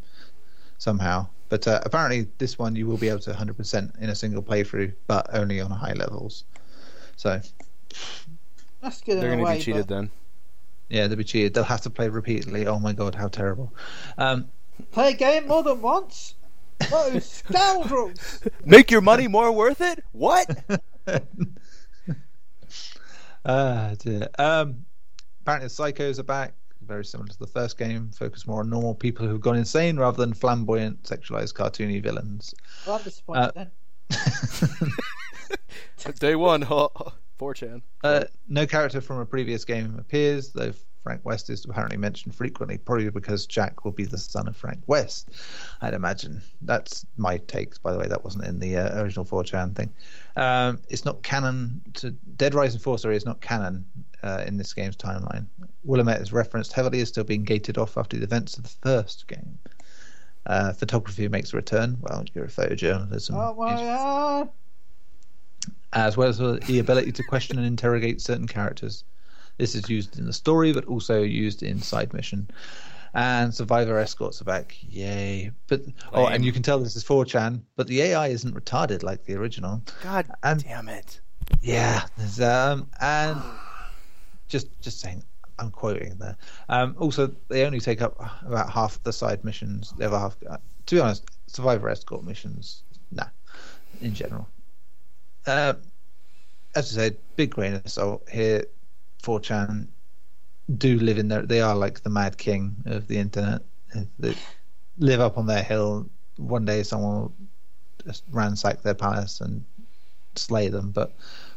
somehow. 0.77 1.27
But 1.49 1.67
uh, 1.67 1.79
apparently, 1.85 2.27
this 2.39 2.57
one 2.59 2.75
you 2.75 2.87
will 2.87 2.97
be 2.97 3.07
able 3.07 3.19
to 3.21 3.31
100% 3.31 4.01
in 4.01 4.09
a 4.09 4.15
single 4.15 4.43
playthrough, 4.43 4.93
but 5.07 5.27
only 5.33 5.61
on 5.61 5.71
high 5.71 5.93
levels. 5.93 6.43
So 7.15 7.39
That's 8.81 9.01
good 9.01 9.21
They're 9.21 9.33
going 9.35 9.45
to 9.45 9.53
be 9.53 9.59
cheated 9.61 9.87
but 9.87 9.95
then. 9.95 10.11
yeah, 10.89 11.07
they'll 11.07 11.17
be 11.17 11.23
cheated. 11.23 11.53
They'll 11.53 11.63
have 11.63 11.81
to 11.81 11.89
play 11.89 12.09
repeatedly. 12.09 12.67
Oh 12.67 12.79
my 12.79 12.91
god, 12.93 13.15
how 13.15 13.27
terrible! 13.29 13.73
Um, 14.17 14.49
Play 14.91 15.11
a 15.11 15.13
game 15.13 15.47
more 15.47 15.63
than 15.63 15.81
once? 15.81 16.35
Those 16.91 17.25
scoundrels! 17.25 18.41
Make 18.65 18.91
your 18.91 19.01
money 19.01 19.27
more 19.27 19.51
worth 19.51 19.81
it? 19.81 20.03
What? 20.11 20.49
Ah, 23.45 23.93
dear. 23.99 24.27
Um, 24.37 24.85
apparently, 25.41 25.69
the 25.69 25.73
psychos 25.73 26.19
are 26.19 26.23
back. 26.23 26.53
Very 26.87 27.03
similar 27.05 27.27
to 27.27 27.39
the 27.39 27.47
first 27.47 27.77
game. 27.77 28.09
Focus 28.17 28.47
more 28.47 28.61
on 28.61 28.69
normal 28.69 28.95
people 28.95 29.27
who've 29.27 29.41
gone 29.41 29.57
insane 29.57 29.97
rather 29.97 30.17
than 30.17 30.33
flamboyant, 30.33 31.03
sexualized, 31.03 31.53
cartoony 31.53 32.01
villains. 32.01 32.53
Well, 32.85 32.95
I'm 32.95 33.03
disappointed 33.03 33.51
Uh, 33.57 33.65
then. 34.09 34.91
Day 36.19 36.35
one, 36.35 36.61
huh? 36.61 36.89
4chan. 37.39 37.81
uh, 38.03 38.23
no 38.47 38.65
character 38.65 39.01
from 39.01 39.19
a 39.19 39.25
previous 39.25 39.63
game 39.65 39.95
appears, 39.99 40.49
though 40.53 40.71
Frank 41.03 41.23
West 41.23 41.49
is 41.49 41.63
apparently 41.65 41.97
mentioned 41.97 42.33
frequently, 42.33 42.77
probably 42.77 43.09
because 43.09 43.45
Jack 43.45 43.85
will 43.85 43.91
be 43.91 44.05
the 44.05 44.17
son 44.17 44.47
of 44.47 44.55
Frank 44.57 44.79
West. 44.87 45.29
I'd 45.81 45.93
imagine. 45.93 46.41
That's 46.61 47.05
my 47.17 47.37
takes, 47.37 47.77
by 47.77 47.91
the 47.91 47.99
way. 47.99 48.07
That 48.07 48.23
wasn't 48.23 48.45
in 48.45 48.59
the 48.59 48.77
uh, 48.77 49.01
original 49.03 49.23
4chan 49.25 49.75
thing. 49.75 49.93
Um, 50.35 50.79
it's 50.89 51.05
not 51.05 51.21
canon 51.23 51.81
to 51.95 52.11
Dead 52.11 52.53
Rising 52.55 52.79
4. 52.79 52.97
Sorry, 52.97 53.15
it's 53.15 53.25
not 53.25 53.39
canon 53.41 53.85
uh, 54.23 54.43
in 54.47 54.57
this 54.57 54.73
game's 54.73 54.97
timeline. 54.97 55.45
Willamette 55.83 56.21
is 56.21 56.33
referenced 56.33 56.73
heavily 56.73 57.01
as 57.01 57.09
still 57.09 57.23
being 57.23 57.43
gated 57.43 57.77
off 57.77 57.97
after 57.97 58.17
the 58.17 58.23
events 58.23 58.57
of 58.57 58.63
the 58.63 58.69
first 58.69 59.27
game. 59.27 59.57
Uh, 60.45 60.71
photography 60.73 61.27
makes 61.27 61.53
a 61.53 61.57
return. 61.57 61.97
Well, 62.01 62.23
you're 62.33 62.45
a 62.45 62.49
photojournalism. 62.49 63.31
Oh 63.33 64.49
as 65.93 66.17
well 66.17 66.27
as 66.29 66.37
the 66.37 66.79
ability 66.79 67.11
to 67.13 67.23
question 67.23 67.57
and 67.57 67.65
interrogate 67.65 68.21
certain 68.21 68.47
characters. 68.47 69.03
This 69.57 69.73
is 69.73 69.89
used 69.89 70.19
in 70.19 70.25
the 70.25 70.33
story, 70.33 70.73
but 70.73 70.85
also 70.85 71.21
used 71.23 71.63
in 71.63 71.81
side 71.81 72.13
mission. 72.13 72.49
And 73.13 73.53
survivor 73.53 73.97
escorts 73.97 74.41
are 74.41 74.45
back, 74.45 74.75
yay! 74.81 75.51
But 75.67 75.81
oh, 76.13 76.27
and 76.27 76.45
you 76.45 76.51
can 76.51 76.61
tell 76.61 76.77
this 76.77 76.95
is 76.95 77.03
4chan, 77.03 77.61
but 77.75 77.87
the 77.87 78.01
AI 78.01 78.27
isn't 78.27 78.53
retarded 78.53 79.01
like 79.01 79.23
the 79.25 79.33
original. 79.35 79.81
God 80.03 80.27
And 80.43 80.63
damn 80.63 80.87
it. 80.89 81.19
yeah, 81.61 82.03
um, 82.43 82.87
and 83.01 83.41
just 84.47 84.67
just 84.81 84.99
saying, 84.99 85.23
I'm 85.59 85.71
quoting 85.71 86.15
there. 86.17 86.37
Um, 86.69 86.95
also, 86.99 87.31
they 87.47 87.65
only 87.65 87.79
take 87.79 88.01
up 88.01 88.15
about 88.45 88.71
half 88.71 89.01
the 89.03 89.13
side 89.13 89.43
missions. 89.43 89.93
The 89.97 90.05
other 90.05 90.19
half, 90.19 90.37
uh, 90.49 90.57
to 90.85 90.95
be 90.95 91.01
honest, 91.01 91.25
survivor 91.47 91.89
escort 91.89 92.23
missions, 92.23 92.83
nah, 93.11 93.27
in 94.01 94.13
general. 94.13 94.47
Uh, 95.45 95.73
as 96.75 96.95
I 96.97 97.01
said, 97.01 97.17
big 97.35 97.51
grain 97.51 97.73
of 97.73 97.89
salt 97.89 98.27
here. 98.29 98.65
4chan 99.23 99.87
do 100.77 100.99
live 100.99 101.17
in 101.17 101.27
there. 101.27 101.41
They 101.41 101.59
are 101.59 101.75
like 101.75 102.03
the 102.03 102.09
mad 102.09 102.37
king 102.37 102.75
of 102.85 103.07
the 103.07 103.17
internet. 103.17 103.61
They 104.19 104.35
live 104.99 105.19
up 105.19 105.37
on 105.37 105.47
their 105.47 105.63
hill. 105.63 106.07
One 106.37 106.65
day, 106.65 106.83
someone 106.83 107.15
will 107.15 107.33
just 108.05 108.23
ransack 108.31 108.83
their 108.83 108.93
palace 108.93 109.41
and 109.41 109.63
slay 110.35 110.69
them, 110.69 110.91
but 110.91 111.13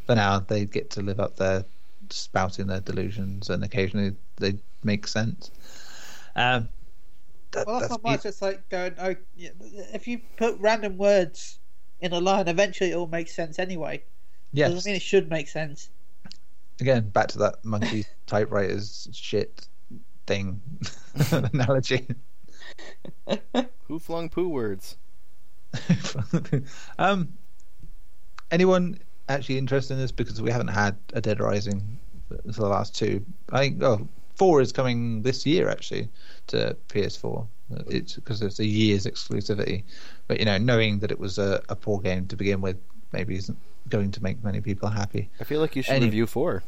for 0.06 0.14
now 0.14 0.38
they 0.40 0.64
get 0.64 0.90
to 0.90 1.02
live 1.02 1.20
up 1.20 1.36
there 1.36 1.64
spouting 2.12 2.66
their 2.66 2.80
delusions 2.80 3.50
and 3.50 3.64
occasionally 3.64 4.14
they 4.36 4.54
make 4.84 5.06
sense. 5.06 5.50
Um, 6.36 6.68
that, 7.52 7.66
Well, 7.66 7.80
that's 7.80 7.90
that's 7.90 8.02
not 8.02 8.10
much. 8.10 8.26
It's 8.26 8.42
like 8.42 8.68
going, 8.68 8.94
oh, 8.98 9.16
if 9.36 10.06
you 10.06 10.20
put 10.36 10.58
random 10.60 10.96
words 10.98 11.58
in 12.00 12.12
a 12.12 12.20
line, 12.20 12.48
eventually 12.48 12.92
it 12.92 12.94
all 12.94 13.06
makes 13.06 13.32
sense 13.34 13.58
anyway. 13.58 14.02
yes. 14.52 14.70
Doesn't 14.70 14.88
mean 14.88 14.96
it 14.96 15.02
should 15.02 15.28
make 15.28 15.48
sense. 15.48 15.90
Again, 16.80 17.10
back 17.10 17.28
to 17.28 17.38
that 17.38 17.64
monkey 17.64 18.06
typewriters 18.26 19.08
shit 19.12 19.66
thing 20.26 20.60
analogy. 21.32 22.06
Who 23.88 23.98
flung 23.98 24.28
poo 24.28 24.48
words? 24.48 24.96
um, 26.98 27.32
anyone 28.50 28.98
actually 29.32 29.58
interested 29.58 29.94
in 29.94 30.00
this? 30.00 30.12
Because 30.12 30.40
we 30.40 30.50
haven't 30.50 30.68
had 30.68 30.96
a 31.12 31.20
Dead 31.20 31.40
Rising 31.40 31.98
for 32.28 32.62
the 32.62 32.68
last 32.68 32.94
two. 32.94 33.24
I 33.50 33.58
think 33.58 33.82
oh, 33.82 34.08
four 34.34 34.60
is 34.60 34.72
coming 34.72 35.22
this 35.22 35.44
year 35.46 35.68
actually 35.68 36.08
to 36.48 36.76
PS4. 36.88 37.46
It's 37.88 38.14
because 38.14 38.42
it's 38.42 38.58
a 38.58 38.64
year's 38.64 39.06
exclusivity. 39.06 39.84
But 40.26 40.40
you 40.40 40.44
know, 40.44 40.58
knowing 40.58 40.98
that 41.00 41.10
it 41.10 41.18
was 41.18 41.38
a, 41.38 41.62
a 41.68 41.76
poor 41.76 42.00
game 42.00 42.26
to 42.26 42.36
begin 42.36 42.60
with, 42.60 42.76
maybe 43.12 43.36
isn't 43.36 43.58
going 43.88 44.10
to 44.12 44.22
make 44.22 44.42
many 44.42 44.60
people 44.60 44.88
happy. 44.88 45.28
I 45.40 45.44
feel 45.44 45.60
like 45.60 45.76
you 45.76 45.82
should 45.82 45.94
Any- 45.94 46.06
review 46.06 46.26
4. 46.26 46.62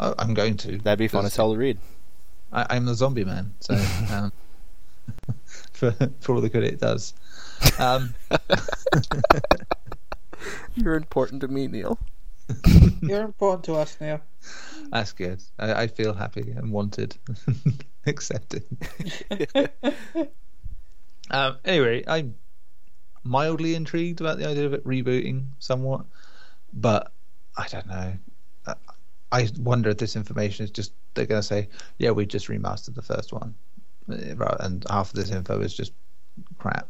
Oh, 0.00 0.14
I'm 0.18 0.34
going 0.34 0.56
to. 0.58 0.78
That'd 0.78 0.98
be 0.98 1.08
fun 1.08 1.20
because 1.20 1.32
as 1.32 1.36
hell 1.36 1.52
to 1.52 1.58
read. 1.58 1.78
I, 2.52 2.66
I'm 2.70 2.84
the 2.84 2.94
zombie 2.94 3.24
man, 3.24 3.54
so 3.60 3.74
um, 4.10 4.32
for 5.72 5.94
for 6.20 6.34
all 6.34 6.40
the 6.40 6.48
good 6.48 6.64
it 6.64 6.80
does. 6.80 7.14
Um, 7.78 8.14
You're 10.74 10.94
important 10.94 11.40
to 11.42 11.48
me, 11.48 11.66
Neil. 11.66 11.98
You're 13.02 13.22
important 13.22 13.64
to 13.64 13.74
us, 13.74 13.96
Neil. 14.00 14.20
That's 14.90 15.12
good. 15.12 15.42
I, 15.58 15.82
I 15.82 15.86
feel 15.86 16.12
happy 16.12 16.52
and 16.56 16.70
wanted, 16.70 17.16
accepted. 18.06 18.64
um, 21.30 21.56
anyway, 21.64 22.04
I'm 22.06 22.34
mildly 23.24 23.74
intrigued 23.74 24.20
about 24.20 24.38
the 24.38 24.48
idea 24.48 24.66
of 24.66 24.74
it 24.74 24.84
rebooting 24.84 25.46
somewhat, 25.58 26.04
but 26.72 27.12
I 27.56 27.66
don't 27.68 27.86
know. 27.86 28.12
I, 28.66 28.74
I 29.32 29.48
wonder 29.58 29.90
if 29.90 29.98
this 29.98 30.16
information 30.16 30.64
is 30.64 30.70
just 30.70 30.92
they're 31.14 31.26
going 31.26 31.40
to 31.40 31.46
say, 31.46 31.68
yeah, 31.98 32.10
we 32.10 32.26
just 32.26 32.48
remastered 32.48 32.94
the 32.94 33.02
first 33.02 33.32
one, 33.32 33.54
uh, 34.10 34.56
and 34.60 34.84
half 34.90 35.08
of 35.08 35.14
this 35.14 35.30
info 35.30 35.60
is 35.60 35.74
just 35.74 35.92
crap. 36.58 36.88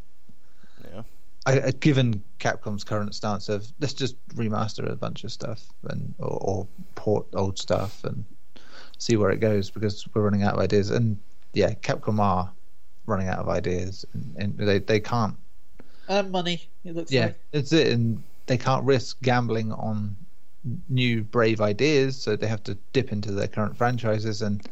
I, 1.47 1.73
given 1.73 2.23
Capcom's 2.41 2.85
current 2.85 3.15
stance 3.15 3.49
of 3.49 3.71
let's 3.81 3.93
just 3.93 4.17
remaster 4.29 4.91
a 4.91 4.97
bunch 4.97 5.25
of 5.25 5.33
stuff 5.33 5.67
and 5.85 6.15
or, 6.19 6.39
or, 6.41 6.67
port 6.95 7.27
old 7.35 7.59
stuff 7.59 8.03
and 8.05 8.25
see 8.99 9.17
where 9.17 9.31
it 9.31 9.41
goes 9.41 9.71
because 9.71 10.07
we're 10.15 10.23
running 10.23 10.43
out 10.43 10.55
of 10.55 10.61
ideas 10.61 10.91
and 10.91 11.19
yeah, 11.53 11.75
Capcom 11.75 12.19
are 12.19 12.51
running 13.07 13.29
out 13.29 13.39
of 13.39 13.49
ideas 13.49 14.07
and, 14.15 14.35
and 14.39 14.59
they 14.59 14.79
they 14.79 15.01
can't 15.01 15.37
earn 16.09 16.31
money. 16.31 16.63
It 16.85 16.97
looks 16.97 17.13
yeah, 17.13 17.27
like. 17.27 17.41
it's 17.53 17.73
it, 17.73 17.89
and 17.93 18.23
they 18.47 18.57
can't 18.57 18.85
risk 18.85 19.21
gambling 19.23 19.73
on 19.73 20.17
new 20.89 21.23
brave 21.23 21.61
ideas, 21.61 22.21
so 22.21 22.37
they 22.37 22.47
have 22.47 22.63
to 22.65 22.77
dip 22.93 23.13
into 23.13 23.33
their 23.33 23.49
current 23.49 23.77
franchises 23.77 24.43
and 24.43 24.67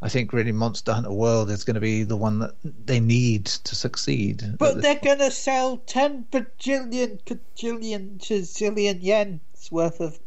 I 0.00 0.08
think 0.08 0.32
really 0.32 0.52
Monster 0.52 0.92
Hunter 0.92 1.12
World 1.12 1.50
is 1.50 1.64
going 1.64 1.74
to 1.74 1.80
be 1.80 2.04
the 2.04 2.16
one 2.16 2.38
that 2.38 2.54
they 2.62 3.00
need 3.00 3.46
to 3.46 3.74
succeed. 3.74 4.56
But 4.56 4.80
they're 4.80 4.94
going 4.94 5.18
to 5.18 5.32
sell 5.32 5.78
10 5.78 6.26
bajillion, 6.30 7.20
bajillion, 7.24 8.18
zillion 8.18 8.98
yen's 9.02 9.72
worth 9.72 10.00
of 10.00 10.18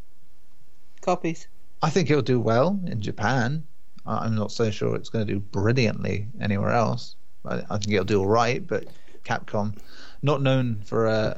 copies. 0.99 1.47
I 1.81 1.89
think 1.89 2.09
it'll 2.09 2.21
do 2.21 2.39
well 2.39 2.79
in 2.85 3.01
Japan. 3.01 3.63
I'm 4.05 4.35
not 4.35 4.51
so 4.51 4.71
sure 4.71 4.95
it's 4.95 5.09
going 5.09 5.25
to 5.25 5.33
do 5.33 5.39
brilliantly 5.39 6.27
anywhere 6.41 6.71
else. 6.71 7.15
I, 7.45 7.63
I 7.69 7.77
think 7.77 7.91
it'll 7.91 8.03
do 8.03 8.19
all 8.19 8.27
right, 8.27 8.65
but 8.65 8.87
Capcom, 9.23 9.77
not 10.21 10.41
known 10.41 10.81
for 10.83 11.07
uh, 11.07 11.37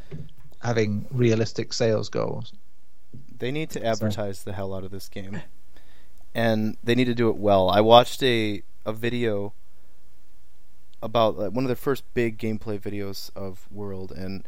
having 0.63 1.06
realistic 1.12 1.72
sales 1.72 2.10
goals. 2.10 2.52
They 3.38 3.52
need 3.52 3.69
to 3.72 3.86
advertise 3.86 4.39
so. 4.39 4.50
the 4.50 4.56
hell 4.56 4.74
out 4.74 4.84
of 4.84 4.91
this 4.91 5.08
game 5.08 5.41
and 6.36 6.78
they 6.84 6.96
need 6.96 7.06
to 7.06 7.15
do 7.15 7.30
it 7.30 7.38
well. 7.38 7.69
I 7.69 7.82
watched 7.82 8.24
a 8.24 8.63
a 8.86 8.93
video 8.93 9.54
about 11.02 11.36
one 11.54 11.63
of 11.63 11.69
the 11.69 11.76
first 11.76 12.04
big 12.13 12.38
gameplay 12.38 12.80
videos 12.80 13.30
of 13.36 13.67
World, 13.72 14.12
and 14.12 14.43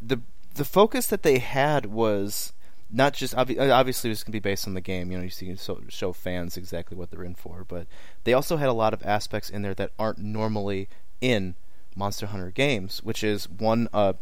the 0.00 0.20
the 0.54 0.64
focus 0.64 1.06
that 1.06 1.22
they 1.22 1.38
had 1.38 1.86
was 1.86 2.52
not 2.90 3.12
just 3.12 3.34
obvi- 3.34 3.58
uh, 3.58 3.72
obviously 3.72 4.08
it 4.08 4.12
was 4.12 4.22
going 4.22 4.32
to 4.32 4.40
be 4.40 4.50
based 4.50 4.66
on 4.66 4.74
the 4.74 4.80
game. 4.80 5.10
You 5.10 5.18
know, 5.18 5.24
you 5.24 5.30
see 5.30 5.54
so, 5.56 5.80
show 5.88 6.12
fans 6.12 6.56
exactly 6.56 6.96
what 6.96 7.10
they're 7.10 7.24
in 7.24 7.34
for, 7.34 7.64
but 7.66 7.86
they 8.24 8.32
also 8.32 8.56
had 8.56 8.68
a 8.68 8.72
lot 8.72 8.94
of 8.94 9.02
aspects 9.04 9.50
in 9.50 9.62
there 9.62 9.74
that 9.74 9.90
aren't 9.98 10.18
normally 10.18 10.88
in 11.20 11.54
Monster 11.96 12.26
Hunter 12.26 12.50
games, 12.50 13.02
which 13.02 13.24
is 13.24 13.48
one 13.48 13.88
uh, 13.92 14.14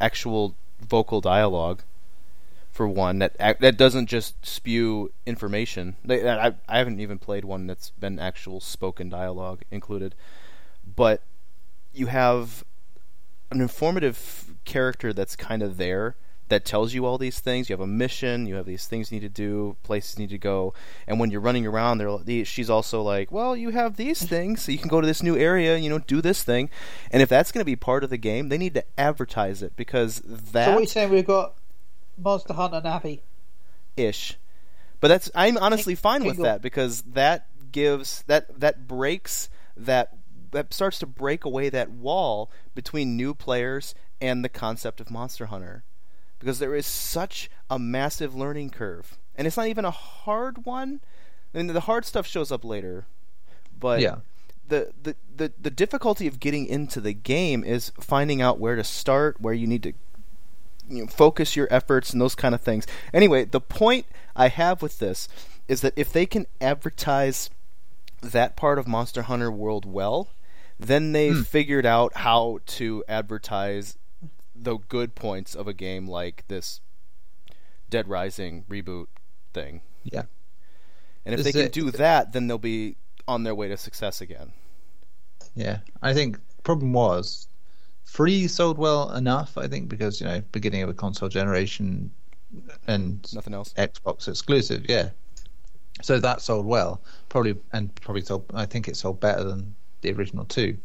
actual 0.00 0.54
vocal 0.80 1.20
dialogue 1.20 1.82
for 2.78 2.86
one 2.86 3.18
that 3.18 3.36
that 3.58 3.76
doesn't 3.76 4.06
just 4.06 4.46
spew 4.46 5.10
information. 5.26 5.96
I 6.08 6.54
I 6.68 6.78
haven't 6.78 7.00
even 7.00 7.18
played 7.18 7.44
one 7.44 7.66
that's 7.66 7.90
been 7.90 8.20
actual 8.20 8.60
spoken 8.60 9.08
dialogue 9.08 9.62
included, 9.72 10.14
but 10.86 11.24
you 11.92 12.06
have 12.06 12.62
an 13.50 13.60
informative 13.60 14.54
character 14.64 15.12
that's 15.12 15.34
kind 15.34 15.60
of 15.60 15.76
there 15.76 16.14
that 16.50 16.64
tells 16.64 16.94
you 16.94 17.04
all 17.04 17.18
these 17.18 17.40
things. 17.40 17.68
You 17.68 17.72
have 17.72 17.80
a 17.80 17.86
mission, 17.86 18.46
you 18.46 18.54
have 18.54 18.64
these 18.64 18.86
things 18.86 19.10
you 19.10 19.18
need 19.18 19.26
to 19.26 19.28
do, 19.28 19.76
places 19.82 20.16
you 20.16 20.22
need 20.22 20.30
to 20.30 20.38
go, 20.38 20.72
and 21.08 21.18
when 21.18 21.32
you're 21.32 21.40
running 21.40 21.66
around, 21.66 21.98
there 21.98 22.44
she's 22.44 22.70
also 22.70 23.02
like, 23.02 23.32
"Well, 23.32 23.56
you 23.56 23.70
have 23.70 23.96
these 23.96 24.22
things, 24.22 24.62
so 24.62 24.70
you 24.70 24.78
can 24.78 24.88
go 24.88 25.00
to 25.00 25.06
this 25.06 25.20
new 25.20 25.36
area, 25.36 25.76
you 25.76 25.90
know, 25.90 25.98
do 25.98 26.22
this 26.22 26.44
thing." 26.44 26.70
And 27.10 27.22
if 27.22 27.28
that's 27.28 27.50
going 27.50 27.62
to 27.62 27.72
be 27.72 27.74
part 27.74 28.04
of 28.04 28.10
the 28.10 28.18
game, 28.18 28.50
they 28.50 28.58
need 28.58 28.74
to 28.74 28.84
advertise 28.96 29.64
it 29.64 29.72
because 29.74 30.22
that. 30.52 30.66
So 30.66 30.70
what 30.70 30.78
are 30.78 30.80
you 30.82 30.86
saying? 30.86 31.10
We've 31.10 31.26
got 31.26 31.57
Monster 32.18 32.54
Hunter 32.54 32.80
Navi. 32.80 33.20
Ish. 33.96 34.38
But 35.00 35.08
that's 35.08 35.30
I'm 35.34 35.56
honestly 35.56 35.94
fine 35.94 36.24
with 36.24 36.38
that 36.38 36.62
because 36.62 37.02
that 37.02 37.46
gives 37.70 38.22
that 38.26 38.60
that 38.60 38.88
breaks 38.88 39.48
that 39.76 40.16
that 40.50 40.72
starts 40.72 40.98
to 41.00 41.06
break 41.06 41.44
away 41.44 41.68
that 41.68 41.90
wall 41.90 42.50
between 42.74 43.16
new 43.16 43.34
players 43.34 43.94
and 44.20 44.44
the 44.44 44.48
concept 44.48 45.00
of 45.00 45.10
Monster 45.10 45.46
Hunter. 45.46 45.84
Because 46.38 46.58
there 46.58 46.74
is 46.74 46.86
such 46.86 47.50
a 47.68 47.78
massive 47.78 48.34
learning 48.34 48.70
curve. 48.70 49.18
And 49.34 49.46
it's 49.46 49.56
not 49.56 49.66
even 49.66 49.84
a 49.84 49.90
hard 49.90 50.64
one. 50.64 51.00
I 51.54 51.58
mean 51.58 51.68
the 51.68 51.80
hard 51.80 52.04
stuff 52.04 52.26
shows 52.26 52.50
up 52.50 52.64
later. 52.64 53.06
But 53.78 54.00
yeah. 54.00 54.16
the, 54.68 54.92
the, 55.00 55.14
the, 55.36 55.52
the 55.60 55.70
difficulty 55.70 56.26
of 56.26 56.40
getting 56.40 56.66
into 56.66 57.00
the 57.00 57.12
game 57.12 57.62
is 57.62 57.92
finding 58.00 58.42
out 58.42 58.58
where 58.58 58.74
to 58.74 58.82
start, 58.82 59.40
where 59.40 59.54
you 59.54 59.68
need 59.68 59.84
to 59.84 59.92
you 60.88 61.02
know, 61.02 61.06
focus 61.06 61.56
your 61.56 61.68
efforts 61.70 62.12
and 62.12 62.20
those 62.20 62.34
kind 62.34 62.54
of 62.54 62.60
things. 62.60 62.86
Anyway, 63.12 63.44
the 63.44 63.60
point 63.60 64.06
I 64.34 64.48
have 64.48 64.82
with 64.82 64.98
this 64.98 65.28
is 65.66 65.80
that 65.82 65.92
if 65.96 66.12
they 66.12 66.26
can 66.26 66.46
advertise 66.60 67.50
that 68.20 68.56
part 68.56 68.78
of 68.78 68.88
Monster 68.88 69.22
Hunter 69.22 69.50
World 69.50 69.84
well, 69.84 70.30
then 70.78 71.12
they've 71.12 71.34
mm. 71.34 71.46
figured 71.46 71.86
out 71.86 72.16
how 72.18 72.60
to 72.66 73.04
advertise 73.08 73.98
the 74.54 74.76
good 74.76 75.14
points 75.14 75.54
of 75.54 75.68
a 75.68 75.72
game 75.72 76.06
like 76.06 76.44
this 76.48 76.80
Dead 77.90 78.08
Rising 78.08 78.64
reboot 78.68 79.06
thing. 79.52 79.82
Yeah. 80.04 80.22
And 81.24 81.34
if 81.34 81.40
is 81.40 81.44
they 81.44 81.52
can 81.52 81.62
it, 81.62 81.72
do 81.72 81.90
that, 81.92 82.32
then 82.32 82.46
they'll 82.46 82.58
be 82.58 82.96
on 83.26 83.44
their 83.44 83.54
way 83.54 83.68
to 83.68 83.76
success 83.76 84.20
again. 84.20 84.52
Yeah. 85.54 85.80
I 86.02 86.14
think 86.14 86.36
the 86.56 86.62
problem 86.62 86.92
was 86.92 87.48
Free 88.08 88.48
sold 88.48 88.78
well 88.78 89.12
enough, 89.12 89.58
I 89.58 89.68
think, 89.68 89.88
because 89.90 90.18
you 90.18 90.26
know, 90.26 90.40
beginning 90.50 90.82
of 90.82 90.88
a 90.88 90.94
console 90.94 91.28
generation 91.28 92.10
and 92.86 93.20
nothing 93.34 93.52
else. 93.52 93.74
Xbox 93.74 94.26
exclusive, 94.26 94.86
yeah. 94.88 95.10
So 96.00 96.18
that 96.18 96.40
sold 96.40 96.64
well, 96.64 97.02
probably, 97.28 97.56
and 97.74 97.94
probably 97.96 98.22
sold. 98.22 98.46
I 98.54 98.64
think 98.64 98.88
it 98.88 98.96
sold 98.96 99.20
better 99.20 99.44
than 99.44 99.74
the 100.00 100.10
original 100.12 100.46
two. 100.46 100.78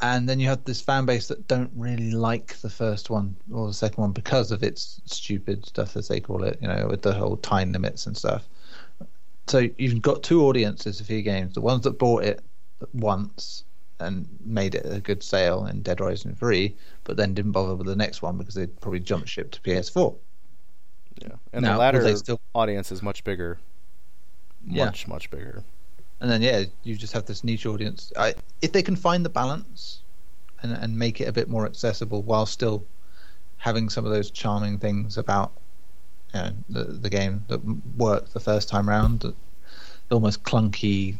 And 0.00 0.28
then 0.28 0.40
you 0.40 0.48
have 0.48 0.64
this 0.64 0.80
fan 0.80 1.06
base 1.06 1.28
that 1.28 1.46
don't 1.46 1.70
really 1.76 2.10
like 2.10 2.56
the 2.56 2.68
first 2.68 3.08
one 3.08 3.36
or 3.52 3.68
the 3.68 3.72
second 3.72 4.02
one 4.02 4.12
because 4.12 4.50
of 4.50 4.64
its 4.64 5.00
stupid 5.06 5.64
stuff, 5.64 5.96
as 5.96 6.08
they 6.08 6.18
call 6.18 6.42
it. 6.42 6.58
You 6.60 6.66
know, 6.66 6.88
with 6.90 7.02
the 7.02 7.14
whole 7.14 7.36
time 7.36 7.70
limits 7.70 8.06
and 8.06 8.16
stuff. 8.16 8.48
So 9.46 9.68
you've 9.78 10.02
got 10.02 10.24
two 10.24 10.44
audiences 10.44 11.00
for 11.00 11.12
your 11.12 11.22
games: 11.22 11.54
the 11.54 11.60
ones 11.60 11.84
that 11.84 12.00
bought 12.00 12.24
it 12.24 12.42
once 12.92 13.62
and 14.02 14.28
made 14.44 14.74
it 14.74 14.84
a 14.84 15.00
good 15.00 15.22
sale 15.22 15.66
in 15.66 15.82
Dead 15.82 16.00
Rising 16.00 16.34
3, 16.34 16.74
but 17.04 17.16
then 17.16 17.34
didn't 17.34 17.52
bother 17.52 17.74
with 17.74 17.86
the 17.86 17.96
next 17.96 18.22
one 18.22 18.36
because 18.36 18.54
they'd 18.54 18.80
probably 18.80 19.00
jumped 19.00 19.28
ship 19.28 19.50
to 19.52 19.60
PS4. 19.60 20.14
Yeah, 21.20 21.28
and 21.52 21.62
now, 21.62 21.74
the 21.74 21.78
latter 21.78 22.16
still... 22.16 22.40
audience 22.54 22.90
is 22.90 23.02
much 23.02 23.22
bigger, 23.24 23.58
much 24.64 25.04
yeah. 25.04 25.12
much 25.12 25.30
bigger. 25.30 25.62
And 26.20 26.30
then 26.30 26.42
yeah, 26.42 26.64
you 26.84 26.94
just 26.96 27.12
have 27.12 27.26
this 27.26 27.44
niche 27.44 27.66
audience. 27.66 28.12
I, 28.16 28.34
if 28.60 28.72
they 28.72 28.82
can 28.82 28.96
find 28.96 29.24
the 29.24 29.28
balance 29.30 30.02
and 30.62 30.72
and 30.72 30.98
make 30.98 31.20
it 31.20 31.28
a 31.28 31.32
bit 31.32 31.48
more 31.48 31.66
accessible 31.66 32.22
while 32.22 32.46
still 32.46 32.84
having 33.58 33.88
some 33.88 34.04
of 34.04 34.12
those 34.12 34.30
charming 34.30 34.78
things 34.78 35.18
about 35.18 35.52
you 36.34 36.40
know, 36.40 36.52
the 36.70 36.84
the 36.84 37.10
game 37.10 37.44
that 37.48 37.60
worked 37.96 38.32
the 38.32 38.40
first 38.40 38.68
time 38.68 38.88
round, 38.88 39.20
the 39.20 39.34
almost 40.10 40.42
clunky, 40.42 41.16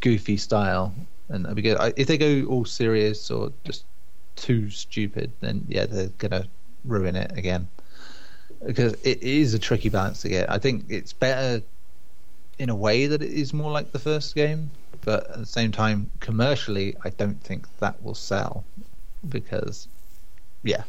goofy 0.00 0.36
style 0.36 0.94
and 1.32 1.44
that'd 1.44 1.56
be 1.56 1.62
good. 1.62 1.78
I, 1.78 1.92
if 1.96 2.06
they 2.06 2.18
go 2.18 2.44
all 2.44 2.64
serious 2.64 3.30
or 3.30 3.52
just 3.64 3.84
too 4.36 4.70
stupid, 4.70 5.32
then 5.40 5.64
yeah, 5.68 5.86
they're 5.86 6.08
gonna 6.18 6.46
ruin 6.84 7.16
it 7.16 7.36
again. 7.36 7.68
Because 8.64 8.92
it 9.02 9.22
is 9.22 9.54
a 9.54 9.58
tricky 9.58 9.88
balance 9.88 10.22
to 10.22 10.28
get. 10.28 10.50
I 10.50 10.58
think 10.58 10.84
it's 10.88 11.12
better 11.12 11.62
in 12.58 12.70
a 12.70 12.74
way 12.74 13.06
that 13.06 13.22
it 13.22 13.30
is 13.30 13.52
more 13.52 13.72
like 13.72 13.90
the 13.90 13.98
first 13.98 14.34
game, 14.34 14.70
but 15.00 15.28
at 15.30 15.38
the 15.38 15.46
same 15.46 15.72
time, 15.72 16.10
commercially, 16.20 16.94
I 17.04 17.10
don't 17.10 17.42
think 17.42 17.66
that 17.78 18.00
will 18.04 18.14
sell 18.14 18.64
because, 19.28 19.88
yeah, 20.62 20.84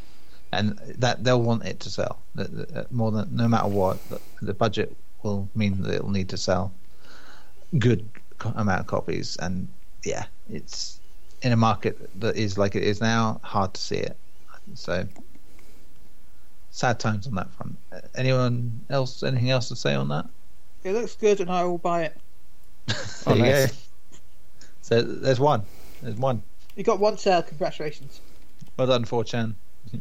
and 0.52 0.78
that 0.98 1.24
they'll 1.24 1.42
want 1.42 1.64
it 1.64 1.80
to 1.80 1.90
sell 1.90 2.18
uh, 2.38 2.44
uh, 2.74 2.84
more 2.90 3.10
than 3.10 3.34
no 3.34 3.48
matter 3.48 3.66
what. 3.66 3.98
The 4.40 4.54
budget 4.54 4.94
will 5.22 5.48
mean 5.54 5.82
that 5.82 5.94
it'll 5.94 6.10
need 6.10 6.28
to 6.28 6.36
sell 6.36 6.72
good 7.78 8.08
amount 8.54 8.80
of 8.80 8.86
copies, 8.86 9.36
and 9.38 9.66
yeah, 10.04 10.26
it's 10.50 11.00
in 11.42 11.52
a 11.52 11.56
market 11.56 12.10
that 12.20 12.36
is 12.36 12.56
like 12.58 12.74
it 12.74 12.82
is 12.82 13.00
now, 13.00 13.40
hard 13.42 13.74
to 13.74 13.80
see 13.80 13.96
it. 13.96 14.16
So 14.74 15.06
sad 16.70 16.98
times 16.98 17.26
on 17.26 17.34
that 17.34 17.50
front. 17.52 17.76
Anyone 18.14 18.80
else? 18.90 19.22
Anything 19.22 19.50
else 19.50 19.68
to 19.68 19.76
say 19.76 19.94
on 19.94 20.08
that? 20.08 20.26
It 20.82 20.92
looks 20.92 21.16
good, 21.16 21.40
and 21.40 21.50
I 21.50 21.64
will 21.64 21.78
buy 21.78 22.04
it. 22.04 22.16
there 22.86 22.96
oh, 23.26 23.34
you 23.34 23.42
nice. 23.42 23.72
go. 23.72 23.76
So 24.82 25.02
there's 25.02 25.40
one. 25.40 25.62
There's 26.02 26.16
one. 26.16 26.42
You 26.76 26.82
got 26.82 26.98
one 26.98 27.16
sale. 27.16 27.42
Congratulations. 27.42 28.20
Well 28.76 28.88
done, 28.88 29.04
4chan. 29.04 29.54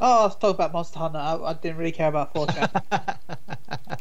oh, 0.00 0.20
I 0.20 0.24
was 0.24 0.34
talking 0.34 0.50
about 0.50 0.72
Monster 0.72 0.98
Hunter. 0.98 1.18
I, 1.18 1.36
I 1.36 1.52
didn't 1.54 1.76
really 1.76 1.92
care 1.92 2.08
about 2.08 2.34
4chan. 2.34 3.16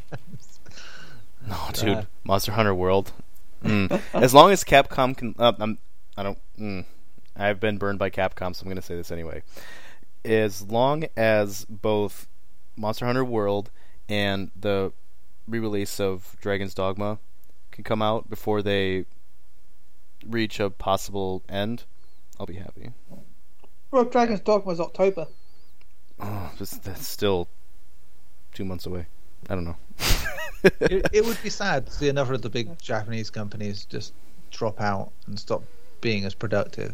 no, 1.48 1.58
dude. 1.74 1.90
Uh, 1.90 2.04
Monster 2.24 2.54
Hunter 2.54 2.74
World 2.74 3.12
Mm. 3.68 4.02
As 4.14 4.34
long 4.34 4.52
as 4.52 4.64
Capcom 4.64 5.16
can, 5.16 5.36
uh, 5.38 5.54
I'm, 5.60 5.78
I 6.16 6.24
don't. 6.24 6.40
Mm, 6.60 6.86
I've 7.36 7.60
been 7.60 7.78
burned 7.78 8.00
by 8.00 8.10
Capcom, 8.10 8.56
so 8.56 8.62
I'm 8.62 8.68
going 8.68 8.78
to 8.78 8.82
say 8.82 8.96
this 8.96 9.12
anyway. 9.12 9.44
As 10.26 10.62
long 10.62 11.06
as 11.16 11.66
both 11.66 12.28
Monster 12.76 13.06
Hunter 13.06 13.26
World 13.26 13.70
and 14.10 14.52
the 14.60 14.92
re-release 15.48 16.00
of 16.00 16.36
Dragon's 16.42 16.74
Dogma 16.74 17.20
can 17.72 17.84
come 17.84 18.02
out 18.02 18.30
before 18.30 18.62
they 18.62 19.06
reach 20.26 20.60
a 20.60 20.70
possible 20.70 21.44
end, 21.48 21.84
I'll 22.40 22.46
be 22.46 22.56
happy. 22.56 22.92
Well, 23.92 24.06
Dragon's 24.06 24.42
Dogma 24.42 24.74
is 24.74 24.80
October. 24.80 25.28
Oh, 26.20 26.52
that's, 26.58 26.78
that's 26.78 27.08
still 27.08 27.48
two 28.54 28.66
months 28.66 28.86
away. 28.86 29.06
I 29.50 29.56
don't 29.56 29.66
know. 29.66 29.78
it, 30.82 31.08
it 31.14 31.26
would 31.26 31.42
be 31.42 31.50
sad 31.50 31.86
to 31.88 31.92
see 31.92 32.10
another 32.10 32.34
of 32.34 32.42
the 32.42 32.50
big 32.50 32.78
Japanese 32.80 33.30
companies 33.30 33.86
just 33.86 34.14
drop 34.52 34.82
out 34.82 35.12
and 35.28 35.40
stop 35.40 35.64
being 36.02 36.26
as 36.26 36.34
productive. 36.34 36.94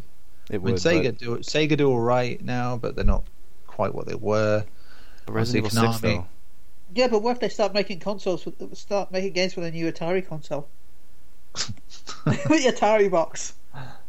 It 0.50 0.56
I 0.56 0.58
mean, 0.58 0.62
would. 0.64 0.76
Sega 0.76 1.06
but, 1.06 1.18
do 1.18 1.38
Sega 1.38 1.78
do 1.78 1.90
all 1.90 2.00
right 2.00 2.44
now, 2.44 2.78
but 2.78 2.96
they're 2.96 3.06
not 3.06 3.24
quite 3.68 3.94
what 3.94 4.08
they 4.08 4.16
were. 4.16 4.66
but 5.26 5.34
Resident 5.34 5.66
Evil 5.68 5.80
obviously 5.80 6.10
Six 6.10 6.24
though. 6.24 6.28
Yeah, 6.96 7.08
but 7.08 7.24
what 7.24 7.32
if 7.32 7.40
they 7.40 7.50
start 7.50 7.74
making 7.74 8.00
consoles? 8.00 8.46
With, 8.46 8.78
start 8.78 9.12
making 9.12 9.34
games 9.34 9.56
with 9.56 9.66
a 9.66 9.72
new 9.72 9.92
Atari 9.92 10.28
console? 10.28 10.68
with 11.54 11.74
the 12.26 12.74
Atari 12.76 13.10
box. 13.10 13.54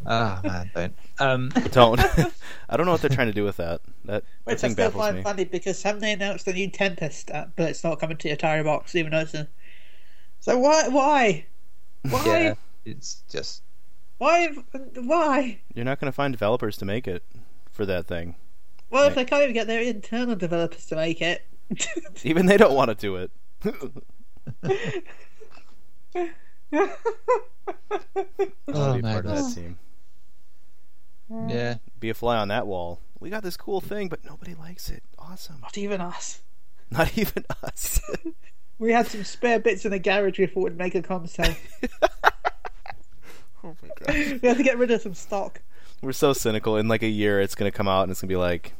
Ah 0.07 0.40
man, 0.44 0.70
don't. 0.74 0.94
Um, 1.18 1.48
Don't. 1.70 1.98
I 2.68 2.77
don't 2.77 2.85
know 2.85 2.92
what 2.92 3.00
they're 3.00 3.09
trying 3.09 3.29
to 3.29 3.33
do 3.33 3.44
with 3.44 3.57
that. 3.57 3.81
That, 4.05 4.22
that 4.22 4.24
Which 4.44 4.59
I 4.59 4.61
thing 4.61 4.72
still 4.72 4.87
baffles 4.88 5.03
find 5.05 5.16
me. 5.16 5.22
funny 5.22 5.44
because 5.44 5.83
haven't 5.83 6.03
they 6.03 6.12
announced 6.12 6.44
the 6.44 6.53
new 6.53 6.68
Tempest, 6.68 7.31
uh, 7.31 7.46
but 7.57 7.70
it's 7.70 7.83
not 7.83 7.98
coming 8.00 8.16
to 8.18 8.29
the 8.29 8.37
Atari 8.37 8.62
box, 8.64 8.94
even 8.94 9.12
though 9.12 9.20
it's 9.20 9.33
a. 9.33 9.48
So 10.40 10.59
why, 10.59 10.88
why, 10.88 11.46
why, 12.03 12.22
yeah, 12.27 12.55
it's 12.85 13.22
just 13.31 13.62
why, 14.18 14.48
why? 14.96 15.59
You're 15.74 15.87
not 15.87 16.00
going 16.00 16.12
to 16.12 16.14
find 16.14 16.35
developers 16.35 16.77
to 16.79 16.85
make 16.85 17.09
it 17.09 17.22
for 17.72 17.87
that 17.87 18.07
thing. 18.07 18.35
Well, 18.90 19.05
if 19.05 19.14
they 19.14 19.24
can't 19.24 19.42
even 19.42 19.55
get 19.55 19.66
their 19.66 19.81
internal 19.81 20.37
developers 20.37 20.85
to 20.87 20.96
make 20.96 21.22
it, 21.22 21.46
Even 22.22 22.46
they 22.46 22.57
don't 22.57 22.74
want 22.74 22.90
to 22.90 22.94
do 22.94 23.16
it. 23.16 23.31
I'll 26.74 26.88
Oh, 28.68 28.94
be 28.96 29.02
man, 29.02 29.12
part 29.14 29.26
of 29.26 29.30
that 29.30 29.34
that's- 29.37 29.54
team. 29.54 29.78
yeah. 31.48 31.76
Be 32.00 32.10
a 32.10 32.14
fly 32.14 32.37
on 32.37 32.48
that 32.48 32.66
wall. 32.66 33.00
We 33.20 33.30
got 33.30 33.42
this 33.42 33.56
cool 33.56 33.80
thing, 33.80 34.08
but 34.08 34.24
nobody 34.24 34.54
likes 34.54 34.90
it. 34.90 35.02
Awesome. 35.18 35.60
not 35.62 35.78
even 35.78 36.00
us. 36.00 36.42
Not 36.90 37.16
even 37.18 37.44
us. 37.62 38.00
We 38.76 38.90
had 38.90 39.06
some 39.06 39.22
spare 39.22 39.60
bits 39.60 39.84
in 39.84 39.92
the 39.92 40.00
garage 40.00 40.37
we 40.37 40.46
thought 40.46 40.62
would 40.64 40.76
make 40.76 40.96
a 40.96 41.00
console. 41.00 41.46
oh 43.62 43.76
my 43.80 43.88
god. 44.00 44.08
we 44.42 44.48
had 44.48 44.56
to 44.56 44.64
get 44.64 44.78
rid 44.78 44.90
of 44.90 45.00
some 45.00 45.14
stock. 45.14 45.60
We're 46.02 46.10
so 46.12 46.32
cynical. 46.32 46.76
In 46.76 46.88
like 46.88 47.04
a 47.04 47.08
year, 47.08 47.40
it's 47.40 47.54
going 47.54 47.70
to 47.70 47.76
come 47.76 47.87
out 47.87 48.02
and 48.02 48.10
it's 48.10 48.20
going 48.20 48.28
to 48.28 48.32
be 48.32 48.37
like 48.37 48.72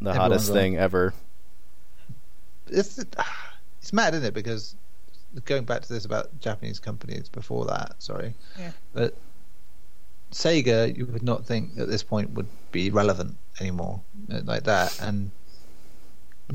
the 0.00 0.10
Everyone's 0.10 0.16
hottest 0.32 0.50
on. 0.50 0.54
thing 0.56 0.76
ever. 0.76 1.14
It's 2.68 2.98
it's 3.80 3.92
mad, 3.94 4.12
isn't 4.14 4.26
it? 4.26 4.34
Because 4.34 4.76
going 5.44 5.64
back 5.64 5.82
to 5.82 5.92
this 5.92 6.04
about 6.04 6.38
Japanese 6.40 6.78
companies 6.78 7.28
before 7.28 7.64
that, 7.66 7.94
sorry, 7.98 8.34
Yeah. 8.58 8.70
but 8.92 9.16
Sega, 10.32 10.96
you 10.96 11.06
would 11.06 11.22
not 11.22 11.44
think 11.44 11.78
at 11.78 11.88
this 11.88 12.02
point 12.02 12.30
would 12.30 12.48
be 12.72 12.90
relevant 12.90 13.36
anymore, 13.60 14.00
uh, 14.32 14.40
like 14.44 14.64
that, 14.64 15.00
and 15.00 15.30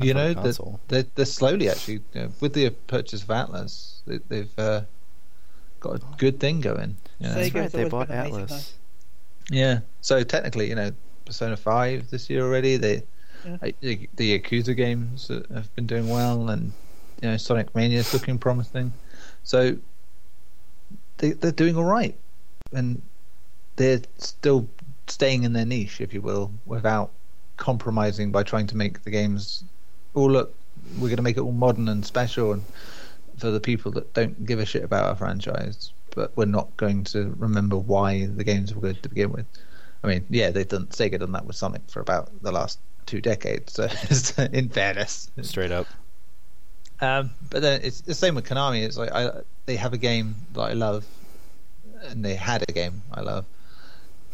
you 0.02 0.12
know 0.14 0.30
a 0.30 0.34
they're, 0.34 0.42
console. 0.42 0.80
they're, 0.88 1.04
they're 1.14 1.24
slowly 1.24 1.68
actually 1.70 1.94
you 2.14 2.20
know, 2.22 2.32
with 2.40 2.52
the 2.52 2.70
purchase 2.88 3.22
of 3.22 3.28
Atlus, 3.28 4.00
they, 4.06 4.18
they've 4.28 4.58
uh, 4.58 4.82
got 5.80 5.96
a 5.96 6.02
good 6.18 6.38
thing 6.38 6.60
going. 6.60 6.96
You 7.18 7.28
know? 7.28 7.34
Sega- 7.34 7.52
That's 7.52 7.54
right. 7.54 7.72
They 7.72 7.88
bought 7.88 8.08
been 8.08 8.18
amazing, 8.18 8.46
Atlus. 8.46 8.72
Yeah. 9.50 9.80
So 10.02 10.22
technically, 10.22 10.68
you 10.68 10.74
know, 10.74 10.92
Persona 11.24 11.56
Five 11.56 12.10
this 12.10 12.28
year 12.30 12.42
already. 12.42 12.76
They, 12.76 13.02
Yeah. 13.46 13.56
uh, 13.62 13.70
the, 13.80 14.08
the 14.16 14.38
Yakuza 14.38 14.76
games 14.76 15.28
have 15.28 15.74
been 15.74 15.86
doing 15.86 16.08
well, 16.08 16.50
and 16.50 16.72
you 17.20 17.28
know, 17.28 17.36
Sonic 17.36 17.74
Mania 17.74 17.98
is 17.98 18.12
looking 18.12 18.38
promising. 18.38 18.92
So 19.44 19.76
they 21.18 21.32
they're 21.32 21.52
doing 21.52 21.76
all 21.76 21.84
right, 21.84 22.16
and 22.72 23.00
they're 23.76 24.00
still 24.18 24.68
staying 25.06 25.44
in 25.44 25.52
their 25.52 25.64
niche, 25.64 26.00
if 26.00 26.14
you 26.14 26.20
will, 26.20 26.52
without 26.66 27.10
compromising 27.56 28.30
by 28.32 28.42
trying 28.42 28.66
to 28.68 28.76
make 28.76 29.02
the 29.02 29.10
games. 29.10 29.64
all 30.14 30.30
look, 30.30 30.54
we're 30.94 31.08
going 31.08 31.16
to 31.16 31.22
make 31.22 31.36
it 31.36 31.40
all 31.40 31.52
modern 31.52 31.88
and 31.88 32.04
special, 32.04 32.52
and 32.52 32.64
for 33.38 33.50
the 33.50 33.60
people 33.60 33.90
that 33.92 34.12
don't 34.14 34.46
give 34.46 34.58
a 34.58 34.66
shit 34.66 34.84
about 34.84 35.04
our 35.04 35.16
franchise, 35.16 35.92
but 36.14 36.36
we're 36.36 36.44
not 36.44 36.74
going 36.76 37.04
to 37.04 37.34
remember 37.38 37.76
why 37.76 38.26
the 38.26 38.44
games 38.44 38.74
were 38.74 38.80
good 38.80 39.02
to 39.02 39.08
begin 39.08 39.32
with. 39.32 39.46
I 40.02 40.08
mean, 40.08 40.24
yeah, 40.30 40.50
they've 40.50 40.68
done 40.68 40.86
Sega 40.86 41.18
done 41.18 41.32
that 41.32 41.44
with 41.44 41.56
Sonic 41.56 41.82
for 41.88 42.00
about 42.00 42.30
the 42.42 42.52
last 42.52 42.78
two 43.06 43.20
decades. 43.20 43.74
So, 43.74 43.88
in 44.52 44.68
fairness, 44.68 45.30
Straight 45.42 45.72
up. 45.72 45.86
Um, 47.00 47.30
but 47.48 47.62
then 47.62 47.80
it's 47.82 48.02
the 48.02 48.14
same 48.14 48.34
with 48.34 48.46
Konami. 48.46 48.82
It's 48.82 48.96
like 48.96 49.12
I, 49.12 49.30
they 49.66 49.76
have 49.76 49.92
a 49.92 49.98
game 49.98 50.34
that 50.52 50.60
I 50.60 50.72
love, 50.74 51.06
and 52.04 52.24
they 52.24 52.34
had 52.34 52.62
a 52.68 52.72
game 52.72 53.02
I 53.12 53.20
love. 53.20 53.46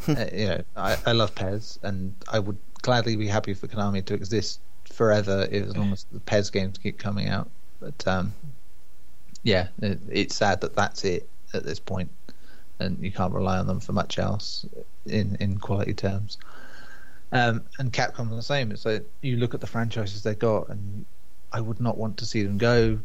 uh, 0.07 0.25
you 0.33 0.47
know, 0.47 0.63
I, 0.75 0.97
I 1.05 1.11
love 1.13 1.33
PES, 1.33 1.79
and 1.83 2.13
I 2.31 2.39
would 2.39 2.57
gladly 2.81 3.15
be 3.15 3.27
happy 3.27 3.53
for 3.53 3.67
Konami 3.67 4.03
to 4.05 4.13
exist 4.13 4.59
forever 4.85 5.47
if, 5.51 5.67
as 5.67 5.77
long 5.77 5.91
as 5.91 6.05
the 6.11 6.19
PES 6.21 6.49
games 6.49 6.77
keep 6.77 6.97
coming 6.97 7.29
out. 7.29 7.49
But 7.79 8.07
um, 8.07 8.33
yeah, 9.43 9.67
it, 9.81 9.99
it's 10.09 10.35
sad 10.35 10.61
that 10.61 10.75
that's 10.75 11.03
it 11.05 11.27
at 11.53 11.63
this 11.63 11.79
point, 11.79 12.09
and 12.79 12.97
you 12.99 13.11
can't 13.11 13.33
rely 13.33 13.57
on 13.57 13.67
them 13.67 13.79
for 13.79 13.93
much 13.93 14.19
else 14.19 14.65
in 15.05 15.37
in 15.39 15.57
quality 15.57 15.93
terms. 15.93 16.37
Um, 17.31 17.63
and 17.77 17.91
Capcom's 17.91 18.31
the 18.31 18.41
same. 18.41 18.71
It's 18.71 18.85
like 18.85 19.05
you 19.21 19.37
look 19.37 19.53
at 19.53 19.61
the 19.61 19.67
franchises 19.67 20.23
they 20.23 20.35
got, 20.35 20.69
and 20.69 21.05
I 21.51 21.61
would 21.61 21.79
not 21.79 21.97
want 21.97 22.17
to 22.17 22.25
see 22.25 22.43
them 22.43 22.57
go. 22.57 22.99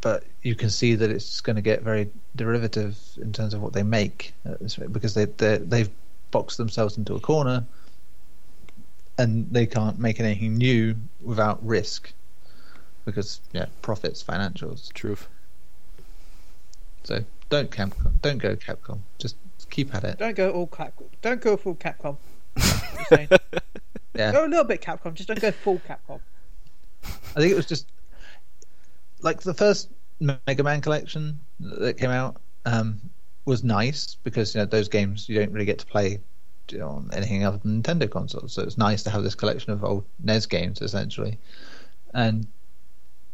But 0.00 0.24
you 0.42 0.54
can 0.54 0.70
see 0.70 0.94
that 0.94 1.10
it's 1.10 1.40
going 1.40 1.56
to 1.56 1.62
get 1.62 1.82
very 1.82 2.10
derivative 2.36 2.98
in 3.20 3.32
terms 3.32 3.54
of 3.54 3.62
what 3.62 3.72
they 3.72 3.82
make 3.82 4.34
at 4.44 4.60
this 4.60 4.78
rate, 4.78 4.92
because 4.92 5.14
they 5.14 5.24
they 5.24 5.58
they've 5.58 5.90
boxed 6.30 6.58
themselves 6.58 6.96
into 6.96 7.14
a 7.14 7.20
corner, 7.20 7.64
and 9.18 9.50
they 9.50 9.66
can't 9.66 9.98
make 9.98 10.20
anything 10.20 10.56
new 10.56 10.94
without 11.22 11.64
risk, 11.66 12.12
because 13.04 13.40
yeah, 13.52 13.66
profits, 13.82 14.22
financials. 14.22 14.92
Truth. 14.92 15.28
So 17.04 17.24
don't 17.48 17.70
Capcom, 17.70 18.20
don't 18.20 18.38
go 18.38 18.54
Capcom. 18.54 19.00
Just 19.18 19.36
keep 19.70 19.94
at 19.94 20.04
it. 20.04 20.18
Don't 20.18 20.36
go 20.36 20.50
all 20.50 20.68
Capcom. 20.68 21.08
Don't 21.22 21.40
go 21.40 21.56
full 21.56 21.74
Capcom. 21.74 22.16
Yeah. 24.16 24.32
Go 24.32 24.46
a 24.46 24.48
little 24.48 24.64
bit 24.64 24.80
Capcom, 24.80 25.14
just 25.14 25.28
don't 25.28 25.40
go 25.40 25.50
full 25.52 25.80
Capcom. 25.80 26.20
I 27.34 27.40
think 27.40 27.52
it 27.52 27.56
was 27.56 27.66
just 27.66 27.86
like 29.20 29.42
the 29.42 29.54
first 29.54 29.90
Mega 30.20 30.62
Man 30.62 30.80
collection 30.80 31.40
that 31.60 31.98
came 31.98 32.10
out 32.10 32.40
um, 32.64 33.00
was 33.44 33.62
nice 33.62 34.16
because 34.22 34.54
you 34.54 34.60
know 34.60 34.66
those 34.66 34.88
games 34.88 35.28
you 35.28 35.38
don't 35.38 35.52
really 35.52 35.66
get 35.66 35.78
to 35.78 35.86
play 35.86 36.20
you 36.70 36.78
know, 36.78 36.88
on 36.88 37.10
anything 37.12 37.44
other 37.44 37.58
than 37.58 37.82
Nintendo 37.82 38.10
consoles. 38.10 38.52
So 38.52 38.62
it's 38.62 38.78
nice 38.78 39.02
to 39.04 39.10
have 39.10 39.22
this 39.22 39.34
collection 39.34 39.72
of 39.72 39.84
old 39.84 40.04
NES 40.22 40.46
games 40.46 40.80
essentially, 40.80 41.38
and 42.14 42.46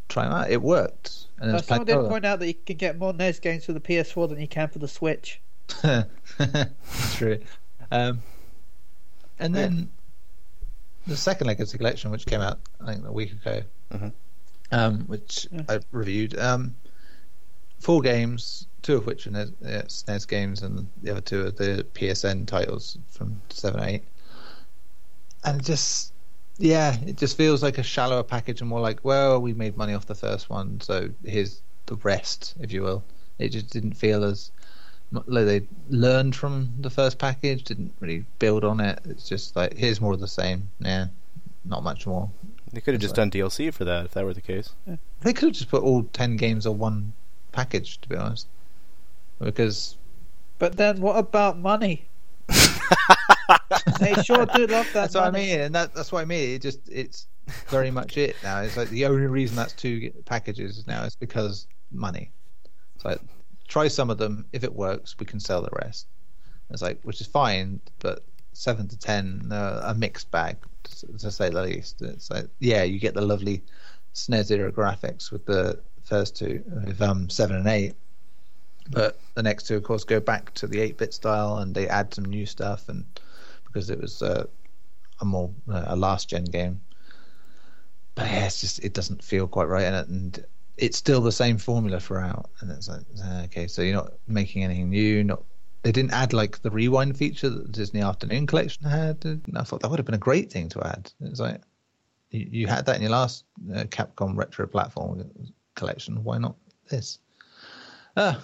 try 0.08 0.24
them 0.24 0.32
out. 0.32 0.50
It 0.50 0.62
worked, 0.62 1.26
and 1.38 1.52
there's 1.52 1.66
someone 1.66 1.86
did 1.86 1.96
of 1.96 2.08
point 2.08 2.24
out 2.24 2.40
that 2.40 2.46
you 2.46 2.54
can 2.54 2.76
get 2.76 2.98
more 2.98 3.12
NES 3.12 3.38
games 3.38 3.64
for 3.64 3.72
the 3.72 3.80
PS4 3.80 4.28
than 4.28 4.40
you 4.40 4.48
can 4.48 4.68
for 4.68 4.78
the 4.78 4.88
Switch. 4.88 5.40
them. 5.82 6.02
True. 7.12 7.38
Um, 7.90 8.22
and 9.38 9.54
then 9.54 9.90
the 11.06 11.16
second 11.16 11.46
Legacy 11.46 11.78
collection, 11.78 12.10
which 12.10 12.26
came 12.26 12.40
out 12.40 12.58
I 12.80 12.92
think 12.94 13.06
a 13.06 13.12
week 13.12 13.32
ago, 13.32 13.62
Mhm. 13.92 14.12
um, 14.70 15.00
which 15.06 15.48
Yeah. 15.50 15.62
I 15.68 15.80
reviewed. 15.90 16.38
Um, 16.38 16.74
four 17.80 18.00
games, 18.00 18.66
two 18.82 18.96
of 18.96 19.06
which 19.06 19.26
are 19.26 19.30
NES, 19.30 19.50
uh, 19.64 19.82
SNES 19.88 20.26
games, 20.28 20.62
and 20.62 20.88
the 21.02 21.10
other 21.10 21.20
two 21.20 21.46
are 21.46 21.50
the 21.50 21.84
PSN 21.94 22.46
titles 22.46 22.98
from 23.10 23.40
seven 23.50 23.82
eight. 23.82 24.04
And 25.44 25.60
it 25.60 25.64
just, 25.64 26.12
yeah, 26.58 26.96
it 27.04 27.16
just 27.16 27.36
feels 27.36 27.62
like 27.62 27.78
a 27.78 27.82
shallower 27.82 28.22
package, 28.22 28.60
and 28.60 28.70
more 28.70 28.80
like, 28.80 29.00
well, 29.04 29.40
we 29.40 29.52
made 29.52 29.76
money 29.76 29.94
off 29.94 30.06
the 30.06 30.14
first 30.14 30.48
one, 30.48 30.80
so 30.80 31.10
here's 31.24 31.62
the 31.86 31.96
rest, 31.96 32.54
if 32.60 32.72
you 32.72 32.82
will. 32.82 33.02
It 33.38 33.48
just 33.48 33.70
didn't 33.70 33.94
feel 33.94 34.22
as 34.22 34.50
like 34.50 34.61
they 35.26 35.66
learned 35.88 36.34
from 36.34 36.72
the 36.80 36.90
first 36.90 37.18
package, 37.18 37.64
didn't 37.64 37.92
really 38.00 38.24
build 38.38 38.64
on 38.64 38.80
it. 38.80 39.00
It's 39.04 39.28
just 39.28 39.56
like 39.56 39.76
here's 39.76 40.00
more 40.00 40.12
of 40.12 40.20
the 40.20 40.28
same. 40.28 40.70
Yeah, 40.80 41.06
not 41.64 41.82
much 41.82 42.06
more. 42.06 42.30
They 42.72 42.80
could 42.80 42.94
have 42.94 43.02
That's 43.02 43.12
just 43.12 43.16
done 43.16 43.30
DLC 43.30 43.72
for 43.72 43.84
that 43.84 44.06
if 44.06 44.12
that 44.12 44.24
were 44.24 44.32
the 44.32 44.40
case. 44.40 44.70
They 45.20 45.32
could 45.32 45.48
have 45.48 45.54
just 45.54 45.68
put 45.68 45.82
all 45.82 46.04
ten 46.04 46.36
games 46.36 46.66
on 46.66 46.78
one 46.78 47.12
package, 47.52 48.00
to 48.00 48.08
be 48.08 48.16
honest. 48.16 48.46
Because 49.38 49.96
But 50.58 50.76
then 50.76 51.00
what 51.00 51.16
about 51.16 51.58
money? 51.58 52.06
they 54.00 54.14
sure 54.22 54.46
do 54.46 54.66
love 54.66 54.86
that. 54.86 54.92
that's 54.92 55.14
what 55.14 55.24
I 55.24 55.30
mean, 55.30 55.60
and 55.60 55.74
that, 55.74 55.94
that's 55.94 56.12
what 56.12 56.22
I 56.22 56.24
mean. 56.24 56.54
It 56.54 56.62
just 56.62 56.80
it's 56.88 57.26
very 57.68 57.90
much 57.98 58.16
it 58.16 58.36
now. 58.42 58.60
It's 58.60 58.76
like 58.76 58.88
the 58.88 59.06
only 59.06 59.26
reason 59.26 59.56
that's 59.56 59.72
two 59.72 60.10
packages 60.24 60.86
now 60.86 61.04
is 61.04 61.16
because 61.16 61.66
money. 61.90 62.30
It's 62.96 63.04
like 63.04 63.20
try 63.72 63.88
some 63.88 64.10
of 64.10 64.18
them. 64.18 64.44
If 64.52 64.64
it 64.64 64.74
works, 64.74 65.16
we 65.18 65.24
can 65.24 65.40
sell 65.40 65.62
the 65.62 65.70
rest. 65.82 66.06
It's 66.70 66.82
like 66.82 67.00
which 67.04 67.22
is 67.22 67.26
fine, 67.26 67.80
but 68.00 68.22
seven 68.52 68.86
to 68.88 68.98
ten, 68.98 69.50
uh, 69.50 69.80
a 69.84 69.94
mixed 69.94 70.30
bag 70.30 70.58
to, 70.84 71.06
to 71.18 71.30
say 71.30 71.48
the 71.48 71.62
least. 71.62 72.02
It's 72.02 72.30
like 72.30 72.48
yeah, 72.60 72.82
you 72.82 72.98
get 72.98 73.14
the 73.14 73.22
lovely 73.22 73.62
era 74.50 74.70
graphics 74.70 75.32
with 75.32 75.46
the 75.46 75.80
first 76.04 76.36
two, 76.36 76.62
with 76.86 77.00
um, 77.00 77.30
seven 77.30 77.56
and 77.56 77.66
eight. 77.66 77.94
But 78.90 79.18
the 79.34 79.42
next 79.42 79.66
two, 79.66 79.76
of 79.76 79.84
course, 79.84 80.04
go 80.04 80.20
back 80.20 80.52
to 80.54 80.66
the 80.66 80.80
eight 80.80 80.98
bit 80.98 81.14
style, 81.14 81.58
and 81.58 81.74
they 81.74 81.88
add 81.88 82.12
some 82.12 82.26
new 82.26 82.44
stuff, 82.44 82.90
and 82.90 83.06
because 83.64 83.88
it 83.88 83.98
was 83.98 84.20
uh, 84.20 84.44
a 85.20 85.24
more 85.24 85.50
uh, 85.70 85.84
a 85.86 85.96
last 85.96 86.28
gen 86.28 86.44
game. 86.44 86.78
But 88.14 88.26
yeah, 88.26 88.46
it's 88.46 88.60
just 88.60 88.84
it 88.84 88.92
doesn't 88.92 89.24
feel 89.24 89.48
quite 89.48 89.68
right 89.68 89.84
it, 89.94 90.08
and 90.08 90.44
it's 90.76 90.98
still 90.98 91.20
the 91.20 91.32
same 91.32 91.58
formula 91.58 92.00
throughout. 92.00 92.50
And 92.60 92.70
it's 92.70 92.88
like, 92.88 93.02
uh, 93.24 93.42
okay, 93.44 93.66
so 93.66 93.82
you're 93.82 93.94
not 93.94 94.12
making 94.26 94.64
anything 94.64 94.90
new. 94.90 95.24
Not 95.24 95.42
they 95.82 95.92
didn't 95.92 96.12
add 96.12 96.32
like 96.32 96.62
the 96.62 96.70
rewind 96.70 97.16
feature 97.16 97.50
that 97.50 97.66
the 97.66 97.72
Disney 97.72 98.02
Afternoon 98.02 98.46
Collection 98.46 98.84
had. 98.86 99.24
And 99.24 99.42
I 99.56 99.62
thought 99.62 99.80
that 99.80 99.90
would 99.90 99.98
have 99.98 100.06
been 100.06 100.14
a 100.14 100.18
great 100.18 100.50
thing 100.50 100.68
to 100.70 100.86
add. 100.86 101.10
It's 101.20 101.40
like 101.40 101.60
you, 102.30 102.48
you 102.50 102.66
had 102.66 102.86
that 102.86 102.96
in 102.96 103.02
your 103.02 103.10
last 103.10 103.44
uh, 103.74 103.84
Capcom 103.84 104.36
retro 104.36 104.66
platform 104.66 105.24
collection. 105.74 106.22
Why 106.22 106.38
not 106.38 106.56
this? 106.88 107.18
Ah, 108.16 108.40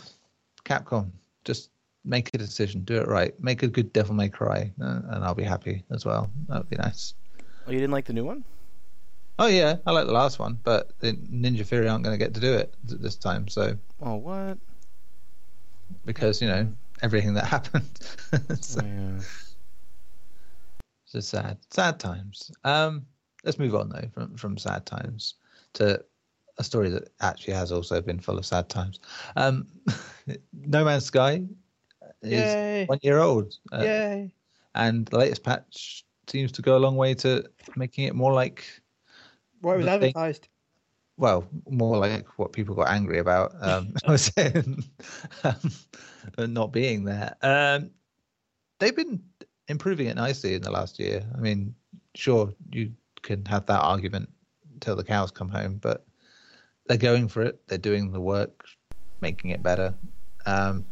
Capcom, 0.65 1.11
just 1.45 1.71
make 2.05 2.31
a 2.35 2.39
decision, 2.39 2.83
do 2.83 2.97
it 2.97 3.07
right, 3.07 3.39
make 3.43 3.63
a 3.63 3.69
good 3.69 3.93
Devil 3.93 4.15
May 4.15 4.29
Cry, 4.29 4.73
uh, 4.81 5.01
and 5.11 5.25
I'll 5.25 5.35
be 5.35 5.45
happy 5.45 5.85
as 5.91 6.05
well. 6.07 6.31
That 6.49 6.59
would 6.59 6.71
be 6.71 6.77
nice. 6.77 7.15
Oh, 7.67 7.71
you 7.71 7.79
didn't 7.79 7.93
like 7.93 8.07
the 8.07 8.15
new 8.15 8.25
one? 8.25 8.45
Oh 9.39 9.47
yeah, 9.47 9.77
I 9.87 9.93
like 9.93 10.07
the 10.07 10.13
last 10.13 10.39
one, 10.39 10.59
but 10.65 10.99
the 10.99 11.13
Ninja 11.13 11.65
Theory 11.65 11.89
aren't 11.89 12.03
going 12.03 12.19
to 12.19 12.25
get 12.25 12.35
to 12.35 12.41
do 12.41 12.53
it 12.55 12.75
this 12.83 13.15
time. 13.15 13.47
So. 13.47 13.77
Oh 14.03 14.17
what? 14.17 14.59
Because 16.05 16.43
you 16.43 16.49
know 16.49 16.73
everything 17.03 17.35
that 17.35 17.45
happened. 17.57 17.89
so, 18.61 18.81
oh, 18.83 18.87
yeah. 18.87 19.19
It's 21.05 21.13
just 21.13 21.29
sad, 21.29 21.59
sad 21.71 22.01
times. 22.01 22.51
Um, 22.65 23.07
let's 23.45 23.59
move 23.59 23.75
on 23.75 23.89
though 23.89 24.09
from 24.13 24.37
from 24.37 24.59
sad 24.59 24.85
times 24.87 25.35
to 25.75 26.05
a 26.59 26.65
story 26.65 26.91
that 26.91 27.09
actually 27.21 27.55
has 27.55 27.71
also 27.71 28.01
been 28.01 28.19
full 28.19 28.39
of 28.39 28.45
sad 28.45 28.69
times. 28.69 28.99
Um, 29.37 29.69
no 30.53 30.85
Man's 30.85 31.05
Sky 31.05 31.45
is 32.23 32.55
Yay. 32.55 32.87
one 32.87 32.99
year 33.03 33.19
old. 33.19 33.57
Uh, 33.71 33.83
Yay! 33.85 34.33
And 34.75 35.07
the 35.07 35.19
latest 35.19 35.45
patch 35.45 36.05
seems 36.27 36.51
to 36.53 36.63
go 36.63 36.77
a 36.77 36.81
long 36.81 36.97
way 36.97 37.15
to 37.15 37.45
making 37.77 38.05
it 38.05 38.15
more 38.15 38.33
like 38.33 38.65
what 39.61 39.79
was 39.79 39.87
advertised. 39.87 40.43
Thing. 40.43 40.51
Well, 41.17 41.49
more 41.69 41.97
like 41.97 42.27
what 42.39 42.53
people 42.53 42.75
got 42.77 42.89
angry 42.89 43.19
about. 43.19 43.53
Um, 43.61 43.95
I 44.07 44.13
was 44.13 44.33
saying, 44.37 44.85
um, 45.43 46.55
not 46.55 46.73
being 46.73 47.05
there. 47.05 47.35
Um, 47.43 47.91
they've 48.79 48.95
been 48.95 49.23
improving 49.67 50.07
it 50.07 50.17
nicely 50.17 50.55
in 50.55 50.63
the 50.63 50.71
last 50.71 50.99
year. 50.99 51.25
I 51.37 51.41
mean, 51.41 51.75
sure, 52.15 52.55
you 52.71 52.93
can 53.23 53.45
have 53.47 53.67
that 53.67 53.81
argument 53.81 54.29
until 54.75 54.95
the 54.95 55.05
cows 55.05 55.31
come 55.31 55.49
home, 55.49 55.79
but 55.83 56.07
they're 56.87 56.97
going 56.97 57.29
for 57.29 57.43
it. 57.43 57.61
They're 57.67 57.79
doing 57.79 58.13
the 58.13 58.21
work, 58.21 58.65
making 59.21 59.51
it 59.51 59.63
better. 59.63 59.95
Um, 60.47 60.87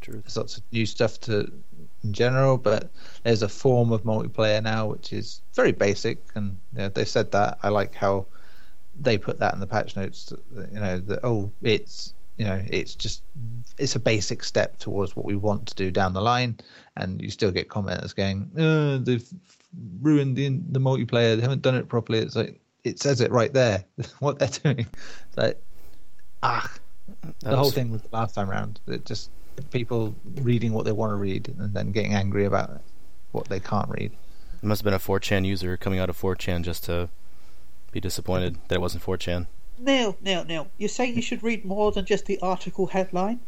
True. 0.00 0.20
There's 0.20 0.36
lots 0.36 0.56
of 0.56 0.62
new 0.72 0.86
stuff 0.86 1.20
to 1.20 1.52
in 2.04 2.12
general, 2.12 2.58
but 2.58 2.90
there's 3.24 3.42
a 3.42 3.48
form 3.48 3.92
of 3.92 4.02
multiplayer 4.02 4.62
now 4.62 4.86
which 4.86 5.12
is 5.12 5.42
very 5.54 5.72
basic, 5.72 6.18
and 6.34 6.56
you 6.72 6.78
know, 6.78 6.88
they 6.88 7.04
said 7.04 7.32
that. 7.32 7.58
I 7.62 7.68
like 7.68 7.94
how 7.94 8.26
they 9.00 9.18
put 9.18 9.38
that 9.40 9.54
in 9.54 9.60
the 9.60 9.66
patch 9.66 9.96
notes. 9.96 10.32
You 10.72 10.80
know 10.80 10.98
that 10.98 11.20
oh, 11.24 11.50
it's 11.62 12.14
you 12.36 12.44
know 12.44 12.62
it's 12.68 12.94
just 12.94 13.22
it's 13.78 13.96
a 13.96 14.00
basic 14.00 14.44
step 14.44 14.78
towards 14.78 15.16
what 15.16 15.26
we 15.26 15.36
want 15.36 15.66
to 15.66 15.74
do 15.74 15.90
down 15.90 16.12
the 16.12 16.20
line, 16.20 16.58
and 16.96 17.20
you 17.20 17.30
still 17.30 17.50
get 17.50 17.68
commenters 17.68 18.14
going, 18.14 18.50
oh, 18.58 18.98
they've 18.98 19.28
ruined 20.00 20.36
the 20.36 20.48
the 20.70 20.80
multiplayer. 20.80 21.36
They 21.36 21.42
haven't 21.42 21.62
done 21.62 21.74
it 21.74 21.88
properly. 21.88 22.20
It's 22.20 22.36
like 22.36 22.60
it 22.84 23.00
says 23.00 23.20
it 23.20 23.30
right 23.30 23.52
there 23.52 23.84
what 24.20 24.38
they're 24.38 24.48
doing. 24.48 24.86
It's 25.28 25.36
like 25.36 25.62
ah, 26.42 26.72
the 27.40 27.56
whole 27.56 27.70
thing 27.70 27.90
was 27.90 28.02
the 28.02 28.08
last 28.12 28.34
time 28.34 28.50
around. 28.50 28.80
It 28.86 29.04
just 29.04 29.30
people 29.70 30.14
reading 30.36 30.72
what 30.72 30.84
they 30.84 30.92
want 30.92 31.10
to 31.10 31.16
read 31.16 31.54
and 31.58 31.74
then 31.74 31.92
getting 31.92 32.14
angry 32.14 32.44
about 32.44 32.80
what 33.32 33.48
they 33.48 33.60
can't 33.60 33.88
read. 33.88 34.12
It 34.62 34.66
must 34.66 34.80
have 34.80 34.84
been 34.84 34.94
a 34.94 34.98
4chan 34.98 35.46
user 35.46 35.76
coming 35.76 35.98
out 35.98 36.10
of 36.10 36.20
4chan 36.20 36.62
just 36.62 36.84
to 36.84 37.08
be 37.92 38.00
disappointed 38.00 38.58
that 38.68 38.76
it 38.76 38.80
wasn't 38.80 39.04
4chan. 39.04 39.46
No, 39.78 40.16
no, 40.20 40.42
no. 40.42 40.68
You're 40.76 40.88
saying 40.88 41.14
you 41.14 41.22
should 41.22 41.42
read 41.42 41.64
more 41.64 41.92
than 41.92 42.04
just 42.04 42.26
the 42.26 42.38
article 42.40 42.88
headline? 42.88 43.40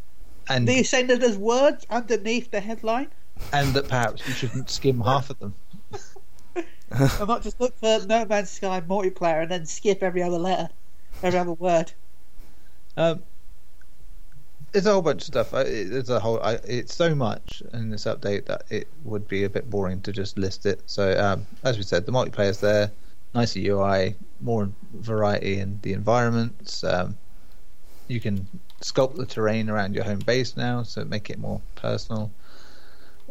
And 0.49 0.69
Are 0.69 0.73
you 0.73 0.85
saying 0.85 1.09
that 1.09 1.21
there's 1.21 1.37
words 1.39 1.87
underneath 1.91 2.51
the 2.51 2.61
headline? 2.61 3.09
And 3.53 3.75
that 3.75 3.89
perhaps 3.89 4.27
you 4.27 4.35
shouldn't 4.35 4.71
skim 4.71 5.01
half 5.01 5.31
of 5.31 5.39
them. 5.39 5.55
I'm 6.93 7.29
not 7.29 7.43
just 7.43 7.61
look 7.61 7.77
for 7.79 8.01
No 8.07 8.25
Man's 8.25 8.51
Sky 8.51 8.81
multiplayer 8.81 9.43
and 9.43 9.51
then 9.51 9.67
skip 9.67 10.03
every 10.03 10.23
other 10.23 10.39
letter, 10.39 10.69
every 11.23 11.39
other 11.39 11.53
word. 11.53 11.93
Um, 12.97 13.23
it's 14.73 14.87
a 14.87 14.93
whole 14.93 15.03
bunch 15.03 15.23
of 15.23 15.27
stuff. 15.27 15.53
It's 15.55 16.09
a 16.09 16.21
whole. 16.21 16.39
It's 16.39 16.95
so 16.95 17.15
much 17.15 17.63
in 17.73 17.91
this 17.91 18.05
update 18.05 18.47
that 18.47 18.63
it 18.71 18.89
would 19.05 19.27
be 19.29 19.45
a 19.45 19.51
bit 19.51 19.69
boring 19.69 20.01
to 20.03 20.13
just 20.13 20.39
list 20.39 20.67
it. 20.67 20.81
So 20.87 21.19
um, 21.19 21.47
as 21.65 21.77
we 21.77 21.83
said, 21.83 22.07
the 22.07 22.13
multiplayer's 22.13 22.61
there, 22.61 22.91
nicer 23.35 23.61
UI, 23.61 24.15
more 24.41 24.71
variety 24.95 25.59
in 25.59 25.79
the 25.83 25.93
environments. 25.93 26.85
Um, 26.85 27.17
you 28.09 28.21
can 28.21 28.47
sculpt 28.81 29.17
the 29.17 29.27
terrain 29.27 29.71
around 29.71 29.95
your 29.95 30.05
home 30.05 30.21
base 30.21 30.57
now, 30.57 30.83
so 30.83 31.05
make 31.05 31.31
it 31.31 31.39
more 31.39 31.61
personal. 31.77 32.31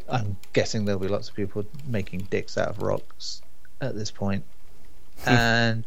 I'm 0.09 0.37
guessing 0.53 0.85
there'll 0.85 1.01
be 1.01 1.07
lots 1.07 1.29
of 1.29 1.35
people 1.35 1.65
making 1.85 2.21
dicks 2.29 2.57
out 2.57 2.69
of 2.69 2.81
rocks 2.81 3.41
at 3.81 3.95
this 3.95 4.11
point. 4.11 4.43
Hmm. 5.23 5.29
and 5.29 5.85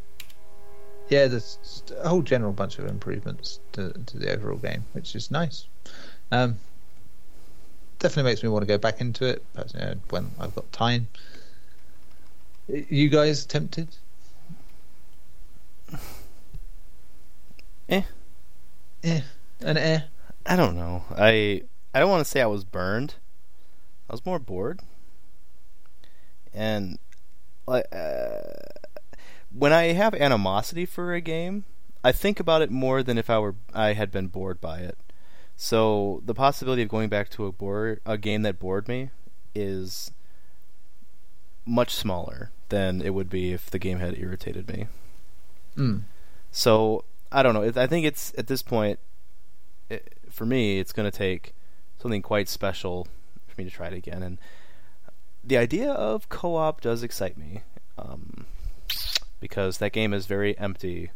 yeah, 1.13 1.27
there's 1.27 1.83
a 2.03 2.09
whole 2.09 2.23
general 2.23 2.53
bunch 2.53 2.79
of 2.79 2.87
improvements 2.87 3.61
to, 3.73 3.93
to 3.93 4.19
the 4.19 4.33
overall 4.33 4.57
game, 4.57 4.83
which 4.93 5.15
is 5.15 5.31
nice. 5.31 5.67
Um, 6.31 6.57
definitely 7.99 8.31
makes 8.31 8.43
me 8.43 8.49
want 8.49 8.63
to 8.63 8.67
go 8.67 8.79
back 8.79 8.99
into 9.03 9.27
it, 9.27 9.45
you 9.75 9.81
know, 9.81 9.95
when 10.09 10.31
I've 10.41 10.55
got 10.55 10.73
time. 10.73 11.09
You 12.67 13.11
guys 13.11 13.45
tempted? 13.45 13.89
Eh. 17.91 18.03
Eh. 19.05 19.21
An 19.61 19.77
eh. 19.77 20.01
I 20.47 20.57
don't 20.57 20.77
know. 20.77 21.05
I 21.11 21.63
I 21.93 22.01
don't 22.01 22.09
want 22.09 22.25
to 22.25 22.31
say 22.31 22.41
I 22.41 22.47
was 22.47 22.65
burned. 22.65 23.17
I 24.09 24.15
was 24.15 24.25
more 24.25 24.39
bored. 24.39 24.81
And 26.55 26.99
like 27.67 27.85
uh, 27.93 28.89
when 29.55 29.73
I 29.73 29.93
have 29.93 30.15
animosity 30.15 30.87
for 30.87 31.13
a 31.13 31.21
game, 31.21 31.65
I 32.05 32.13
think 32.13 32.41
about 32.41 32.63
it 32.63 32.71
more 32.71 33.03
than 33.03 33.19
if 33.19 33.31
I 33.31 33.39
were 33.39 33.55
I 33.73 33.93
had 33.93 34.11
been 34.11 34.29
bored 34.29 34.61
by 34.61 34.79
it. 34.79 34.99
So 35.57 36.23
the 36.25 36.35
possibility 36.35 36.83
of 36.83 36.89
going 36.89 37.09
back 37.09 37.29
to 37.31 37.47
a 37.47 37.53
bore 37.53 38.01
a 38.05 38.19
game 38.19 38.43
that 38.43 38.59
bored 38.59 38.89
me 38.89 39.11
is 39.55 40.11
much 41.65 41.95
smaller 41.95 42.51
than 42.71 43.03
it 43.03 43.11
would 43.11 43.31
be 43.31 43.53
if 43.53 43.71
the 43.71 43.79
game 43.79 43.99
had 43.99 44.19
irritated 44.19 44.69
me. 44.69 44.87
Mm. 45.77 46.03
So 46.51 47.05
I 47.31 47.43
don't 47.43 47.55
know. 47.55 47.81
I 47.81 47.87
think 47.87 48.05
it's 48.05 48.33
at 48.37 48.47
this 48.47 48.63
point, 48.63 48.99
it, 49.89 50.15
for 50.29 50.45
me, 50.45 50.79
it's 50.81 50.93
going 50.93 51.11
to 51.11 51.17
take 51.17 51.55
something 52.01 52.23
quite 52.23 52.49
special 52.49 53.07
for 53.47 53.61
me 53.61 53.65
to 53.65 53.71
try 53.71 53.87
it 53.87 53.93
again. 53.93 54.23
And 54.23 54.39
the 55.45 55.57
idea 55.57 55.93
of 55.93 56.29
co-op 56.29 56.81
does 56.81 57.03
excite 57.03 57.39
me. 57.39 57.63
Um, 57.99 58.47
because 59.43 59.79
that 59.79 59.93
game 59.93 60.15
is 60.15 60.27
very 60.27 60.57
empty. 60.57 61.11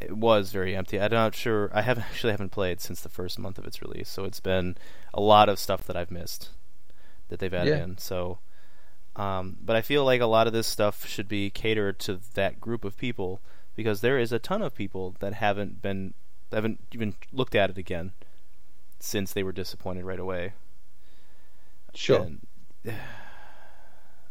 It 0.00 0.16
was 0.16 0.50
very 0.50 0.74
empty. 0.74 0.98
I'm 0.98 1.12
not 1.12 1.34
sure. 1.34 1.70
I 1.74 1.82
haven't 1.82 2.04
actually 2.10 2.32
haven't 2.32 2.48
played 2.50 2.80
since 2.80 3.02
the 3.02 3.10
first 3.10 3.38
month 3.38 3.58
of 3.58 3.66
its 3.66 3.82
release, 3.82 4.08
so 4.08 4.24
it's 4.24 4.40
been 4.40 4.74
a 5.12 5.20
lot 5.20 5.50
of 5.50 5.58
stuff 5.58 5.86
that 5.86 5.96
I've 5.96 6.10
missed 6.10 6.48
that 7.28 7.40
they've 7.40 7.52
added 7.52 7.76
yeah. 7.76 7.84
in. 7.84 7.98
So, 7.98 8.38
um, 9.16 9.58
but 9.62 9.76
I 9.76 9.82
feel 9.82 10.02
like 10.02 10.22
a 10.22 10.26
lot 10.26 10.46
of 10.46 10.54
this 10.54 10.66
stuff 10.66 11.06
should 11.06 11.28
be 11.28 11.50
catered 11.50 11.98
to 12.00 12.20
that 12.32 12.58
group 12.58 12.86
of 12.86 12.96
people 12.96 13.42
because 13.76 14.00
there 14.00 14.18
is 14.18 14.32
a 14.32 14.38
ton 14.38 14.62
of 14.62 14.74
people 14.74 15.14
that 15.20 15.34
haven't 15.34 15.82
been 15.82 16.14
haven't 16.50 16.80
even 16.92 17.14
looked 17.34 17.54
at 17.54 17.68
it 17.68 17.76
again 17.76 18.12
since 18.98 19.34
they 19.34 19.42
were 19.42 19.52
disappointed 19.52 20.06
right 20.06 20.18
away. 20.18 20.54
Sure. 21.94 22.22
And, 22.22 22.46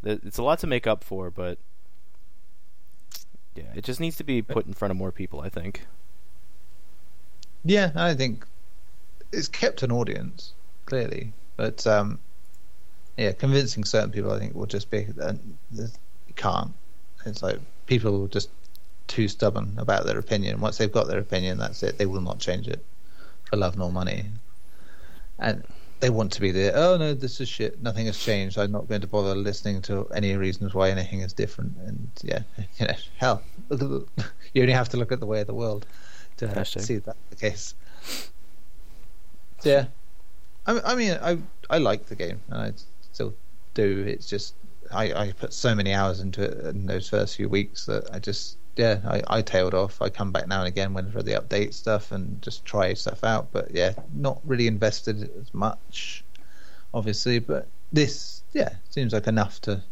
it's 0.03 0.39
a 0.39 0.43
lot 0.43 0.57
to 0.59 0.67
make 0.67 0.87
up 0.87 1.03
for, 1.03 1.29
but 1.29 1.59
yeah, 3.57 3.63
it 3.75 3.83
just 3.83 3.99
needs 3.99 4.15
to 4.17 4.23
be 4.23 4.41
put 4.41 4.65
in 4.65 4.73
front 4.73 4.91
of 4.91 4.97
more 4.97 5.11
people. 5.11 5.41
I 5.41 5.49
think. 5.49 5.85
Yeah, 7.65 7.91
I 7.95 8.13
think 8.13 8.45
it's 9.31 9.47
kept 9.47 9.83
an 9.83 9.91
audience 9.91 10.53
clearly, 10.85 11.33
but 11.57 11.85
um, 11.85 12.19
yeah, 13.17 13.31
convincing 13.31 13.83
certain 13.83 14.11
people, 14.11 14.31
I 14.31 14.39
think, 14.39 14.55
will 14.55 14.67
just 14.67 14.89
be 14.89 15.07
uh, 15.21 15.33
can't. 16.35 16.73
It's 17.25 17.43
like 17.43 17.59
people 17.87 18.25
are 18.25 18.27
just 18.29 18.49
too 19.07 19.27
stubborn 19.27 19.73
about 19.77 20.05
their 20.05 20.19
opinion. 20.19 20.61
Once 20.61 20.77
they've 20.77 20.91
got 20.91 21.07
their 21.07 21.19
opinion, 21.19 21.57
that's 21.57 21.83
it. 21.83 21.97
They 21.97 22.05
will 22.05 22.21
not 22.21 22.39
change 22.39 22.67
it 22.67 22.85
for 23.45 23.57
love 23.57 23.77
nor 23.77 23.91
money. 23.91 24.25
And 25.39 25.63
they 25.99 26.09
want 26.09 26.31
to 26.33 26.41
be 26.41 26.51
there. 26.51 26.73
Oh 26.75 26.97
no, 26.97 27.13
this 27.13 27.41
is 27.41 27.49
shit. 27.49 27.81
Nothing 27.81 28.05
has 28.05 28.17
changed. 28.17 28.57
I'm 28.57 28.71
not 28.71 28.87
going 28.87 29.01
to 29.01 29.07
bother 29.07 29.35
listening 29.35 29.81
to 29.83 30.07
any 30.13 30.35
reasons 30.35 30.73
why 30.73 30.89
anything 30.89 31.21
is 31.21 31.33
different. 31.33 31.75
And 31.85 32.09
yeah, 32.23 32.41
you 32.79 32.87
know, 32.87 32.93
hell, 33.17 33.41
look 33.69 33.81
at 33.81 33.89
the, 33.89 34.25
you 34.53 34.61
only 34.61 34.73
have 34.73 34.89
to 34.89 34.97
look 34.97 35.11
at 35.11 35.19
the 35.19 35.25
way 35.25 35.41
of 35.41 35.47
the 35.47 35.53
world 35.53 35.85
to 36.37 36.47
Hashtag. 36.47 36.81
see 36.81 36.97
that 36.97 37.15
the 37.29 37.35
case. 37.35 37.73
Yeah, 39.63 39.87
I, 40.65 40.79
I 40.85 40.95
mean, 40.95 41.17
I 41.21 41.39
I 41.69 41.79
like 41.79 42.05
the 42.05 42.15
game 42.15 42.39
and 42.49 42.61
I 42.61 42.73
still 43.11 43.33
do. 43.73 44.05
It's 44.07 44.29
just 44.29 44.53
I, 44.91 45.13
I 45.13 45.31
put 45.31 45.51
so 45.53 45.73
many 45.73 45.93
hours 45.93 46.19
into 46.19 46.43
it 46.43 46.75
in 46.75 46.85
those 46.85 47.09
first 47.09 47.35
few 47.35 47.49
weeks 47.49 47.85
that 47.87 48.09
I 48.13 48.19
just 48.19 48.57
yeah 48.77 48.99
I, 49.05 49.21
I 49.27 49.41
tailed 49.41 49.73
off. 49.73 50.01
I 50.01 50.09
come 50.09 50.31
back 50.31 50.47
now 50.47 50.59
and 50.59 50.67
again 50.67 50.93
when 50.93 51.11
for 51.11 51.23
the 51.23 51.33
update 51.33 51.73
stuff 51.73 52.11
and 52.11 52.41
just 52.41 52.65
try 52.65 52.93
stuff 52.93 53.23
out. 53.23 53.51
But 53.51 53.73
yeah, 53.73 53.93
not 54.13 54.41
really 54.45 54.67
invested 54.67 55.29
as 55.39 55.53
much, 55.53 56.23
obviously. 56.93 57.39
But 57.39 57.67
this 57.91 58.43
yeah 58.53 58.75
seems 58.89 59.13
like 59.13 59.27
enough 59.27 59.61
to 59.61 59.83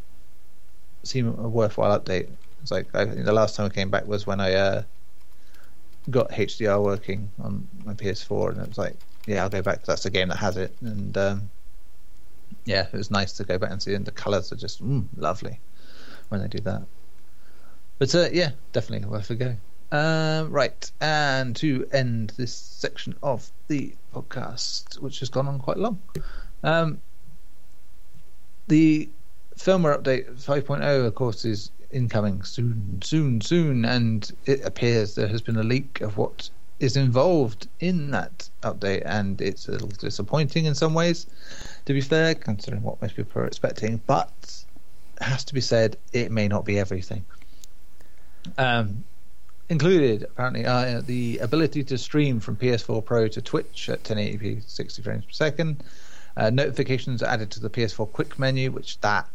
seem 1.03 1.27
a 1.27 1.49
worthwhile 1.49 1.99
update. 1.99 2.29
It's 2.61 2.71
like 2.71 2.93
I 2.95 3.05
think 3.05 3.25
the 3.25 3.33
last 3.33 3.55
time 3.55 3.65
I 3.67 3.69
came 3.69 3.89
back 3.89 4.05
was 4.07 4.25
when 4.25 4.39
I 4.39 4.53
uh, 4.53 4.83
got 6.09 6.29
HDR 6.31 6.83
working 6.83 7.29
on 7.43 7.67
my 7.83 7.93
PS4, 7.93 8.51
and 8.51 8.61
it 8.61 8.67
was 8.67 8.77
like 8.77 8.95
yeah 9.25 9.43
I'll 9.43 9.49
go 9.49 9.61
back 9.61 9.83
that's 9.85 10.03
the 10.03 10.09
game 10.09 10.29
that 10.29 10.37
has 10.37 10.57
it 10.57 10.75
and. 10.81 11.17
Um, 11.17 11.49
yeah, 12.65 12.87
it 12.91 12.97
was 12.97 13.11
nice 13.11 13.33
to 13.33 13.43
go 13.43 13.57
back 13.57 13.71
and 13.71 13.81
see, 13.81 13.93
and 13.93 14.05
the 14.05 14.11
colours 14.11 14.51
are 14.51 14.55
just 14.55 14.83
mm, 14.83 15.07
lovely 15.17 15.59
when 16.29 16.41
they 16.41 16.47
do 16.47 16.59
that. 16.59 16.83
But 17.97 18.13
uh, 18.13 18.29
yeah, 18.31 18.51
definitely 18.73 19.07
worth 19.07 19.29
a 19.29 19.35
go. 19.35 19.55
Um, 19.91 20.51
right, 20.51 20.91
and 20.99 21.55
to 21.57 21.87
end 21.93 22.33
this 22.37 22.53
section 22.53 23.15
of 23.23 23.49
the 23.67 23.93
podcast, 24.13 24.99
which 24.99 25.19
has 25.19 25.29
gone 25.29 25.47
on 25.47 25.59
quite 25.59 25.77
long, 25.77 26.01
um, 26.63 26.99
the 28.67 29.09
firmware 29.57 29.97
update 29.97 30.29
5.0, 30.43 31.05
of 31.05 31.15
course, 31.15 31.45
is 31.45 31.71
incoming 31.91 32.43
soon, 32.43 32.99
soon, 33.01 33.39
soon, 33.39 33.85
and 33.85 34.31
it 34.45 34.65
appears 34.65 35.15
there 35.15 35.27
has 35.27 35.41
been 35.41 35.55
a 35.55 35.63
leak 35.63 36.01
of 36.01 36.17
what 36.17 36.49
is 36.79 36.97
involved 36.97 37.69
in 37.79 38.11
that 38.11 38.49
update, 38.63 39.03
and 39.05 39.39
it's 39.39 39.69
a 39.69 39.71
little 39.71 39.87
disappointing 39.87 40.65
in 40.65 40.75
some 40.75 40.93
ways 40.93 41.27
to 41.85 41.93
be 41.93 42.01
fair, 42.01 42.35
considering 42.35 42.83
what 42.83 43.01
most 43.01 43.15
people 43.15 43.41
are 43.41 43.45
expecting. 43.45 44.01
But 44.07 44.65
has 45.21 45.45
to 45.45 45.53
be 45.53 45.61
said, 45.61 45.97
it 46.11 46.31
may 46.31 46.47
not 46.47 46.65
be 46.65 46.77
everything. 46.77 47.23
Um, 48.57 49.03
included, 49.69 50.23
apparently, 50.23 50.65
are 50.65 51.01
the 51.01 51.39
ability 51.39 51.83
to 51.85 51.97
stream 51.97 52.39
from 52.39 52.55
PS4 52.55 53.03
Pro 53.03 53.27
to 53.27 53.41
Twitch 53.41 53.89
at 53.89 54.03
1080p 54.03 54.67
60 54.69 55.01
frames 55.01 55.25
per 55.25 55.31
second. 55.31 55.83
Uh, 56.37 56.49
notifications 56.49 57.23
added 57.23 57.49
to 57.51 57.59
the 57.59 57.69
PS4 57.69 58.11
Quick 58.11 58.37
menu, 58.37 58.71
which 58.71 58.99
that 58.99 59.27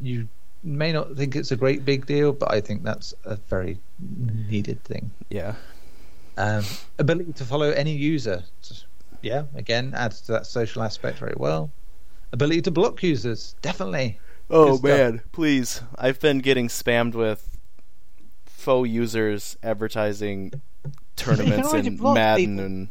you 0.00 0.26
may 0.62 0.90
not 0.92 1.14
think 1.16 1.36
it's 1.36 1.52
a 1.52 1.56
great 1.56 1.84
big 1.84 2.06
deal, 2.06 2.32
but 2.32 2.50
I 2.50 2.60
think 2.60 2.82
that's 2.82 3.14
a 3.24 3.36
very 3.36 3.78
needed 4.48 4.82
thing. 4.84 5.10
Yeah. 5.28 5.54
Um, 6.36 6.64
ability 6.98 7.34
to 7.34 7.44
follow 7.44 7.70
any 7.70 7.92
user. 7.92 8.42
Yeah, 9.22 9.44
again, 9.54 9.92
adds 9.94 10.20
to 10.22 10.32
that 10.32 10.46
social 10.46 10.82
aspect 10.82 11.18
very 11.18 11.34
well. 11.36 11.70
Ability 12.32 12.62
to 12.62 12.70
block 12.70 13.02
users, 13.02 13.54
definitely. 13.62 14.18
Oh 14.50 14.72
Good 14.72 14.78
stuff. 14.78 14.98
man, 14.98 15.20
please! 15.32 15.80
I've 15.96 16.20
been 16.20 16.40
getting 16.40 16.68
spammed 16.68 17.14
with 17.14 17.53
faux 18.64 18.88
users 18.88 19.56
advertising 19.62 20.60
tournaments 21.16 21.68
already 21.68 21.88
in 21.88 21.98
Madden 22.02 22.44
people. 22.56 22.64
and 22.64 22.88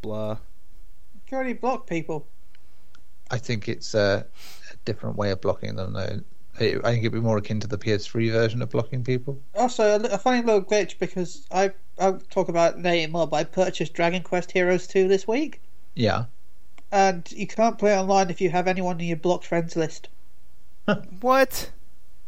blah. 0.00 0.30
You 1.14 1.20
can 1.26 1.36
already 1.36 1.52
block 1.52 1.86
people. 1.86 2.26
I 3.30 3.38
think 3.38 3.68
it's 3.68 3.94
a, 3.94 4.26
a 4.72 4.76
different 4.84 5.16
way 5.16 5.30
of 5.30 5.40
blocking 5.40 5.76
them, 5.76 5.92
though. 5.92 6.20
I 6.60 6.76
I 6.84 6.90
think 6.92 6.98
it'd 7.00 7.12
be 7.12 7.20
more 7.20 7.38
akin 7.38 7.58
to 7.60 7.66
the 7.66 7.78
PS3 7.78 8.30
version 8.30 8.62
of 8.62 8.70
blocking 8.70 9.02
people. 9.04 9.38
Also, 9.54 9.98
a, 10.02 10.18
funny 10.18 10.40
little 10.42 10.62
glitch 10.62 10.98
because 10.98 11.46
I 11.50 11.72
I'll 11.98 12.18
talk 12.30 12.48
about 12.48 12.74
it 12.76 12.82
later 12.82 13.10
more. 13.10 13.26
But 13.26 13.36
I 13.36 13.44
purchased 13.44 13.92
Dragon 13.94 14.22
Quest 14.22 14.52
Heroes 14.52 14.86
2 14.86 15.08
this 15.08 15.26
week, 15.26 15.60
Yeah. 15.94 16.24
and 16.92 17.30
you 17.32 17.46
can't 17.48 17.78
play 17.78 17.98
online 17.98 18.30
if 18.30 18.40
you 18.40 18.50
have 18.50 18.68
anyone 18.68 19.00
in 19.00 19.06
your 19.08 19.16
blocked 19.16 19.46
friends 19.46 19.74
list. 19.76 20.08
What? 21.20 21.70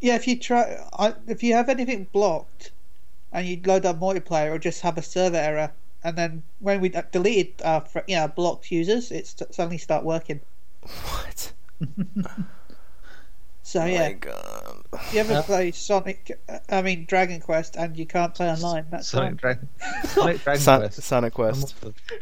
Yeah, 0.01 0.15
if 0.17 0.27
you 0.29 0.39
try, 0.39 0.77
I, 0.99 1.15
if 1.27 1.43
you 1.43 1.55
have 1.55 1.69
anything 1.69 2.07
blocked, 2.13 2.71
and 3.33 3.47
you 3.47 3.61
load 3.65 3.85
up 3.87 3.99
multiplayer, 4.01 4.47
it'll 4.47 4.59
just 4.59 4.81
have 4.83 4.99
a 4.99 5.03
server 5.03 5.37
error. 5.37 5.73
And 6.05 6.17
then 6.17 6.43
when 6.61 6.81
we 6.81 6.91
deleted 6.91 7.55
our 7.65 7.81
fr- 7.81 8.01
you 8.07 8.17
know, 8.17 8.29
blocked 8.29 8.71
users, 8.71 9.11
it 9.11 9.27
st- 9.27 9.55
suddenly 9.55 9.79
start 9.79 10.05
working. 10.05 10.41
What? 10.83 11.53
So 13.63 13.81
Oh 13.81 13.85
yeah, 13.85 13.99
my 14.11 14.13
god. 14.13 14.85
you 15.13 15.19
ever 15.19 15.43
play 15.43 15.73
Sonic, 15.73 16.39
uh, 16.49 16.59
I 16.69 16.83
mean 16.83 17.05
Dragon 17.05 17.41
Quest, 17.41 17.75
and 17.75 17.97
you 17.97 18.07
can't 18.07 18.33
play 18.33 18.49
online, 18.49 18.87
that's 18.91 19.09
Sonic 19.09 19.31
fine. 19.31 19.37
Dragon, 19.39 19.69
Sonic 20.05 20.45
Dragon 20.45 20.61
Son- 20.63 20.81
Quest. 20.83 21.03
Sonic 21.03 21.35
Quest 21.35 21.75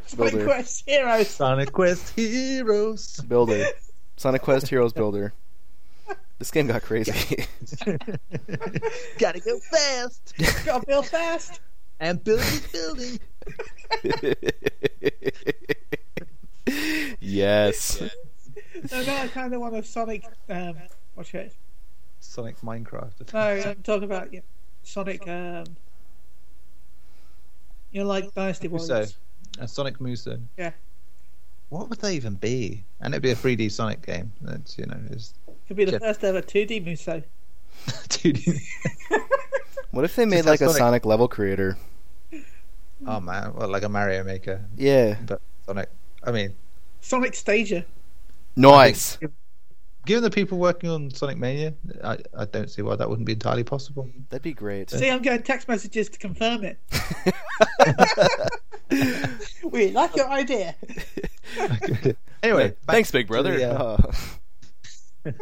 Sonic 0.06 0.44
Quest 0.46 0.84
Heroes. 0.88 1.28
Sonic 1.28 1.72
Quest 1.72 2.14
Heroes. 2.16 3.20
Builder. 3.28 3.66
Sonic 4.16 4.40
Quest 4.40 4.68
Heroes 4.68 4.92
Builder. 4.94 5.34
This 6.38 6.50
game 6.50 6.66
got 6.66 6.82
crazy. 6.82 7.12
Gotta 9.18 9.40
go 9.40 9.58
fast 9.70 10.34
Gotta 10.64 10.84
build 10.86 11.06
fast. 11.06 11.60
and 12.00 12.22
build 12.22 12.40
this 12.40 12.66
building. 12.72 13.20
yes. 17.20 18.02
No, 18.90 19.02
no, 19.04 19.16
I 19.16 19.28
kind 19.28 19.54
of 19.54 19.60
want 19.60 19.76
a 19.76 19.82
Sonic. 19.82 20.24
Um, 20.48 20.76
what's 21.14 21.32
it? 21.34 21.54
Sonic 22.20 22.60
Minecraft. 22.60 23.32
No, 23.32 23.70
I'm 23.70 23.82
talking 23.82 24.04
about 24.04 24.32
yeah, 24.32 24.40
Sonic. 24.82 25.26
Um, 25.28 25.64
you 27.92 28.00
know, 28.00 28.06
like 28.06 28.34
Dynasty 28.34 28.68
Musou. 28.68 28.88
Warriors. 28.88 29.16
A 29.60 29.68
Sonic 29.68 29.98
Musou. 29.98 30.40
Yeah. 30.58 30.72
What 31.68 31.88
would 31.88 32.00
they 32.00 32.16
even 32.16 32.34
be? 32.34 32.84
And 33.00 33.14
it'd 33.14 33.22
be 33.22 33.30
a 33.30 33.36
3D 33.36 33.70
Sonic 33.70 34.04
game. 34.04 34.32
That's 34.40 34.76
you 34.76 34.86
know, 34.86 34.98
is 35.10 35.34
Could 35.68 35.76
be 35.76 35.84
the 35.84 35.92
Yeah. 35.92 35.98
first 35.98 36.22
ever 36.24 36.42
2D 36.42 36.84
Musou. 36.84 37.22
2D. 37.86 38.60
What 39.90 40.04
if 40.04 40.16
they 40.16 40.24
made 40.26 40.38
Just 40.38 40.48
like 40.48 40.60
a 40.60 40.64
Sonic. 40.66 40.78
Sonic 40.78 41.06
level 41.06 41.28
creator? 41.28 41.78
oh 43.06 43.20
man, 43.20 43.54
well, 43.54 43.68
like 43.68 43.84
a 43.84 43.88
Mario 43.88 44.24
Maker, 44.24 44.64
Yeah. 44.76 45.16
but 45.24 45.40
Sonic. 45.66 45.88
I 46.24 46.32
mean, 46.32 46.52
Sonic 47.00 47.34
Stager. 47.36 47.84
Nice. 48.56 49.18
given 50.04 50.24
the 50.24 50.30
people 50.32 50.58
working 50.58 50.90
on 50.90 51.10
Sonic 51.12 51.36
Mania, 51.38 51.74
I, 52.02 52.18
I 52.36 52.44
don't 52.46 52.68
see 52.68 52.82
why 52.82 52.96
that 52.96 53.08
wouldn't 53.08 53.24
be 53.26 53.34
entirely 53.34 53.62
possible. 53.62 54.08
That'd 54.30 54.42
be 54.42 54.52
great. 54.52 54.90
See, 54.90 55.08
I'm 55.08 55.22
getting 55.22 55.44
text 55.44 55.68
messages 55.68 56.08
to 56.08 56.18
confirm 56.18 56.64
it. 56.64 56.76
we 59.70 59.90
like 59.92 60.16
your 60.16 60.28
idea. 60.28 60.74
anyway, 62.42 62.68
back 62.70 62.94
Thanks, 62.94 63.10
Big 63.12 63.26
to 63.26 63.32
Brother. 63.32 63.56
the, 63.58 63.70
uh, 63.80 63.96
Oh. 64.02 64.10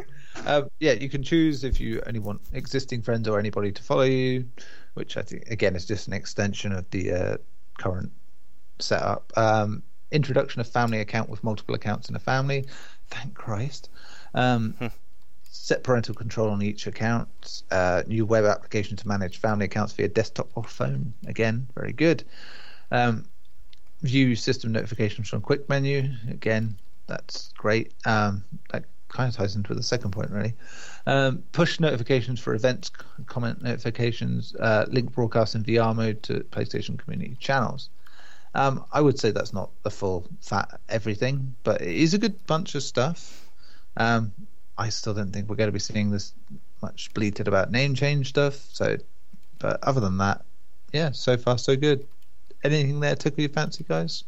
Um, 0.47 0.70
yeah, 0.80 0.93
you 0.93 1.09
can 1.09 1.22
choose 1.22 1.62
if 1.62 1.78
you 1.78 2.03
only 2.07 2.18
want 2.18 2.41
existing 2.53 3.03
friends 3.03 3.28
or 3.28 3.39
anybody 3.39 3.70
to 3.70 3.83
follow 3.83 4.03
you, 4.03 4.49
which 4.95 5.16
I 5.16 5.22
think 5.22 5.49
again 5.49 5.76
is 5.76 5.85
just 5.85 6.09
an 6.09 6.14
extension 6.14 6.72
of 6.72 6.89
the 6.91 7.12
uh, 7.12 7.37
current 7.78 8.11
setup. 8.80 9.30
Um, 9.37 9.83
introduction 10.11 10.61
of 10.61 10.68
family 10.68 11.01
account 11.01 11.28
with 11.28 11.45
multiple 11.45 11.74
accounts 11.74 12.09
in 12.09 12.16
a 12.16 12.18
family. 12.18 12.66
Thank 13.09 13.35
Christ. 13.35 13.91
Um, 14.35 14.74
set 15.43 15.85
parental 15.85 16.14
control 16.14 16.51
on 16.51 16.62
each 16.62 16.87
account. 16.87 17.62
Uh, 17.70 18.03
new 18.07 18.26
web 18.26 18.45
application 18.45 18.97
to 18.97 19.07
manage 19.09 19.39
family 19.39 19.66
accounts 19.66 19.93
via 19.93 20.09
desktop 20.09 20.49
or 20.55 20.64
phone. 20.64 21.12
Again, 21.26 21.68
very 21.74 21.93
good. 21.93 22.24
Um, 22.91 23.26
view 24.01 24.35
system 24.35 24.72
notifications 24.72 25.28
from 25.28 25.41
quick 25.41 25.68
menu. 25.68 26.09
Again, 26.28 26.76
that's 27.07 27.53
great. 27.57 27.93
Um, 28.05 28.45
that 28.70 28.85
kind 29.12 29.28
of 29.28 29.36
ties 29.36 29.54
into 29.54 29.74
the 29.74 29.82
second 29.82 30.10
point, 30.10 30.30
really. 30.30 30.54
Um, 31.06 31.42
push 31.52 31.78
notifications 31.78 32.40
for 32.40 32.54
events, 32.54 32.90
comment 33.26 33.62
notifications, 33.62 34.54
uh, 34.56 34.86
link 34.88 35.12
broadcast 35.12 35.54
in 35.54 35.62
VR 35.64 35.94
mode 35.94 36.22
to 36.24 36.40
PlayStation 36.50 36.98
community 36.98 37.36
channels. 37.38 37.90
Um, 38.54 38.84
I 38.92 39.00
would 39.00 39.18
say 39.18 39.30
that's 39.30 39.52
not 39.52 39.70
the 39.82 39.90
full 39.90 40.28
fat 40.40 40.80
everything, 40.88 41.54
but 41.62 41.80
it 41.80 41.94
is 41.94 42.14
a 42.14 42.18
good 42.18 42.44
bunch 42.46 42.74
of 42.74 42.82
stuff. 42.82 43.48
Um, 43.96 44.32
I 44.76 44.88
still 44.88 45.14
don't 45.14 45.32
think 45.32 45.48
we're 45.48 45.56
going 45.56 45.68
to 45.68 45.72
be 45.72 45.78
seeing 45.78 46.10
this 46.10 46.34
much 46.82 47.12
bleated 47.14 47.48
about 47.48 47.70
name 47.70 47.94
change 47.94 48.28
stuff. 48.28 48.54
So, 48.72 48.96
but 49.58 49.82
other 49.82 50.00
than 50.00 50.18
that, 50.18 50.44
yeah, 50.92 51.12
so 51.12 51.36
far 51.36 51.56
so 51.56 51.76
good. 51.76 52.06
Anything 52.64 53.00
there 53.00 53.16
tickle 53.16 53.40
your 53.40 53.50
fancy, 53.50 53.84
guys? 53.88 54.24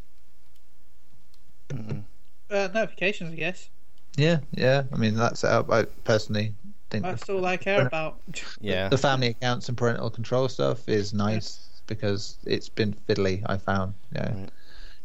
Mm-mm. 1.69 2.03
Uh, 2.51 2.69
notifications, 2.73 3.33
I 3.33 3.37
guess. 3.37 3.69
Yeah, 4.17 4.39
yeah. 4.53 4.85
I 4.93 4.97
mean, 4.97 5.15
that's 5.17 5.45
out. 5.45 5.73
I 5.73 5.85
personally 6.05 6.55
think 6.91 7.05
That's 7.05 7.29
all 7.29 7.45
I 7.45 7.57
care 7.57 7.87
about. 7.87 8.21
Yeah. 8.61 8.89
the 8.91 8.99
family 8.99 9.29
accounts 9.29 9.69
and 9.69 9.77
parental 9.77 10.11
control 10.11 10.49
stuff 10.49 10.89
is 10.89 11.13
nice 11.13 11.69
because 11.87 12.39
it's 12.45 12.69
been 12.69 12.95
fiddly. 13.09 13.43
I 13.47 13.57
found, 13.57 13.95
yeah. 14.15 14.33
Right. 14.35 14.51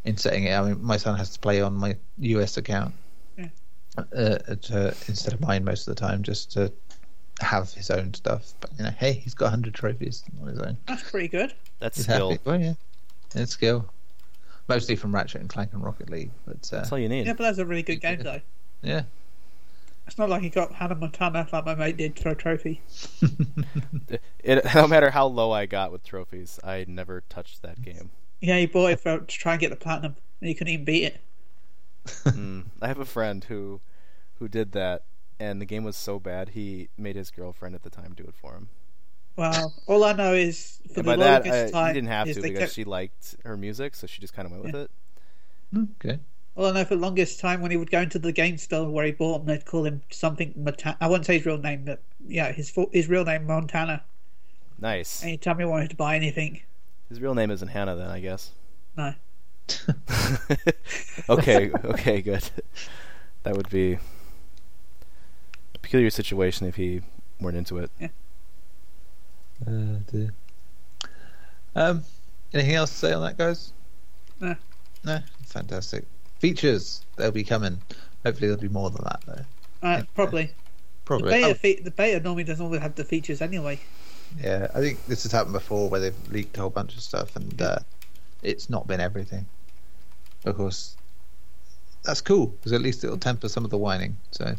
in 0.06 0.18
setting 0.18 0.46
it. 0.46 0.54
I 0.54 0.62
mean, 0.70 0.84
my 0.84 0.98
son 0.98 1.18
has 1.18 1.32
to 1.32 1.40
play 1.40 1.62
on 1.62 1.74
my 1.74 1.98
US 2.20 2.58
account 2.58 2.94
Yeah. 3.38 3.48
uh, 3.98 4.38
to, 4.38 4.96
instead 5.08 5.34
of 5.34 5.42
mine 5.42 5.64
most 5.64 5.88
of 5.88 5.96
the 5.96 6.00
time, 6.00 6.24
just 6.24 6.52
to 6.54 6.72
have 7.42 7.72
his 7.74 7.90
own 7.90 8.14
stuff. 8.14 8.54
But 8.62 8.72
you 8.78 8.84
know, 8.84 8.92
hey, 8.92 9.14
he's 9.14 9.34
got 9.34 9.46
100 9.46 9.74
trophies 9.74 10.24
on 10.42 10.48
his 10.48 10.60
own. 10.60 10.78
That's 10.88 11.10
pretty 11.10 11.28
good. 11.30 11.54
That's 11.80 11.98
He's 11.98 12.06
skill. 12.06 12.32
happy. 12.32 12.42
Well, 12.46 12.62
yeah, 12.62 12.74
it's 13.36 13.52
skill. 13.54 13.90
Mostly 14.68 14.96
from 14.96 15.16
Ratchet 15.16 15.42
and 15.42 15.50
Clank 15.50 15.74
and 15.74 15.84
Rocket 15.84 16.12
League, 16.12 16.30
but 16.46 16.70
uh, 16.72 16.78
That's 16.78 16.92
all 16.92 17.00
you 17.00 17.10
need. 17.10 17.26
Yeah, 17.26 17.34
but 17.34 17.44
that's 17.44 17.58
a 17.58 17.66
really 17.66 17.82
good 17.82 18.02
game 18.02 18.22
though. 18.22 18.40
Yeah. 18.82 19.04
It's 20.06 20.18
not 20.18 20.30
like 20.30 20.42
he 20.42 20.50
got 20.50 20.74
Hannah 20.74 20.96
Montana 20.96 21.48
like 21.54 21.66
my 21.66 21.74
mate 21.74 21.96
did 21.96 22.20
for 22.20 22.30
a 22.32 22.36
trophy. 22.36 22.82
It, 24.44 24.66
no 24.76 24.88
matter 24.88 25.12
how 25.12 25.28
low 25.28 25.52
I 25.52 25.66
got 25.66 25.92
with 25.92 26.04
trophies, 26.04 26.60
I 26.64 26.86
never 26.88 27.22
touched 27.22 27.62
that 27.62 27.82
game. 27.82 28.12
Yeah, 28.42 28.58
he 28.58 28.66
bought 28.66 28.92
it 28.92 29.00
for 29.00 29.20
to 29.20 29.26
try 29.26 29.54
and 29.54 29.62
get 29.62 29.70
the 29.70 29.78
platinum, 29.78 30.18
and 30.42 30.48
he 30.50 30.54
couldn't 30.54 30.74
even 30.74 30.84
beat 30.86 31.06
it. 31.06 31.22
Mm. 32.34 32.72
I 32.82 32.88
have 32.88 33.00
a 33.00 33.06
friend 33.06 33.44
who 33.46 33.82
who 34.36 34.48
did 34.48 34.72
that, 34.74 35.06
and 35.40 35.62
the 35.62 35.66
game 35.66 35.84
was 35.84 35.98
so 35.98 36.20
bad 36.20 36.50
he 36.50 36.90
made 36.98 37.16
his 37.16 37.32
girlfriend 37.32 37.76
at 37.76 37.84
the 37.84 37.90
time 37.90 38.14
do 38.16 38.24
it 38.24 38.36
for 38.36 38.56
him. 38.56 38.70
Well, 39.36 39.74
all 39.88 40.04
I 40.04 40.14
know 40.14 40.34
is 40.36 40.82
for 40.94 41.02
And 41.02 41.08
the 41.08 41.14
by 41.14 41.18
that, 41.18 41.46
longest 41.46 41.66
I, 41.66 41.72
time, 41.72 41.88
he 41.88 41.94
didn't 41.94 42.10
have 42.10 42.32
to 42.32 42.42
because 42.42 42.58
kept- 42.60 42.74
she 42.74 42.84
liked 42.84 43.36
her 43.44 43.58
music, 43.58 43.96
so 43.96 44.06
she 44.08 44.22
just 44.22 44.34
kind 44.34 44.46
of 44.46 44.52
went 44.52 44.64
with 44.64 44.76
it. 44.76 44.92
okay. 45.76 46.20
All 46.56 46.66
I 46.66 46.72
know 46.72 46.84
for 46.86 46.96
the 46.96 47.02
longest 47.02 47.40
time 47.40 47.62
when 47.62 47.72
he 47.72 47.78
would 47.78 47.90
go 47.92 48.02
into 48.02 48.20
the 48.20 48.32
game 48.32 48.58
store 48.58 48.90
where 48.90 49.06
he 49.06 49.12
bought 49.12 49.40
them, 49.40 49.48
they'd 49.48 49.66
call 49.66 49.86
him 49.86 50.02
something. 50.10 50.54
Mata- 50.58 50.98
I 51.00 51.08
won't 51.08 51.26
say 51.26 51.38
his 51.38 51.46
real 51.46 51.58
name, 51.58 51.86
but 51.86 52.02
yeah, 52.28 52.52
his 52.52 52.74
his 52.92 53.08
real 53.08 53.24
name 53.24 53.46
Montana. 53.48 54.04
Nice. 54.80 55.24
Anytime 55.24 55.60
he 55.60 55.66
wanted 55.66 55.90
to 55.92 55.96
buy 55.96 56.16
anything, 56.16 56.62
His 57.10 57.20
real 57.22 57.34
name 57.36 57.52
isn't 57.52 57.68
Hannah, 57.70 57.96
then 57.96 58.10
I 58.10 58.20
guess. 58.20 58.52
no. 58.98 59.14
okay, 61.30 61.70
okay, 61.86 62.22
good. 62.22 62.50
That 63.44 63.56
would 63.56 63.70
be 63.70 64.00
a 65.76 65.80
peculiar 65.80 66.10
situation 66.10 66.66
if 66.68 66.76
he 66.76 67.02
weren't 67.40 67.56
into 67.56 67.78
it. 67.78 67.92
Uh, 68.02 70.00
dear. 70.12 70.34
Um, 71.76 72.04
anything 72.54 72.76
else 72.76 72.90
to 72.92 72.96
say 72.98 73.14
on 73.14 73.22
that, 73.22 73.38
guys? 73.38 73.74
No. 74.40 74.56
No, 75.06 75.20
fantastic. 75.46 76.06
Features 76.40 77.06
they'll 77.18 77.32
be 77.32 77.44
coming. 77.44 77.80
Hopefully, 78.26 78.48
there'll 78.48 78.62
be 78.62 78.70
more 78.70 78.90
than 78.90 79.04
that 79.04 79.22
though. 79.26 79.88
Uh, 79.88 80.02
probably. 80.16 80.46
The 80.46 80.52
Probably. 81.06 81.32
beta, 81.32 81.48
Oh, 81.48 81.54
fe- 81.56 81.80
the 81.82 81.92
beta 81.92 82.20
normally 82.20 82.44
doesn't 82.44 82.64
always 82.64 82.82
have 82.82 82.94
the 82.96 83.04
features 83.04 83.42
anyway. 83.42 83.80
yeah, 84.40 84.68
I 84.76 84.80
think 84.80 85.04
this 85.08 85.24
has 85.24 85.32
happened 85.32 85.54
before 85.54 85.90
where 85.90 86.00
they've 86.00 86.32
leaked 86.32 86.56
a 86.58 86.62
whole 86.62 86.70
bunch 86.70 86.94
of 86.96 87.02
stuff 87.02 87.36
and 87.36 87.60
uh, 87.62 87.80
it's 88.44 88.70
not 88.70 88.88
been 88.88 89.00
everything. 89.00 89.46
Of 90.46 90.56
course, 90.56 90.96
that's 92.04 92.22
cool 92.22 92.48
because 92.48 92.74
at 92.74 92.82
least 92.82 93.04
it'll 93.04 93.18
temper 93.18 93.50
some 93.50 93.66
of 93.66 93.72
the 93.72 93.78
whining. 93.78 94.18
So, 94.32 94.56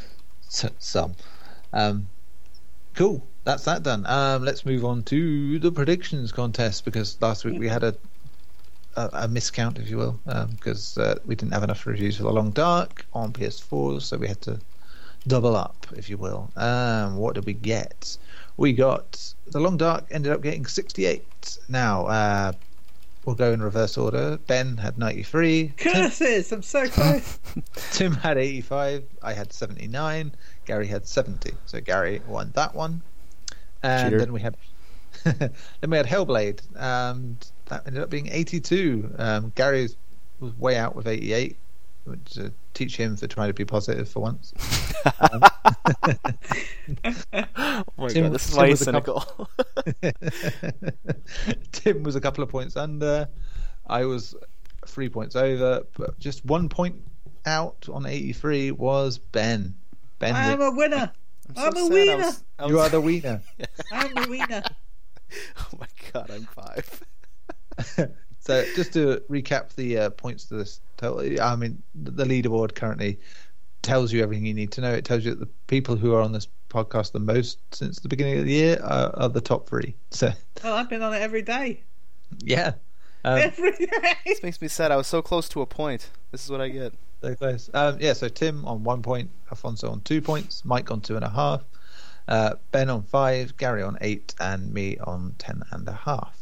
so 0.48 0.68
some. 0.78 1.14
Um, 1.72 2.06
cool. 2.94 3.24
That's 3.44 3.64
that 3.64 3.82
done. 3.82 4.04
Um, 4.06 4.44
let's 4.44 4.64
move 4.66 4.84
on 4.84 5.02
to 5.04 5.58
the 5.58 5.72
predictions 5.72 6.32
contest 6.32 6.84
because 6.84 7.16
last 7.20 7.44
week 7.44 7.58
we 7.58 7.68
had 7.68 7.82
a 7.82 7.94
a, 8.96 9.24
a 9.24 9.28
miscount, 9.28 9.78
if 9.78 9.88
you 9.88 9.96
will, 9.96 10.18
because 10.50 10.98
uh, 10.98 11.18
we 11.24 11.34
didn't 11.34 11.52
have 11.52 11.62
enough 11.62 11.86
reviews 11.86 12.16
for 12.16 12.24
The 12.24 12.32
Long 12.32 12.50
Dark 12.50 13.06
on 13.12 13.32
PS4, 13.32 14.02
so 14.02 14.16
we 14.16 14.28
had 14.28 14.40
to 14.42 14.60
double 15.26 15.56
up, 15.56 15.86
if 15.96 16.08
you 16.10 16.16
will. 16.16 16.50
Um, 16.56 17.16
what 17.16 17.34
did 17.34 17.46
we 17.46 17.54
get? 17.54 18.16
We 18.56 18.72
got 18.72 19.34
The 19.46 19.60
Long 19.60 19.76
Dark 19.76 20.06
ended 20.10 20.32
up 20.32 20.42
getting 20.42 20.66
68. 20.66 21.58
Now, 21.68 22.06
uh, 22.06 22.52
we'll 23.24 23.34
go 23.34 23.52
in 23.52 23.62
reverse 23.62 23.96
order. 23.96 24.38
Ben 24.46 24.76
had 24.76 24.98
93. 24.98 25.72
Tim, 25.76 25.92
Curses! 25.92 26.52
I'm 26.52 26.62
so 26.62 26.88
close. 26.88 27.38
Tim 27.92 28.12
had 28.12 28.38
85. 28.38 29.04
I 29.22 29.32
had 29.32 29.52
79. 29.52 30.32
Gary 30.66 30.86
had 30.86 31.06
70. 31.06 31.52
So 31.66 31.80
Gary 31.80 32.20
won 32.26 32.52
that 32.54 32.74
one. 32.74 33.02
And 33.82 34.10
Cheater. 34.10 34.18
then 34.18 34.32
we 34.32 34.40
had 34.40 34.56
then 35.24 35.90
we 35.90 35.96
had 35.96 36.06
Hellblade. 36.06 36.60
Um, 36.80 37.38
that 37.66 37.86
ended 37.86 38.02
up 38.02 38.10
being 38.10 38.28
82. 38.28 39.14
Um, 39.18 39.52
Gary 39.54 39.88
was 40.40 40.56
way 40.58 40.76
out 40.76 40.94
with 40.94 41.06
88, 41.06 41.56
which 42.04 42.38
uh, 42.38 42.50
teach 42.74 42.96
him 42.96 43.16
for 43.16 43.26
trying 43.26 43.48
to 43.48 43.54
be 43.54 43.64
positive 43.64 44.08
for 44.08 44.20
once. 44.20 44.52
Um, 45.20 45.42
Oh 47.56 47.84
my 47.98 48.08
Tim- 48.08 48.24
god, 48.24 48.32
this 48.32 48.44
is 48.48 48.50
Tim 48.54 48.56
why 48.58 48.68
was 48.70 48.78
he's 48.80 48.88
couple- 48.88 49.20
cynical. 49.22 49.50
Tim 51.72 52.02
was 52.02 52.16
a 52.16 52.20
couple 52.20 52.44
of 52.44 52.50
points 52.50 52.76
under. 52.76 53.28
I 53.86 54.04
was 54.04 54.34
three 54.86 55.08
points 55.08 55.36
over, 55.36 55.82
but 55.96 56.18
just 56.18 56.44
one 56.44 56.68
point 56.68 56.96
out 57.46 57.86
on 57.92 58.06
83 58.06 58.72
was 58.72 59.18
Ben. 59.18 59.74
Ben, 60.18 60.34
I'm 60.34 60.60
a 60.60 60.70
winner. 60.70 61.10
I'm, 61.56 61.74
I'm 61.74 61.76
a 61.76 61.86
sad. 61.86 62.08
I 62.08 62.16
was- 62.16 62.44
I 62.58 62.66
you 62.66 62.80
are 62.80 62.88
the 62.88 63.00
winner. 63.00 63.42
I'm 63.92 64.16
a 64.18 64.28
winner. 64.28 64.62
oh 65.58 65.78
my 65.78 65.86
god, 66.12 66.30
I'm 66.30 66.44
five. 66.46 67.02
so 68.40 68.64
just 68.76 68.92
to 68.94 69.22
recap 69.30 69.74
the 69.74 69.98
uh, 69.98 70.10
points 70.10 70.44
to 70.46 70.54
this 70.54 70.80
total, 70.96 71.40
I 71.42 71.56
mean 71.56 71.82
the 71.94 72.24
leaderboard 72.24 72.74
currently 72.74 73.18
tells 73.82 74.12
you 74.12 74.22
everything 74.22 74.46
you 74.46 74.54
need 74.54 74.72
to 74.72 74.80
know. 74.80 74.92
It 74.92 75.04
tells 75.04 75.24
you 75.24 75.30
that 75.32 75.40
the 75.40 75.48
people 75.66 75.96
who 75.96 76.14
are 76.14 76.20
on 76.22 76.32
this 76.32 76.48
podcast 76.70 77.12
the 77.12 77.20
most 77.20 77.58
since 77.72 78.00
the 78.00 78.08
beginning 78.08 78.38
of 78.38 78.44
the 78.46 78.52
year 78.52 78.80
are, 78.82 79.10
are 79.14 79.28
the 79.28 79.40
top 79.40 79.68
three. 79.68 79.94
So 80.10 80.32
Well, 80.62 80.74
I've 80.74 80.88
been 80.88 81.02
on 81.02 81.12
it 81.14 81.20
every 81.22 81.42
day. 81.42 81.82
yeah, 82.42 82.72
um, 83.24 83.38
Every 83.38 83.72
day. 83.72 84.14
This 84.26 84.42
makes 84.42 84.60
me 84.60 84.68
sad. 84.68 84.90
I 84.90 84.96
was 84.96 85.06
so 85.06 85.22
close 85.22 85.48
to 85.50 85.60
a 85.62 85.66
point. 85.66 86.10
This 86.32 86.44
is 86.44 86.50
what 86.50 86.60
I 86.60 86.68
get. 86.68 86.94
so 87.22 87.34
close. 87.34 87.70
Um, 87.74 87.98
yeah, 88.00 88.12
so 88.12 88.28
Tim 88.28 88.64
on 88.66 88.82
one 88.84 89.02
point, 89.02 89.30
Alfonso 89.50 89.90
on 89.90 90.00
two 90.00 90.20
points, 90.20 90.64
Mike 90.64 90.90
on 90.90 91.00
two 91.00 91.16
and 91.16 91.24
a 91.24 91.28
half, 91.30 91.62
uh, 92.28 92.54
Ben 92.70 92.90
on 92.90 93.02
five, 93.02 93.56
Gary 93.56 93.82
on 93.82 93.96
eight, 94.00 94.34
and 94.40 94.72
me 94.72 94.98
on 94.98 95.34
ten 95.38 95.62
and 95.70 95.86
a 95.88 95.92
half. 95.92 96.36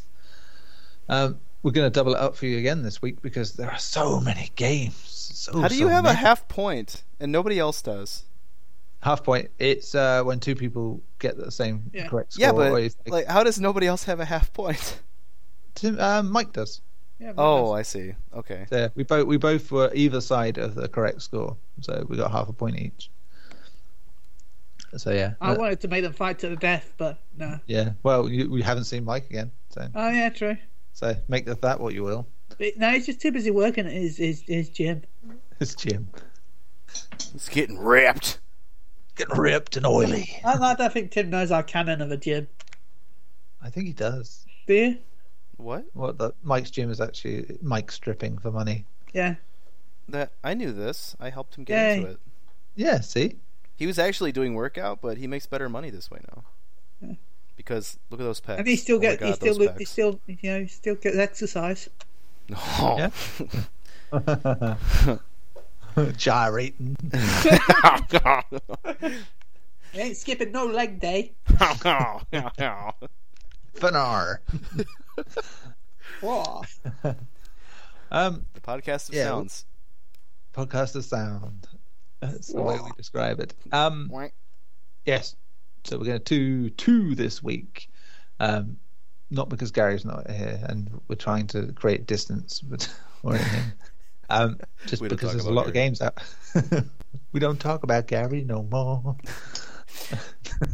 Um, 1.08 1.38
we're 1.62 1.72
going 1.72 1.86
to 1.86 1.90
double 1.94 2.14
it 2.14 2.18
up 2.20 2.36
for 2.36 2.46
you 2.46 2.58
again 2.58 2.82
this 2.82 3.00
week 3.02 3.22
because 3.22 3.52
there 3.54 3.70
are 3.70 3.78
so 3.78 4.20
many 4.20 4.50
games. 4.56 4.94
So, 5.34 5.60
How 5.60 5.68
do 5.68 5.74
you 5.76 5.86
so 5.86 5.88
have 5.88 6.04
a 6.04 6.08
many. 6.08 6.18
half 6.18 6.46
point 6.48 7.02
and 7.20 7.30
nobody 7.32 7.58
else 7.58 7.82
does? 7.82 8.24
half 9.02 9.24
point? 9.24 9.50
It's 9.58 9.94
uh, 9.96 10.22
when 10.22 10.38
two 10.38 10.54
people 10.54 11.02
get 11.18 11.36
the 11.36 11.50
same 11.50 11.90
Yeah. 11.92 12.06
correct 12.08 12.34
score. 12.34 12.46
Yeah, 12.46 12.52
but 12.52 12.72
like- 12.72 12.92
like, 13.08 13.26
how 13.26 13.42
does 13.42 13.58
nobody 13.60 13.86
else 13.88 14.04
have 14.04 14.20
a 14.20 14.24
half 14.24 14.52
point? 14.52 15.00
Tim, 15.74 15.98
um, 15.98 16.30
Mike 16.30 16.52
does. 16.52 16.80
Yeah, 17.18 17.32
Oh, 17.36 17.72
I 17.72 17.82
see. 17.82 18.14
Okay. 18.34 18.66
So 18.70 18.90
we 18.94 19.02
both 19.04 19.26
we 19.26 19.36
both 19.38 19.70
were 19.72 19.90
either 19.94 20.20
side 20.20 20.58
of 20.58 20.74
the 20.74 20.88
correct 20.88 21.22
score, 21.22 21.56
so 21.80 22.04
we 22.08 22.16
got 22.16 22.30
half 22.32 22.48
a 22.48 22.52
point 22.52 22.78
each. 22.78 23.10
So 24.96 25.10
yeah, 25.10 25.34
I 25.40 25.52
uh, 25.52 25.58
wanted 25.58 25.80
to 25.80 25.88
make 25.88 26.02
them 26.02 26.12
fight 26.12 26.38
to 26.40 26.48
the 26.50 26.56
death, 26.56 26.92
but 26.98 27.18
no. 27.36 27.58
yeah. 27.66 27.92
Well, 28.02 28.28
you, 28.28 28.50
we 28.50 28.60
haven't 28.62 28.84
seen 28.84 29.04
Mike 29.04 29.28
again, 29.30 29.50
so 29.70 29.88
Oh 29.94 30.10
yeah, 30.10 30.28
true. 30.28 30.56
so 30.92 31.14
make 31.28 31.46
of 31.46 31.60
that 31.62 31.80
what 31.80 31.94
you 31.94 32.02
will. 32.02 32.26
But, 32.58 32.76
no, 32.76 32.90
he's 32.90 33.06
just 33.06 33.20
too 33.20 33.32
busy 33.32 33.50
working 33.50 33.86
at 33.86 33.92
his 33.92 34.18
his, 34.18 34.42
his 34.42 34.68
gym. 34.68 35.02
It's 35.60 35.74
Jim 35.74 36.08
It's 37.34 37.48
getting 37.48 37.78
ripped. 37.78 38.40
getting 39.16 39.38
ripped 39.38 39.76
and 39.76 39.86
oily. 39.86 40.28
I, 40.44 40.58
I 40.58 40.74
don't 40.74 40.92
think 40.92 41.10
Tim 41.12 41.30
knows 41.30 41.50
our 41.50 41.62
canon 41.62 42.02
of 42.02 42.10
a 42.10 42.16
gym. 42.18 42.48
I 43.62 43.70
think 43.70 43.86
he 43.86 43.92
does. 43.92 44.44
Do 44.66 44.74
you? 44.74 44.98
What? 45.56 45.84
What 45.94 46.18
the 46.18 46.32
Mike's 46.42 46.70
gym 46.70 46.90
is 46.90 47.00
actually 47.00 47.58
Mike 47.62 47.90
stripping 47.92 48.36
for 48.38 48.50
money. 48.50 48.84
Yeah. 49.14 49.36
That 50.08 50.32
I 50.44 50.54
knew 50.54 50.72
this. 50.72 51.16
I 51.20 51.30
helped 51.30 51.56
him 51.56 51.64
get 51.64 51.76
Yay. 51.78 51.96
into 51.98 52.10
it. 52.10 52.20
Yeah, 52.74 53.00
see, 53.00 53.36
He 53.82 53.86
was 53.88 53.98
actually 53.98 54.30
doing 54.30 54.54
workout, 54.54 55.00
but 55.00 55.18
he 55.18 55.26
makes 55.26 55.44
better 55.46 55.68
money 55.68 55.90
this 55.90 56.08
way 56.08 56.20
now. 56.32 56.44
Yeah. 57.00 57.14
Because 57.56 57.98
look 58.10 58.20
at 58.20 58.22
those 58.22 58.40
pecs. 58.40 58.58
And 58.58 58.68
he 58.68 58.76
still 58.76 58.98
Oh 58.98 59.00
my 59.00 59.16
get 59.16 59.22
he 59.24 59.32
still 59.32 59.56
look 59.56 59.76
he 59.76 59.84
still 59.84 60.20
you 60.28 60.36
know 60.52 60.60
he 60.60 60.68
still 60.68 60.94
gets 60.94 61.16
exercise. 61.16 61.88
Oh. 62.54 63.10
Yeah. 64.12 64.76
gyrating. 66.16 66.96
He 69.92 69.98
ain't 69.98 70.16
skipping 70.16 70.52
no 70.52 70.66
leg 70.66 71.00
day. 71.00 71.32
Fanar. 73.74 74.38
Whoa. 76.20 76.62
Um, 78.12 78.46
the 78.54 78.60
podcast 78.60 79.08
of 79.08 79.16
Yeah. 79.16 79.24
sounds. 79.24 79.64
podcast 80.54 80.94
of 80.94 81.04
sound. 81.04 81.66
That's 82.22 82.52
the 82.52 82.62
way 82.62 82.78
we 82.82 82.90
describe 82.96 83.40
it. 83.40 83.54
Um, 83.72 84.10
Yes. 85.04 85.34
So 85.84 85.98
we're 85.98 86.04
going 86.04 86.18
to 86.18 86.24
two 86.24 86.70
two 86.70 87.14
this 87.16 87.42
week. 87.42 87.90
Um, 88.38 88.76
not 89.30 89.48
because 89.48 89.72
Gary's 89.72 90.04
not 90.04 90.30
here, 90.30 90.60
and 90.64 91.00
we're 91.08 91.16
trying 91.16 91.48
to 91.48 91.72
create 91.72 92.06
distance 92.06 92.60
between 93.22 93.38
him. 93.38 93.72
Um, 94.30 94.58
just 94.86 95.02
because 95.02 95.32
there's 95.32 95.44
a 95.44 95.48
about 95.48 95.54
lot 95.56 95.66
of 95.66 95.72
games 95.72 96.00
out. 96.00 96.22
we 97.32 97.40
don't 97.40 97.58
talk 97.58 97.82
about 97.82 98.06
Gary 98.06 98.44
no 98.44 98.62
more. 98.62 99.16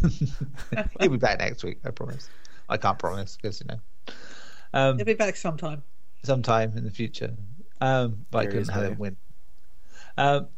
He'll 1.00 1.10
be 1.10 1.16
back 1.16 1.38
next 1.38 1.64
week. 1.64 1.78
I 1.84 1.90
promise. 1.90 2.28
I 2.68 2.76
can't 2.76 2.98
promise 2.98 3.36
because 3.36 3.60
you 3.60 3.66
know. 3.68 3.80
Um, 4.74 4.96
He'll 4.98 5.06
be 5.06 5.14
back 5.14 5.36
sometime. 5.36 5.82
sometime 6.24 6.76
in 6.76 6.84
the 6.84 6.90
future. 6.90 7.34
Um, 7.80 8.26
but 8.30 8.38
I 8.38 8.46
couldn't 8.46 8.62
is, 8.62 8.68
have 8.70 8.84
him 8.84 8.98
win. 8.98 9.16
Um, 10.18 10.48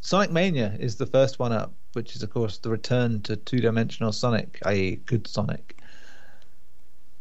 Sonic 0.00 0.30
Mania 0.30 0.76
is 0.78 0.96
the 0.96 1.06
first 1.06 1.38
one 1.38 1.52
up, 1.52 1.72
which 1.92 2.14
is 2.16 2.22
of 2.22 2.30
course 2.30 2.58
the 2.58 2.70
return 2.70 3.20
to 3.22 3.36
two-dimensional 3.36 4.12
Sonic, 4.12 4.58
i.e., 4.64 4.96
good 5.06 5.26
Sonic. 5.26 5.80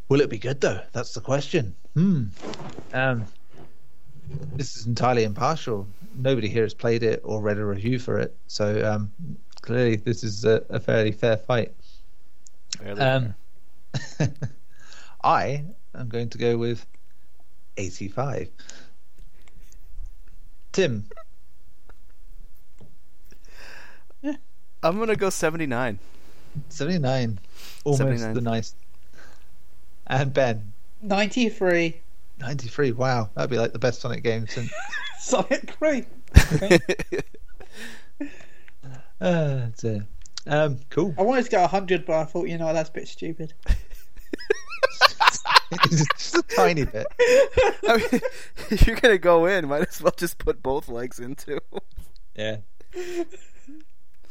Will 0.10 0.22
it 0.22 0.30
be 0.30 0.38
good 0.38 0.62
though? 0.62 0.82
That's 0.94 1.14
the 1.14 1.22
question. 1.22 1.76
Hmm. 1.94 2.26
Um, 2.94 3.26
this 4.56 4.78
is 4.78 4.86
entirely 4.86 5.24
impartial. 5.24 5.88
Nobody 6.16 6.48
here 6.48 6.64
has 6.64 6.74
played 6.74 7.04
it 7.04 7.22
or 7.24 7.42
read 7.42 7.58
a 7.58 7.66
review 7.66 8.00
for 8.00 8.20
it, 8.20 8.36
so 8.48 8.86
um, 8.90 9.12
clearly 9.62 9.98
this 9.98 10.24
is 10.24 10.46
a, 10.46 10.64
a 10.70 10.80
fairly 10.80 11.12
fair 11.12 11.38
fight. 11.38 11.74
Fairly 12.78 13.02
Um, 13.02 13.36
I 15.24 15.66
am 15.96 16.08
going 16.08 16.30
to 16.30 16.38
go 16.38 16.58
with 16.58 16.86
85. 17.78 18.50
Tim, 20.72 21.06
I'm 24.24 25.00
gonna 25.00 25.16
go 25.16 25.30
79. 25.30 26.00
79. 26.70 27.40
Almost 27.84 27.98
79. 27.98 28.34
the 28.34 28.42
nice. 28.42 28.76
And 30.08 30.34
Ben, 30.34 30.72
93. 31.02 31.98
93. 32.40 32.92
Wow, 32.92 33.30
that'd 33.36 33.50
be 33.50 33.58
like 33.58 33.74
the 33.74 33.80
best 33.80 34.02
Sonic 34.02 34.24
game 34.24 34.48
since. 34.48 34.72
Sonic 35.20 35.72
3. 35.72 36.06
Uh, 39.20 39.68
dear. 39.78 40.06
Um, 40.46 40.80
cool. 40.90 41.14
I 41.18 41.24
wanted 41.24 41.46
to 41.46 41.52
go 41.52 41.62
100, 41.62 42.06
but 42.06 42.16
I 42.16 42.24
thought, 42.26 42.48
you 42.48 42.58
know, 42.58 42.72
that's 42.74 42.90
a 42.90 42.94
bit 42.94 43.08
stupid. 43.08 43.54
Just 45.90 46.36
a 46.36 46.44
tiny 46.56 46.86
bit. 46.86 47.08
I 47.20 47.98
mean, 47.98 48.22
if 48.70 48.88
you're 48.88 48.96
gonna 48.96 49.18
go 49.18 49.46
in, 49.48 49.68
might 49.68 49.86
as 49.90 50.02
well 50.02 50.14
just 50.16 50.38
put 50.38 50.64
both 50.64 50.88
legs 50.88 51.20
into. 51.20 51.60
Yeah. 52.36 52.58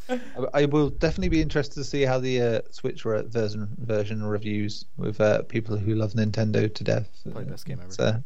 I, 0.09 0.21
I 0.55 0.65
will 0.67 0.91
definitely 0.91 1.29
be 1.31 1.41
interested 1.43 1.75
to 1.75 1.85
see 1.85 2.03
how 2.03 2.19
the 2.19 2.41
uh, 2.41 2.61
Switch 2.71 3.05
re- 3.05 3.23
version 3.27 3.69
version 3.79 4.23
reviews 4.23 4.85
with 4.97 5.21
uh, 5.21 5.43
people 5.43 5.77
who 5.77 5.95
love 5.95 6.13
Nintendo 6.13 6.73
to 6.73 6.85
death. 6.85 7.09
Probably 7.25 7.45
best 7.45 7.67
game 7.67 7.79
ever. 7.81 7.89
It's, 7.89 7.99
uh, 7.99 8.21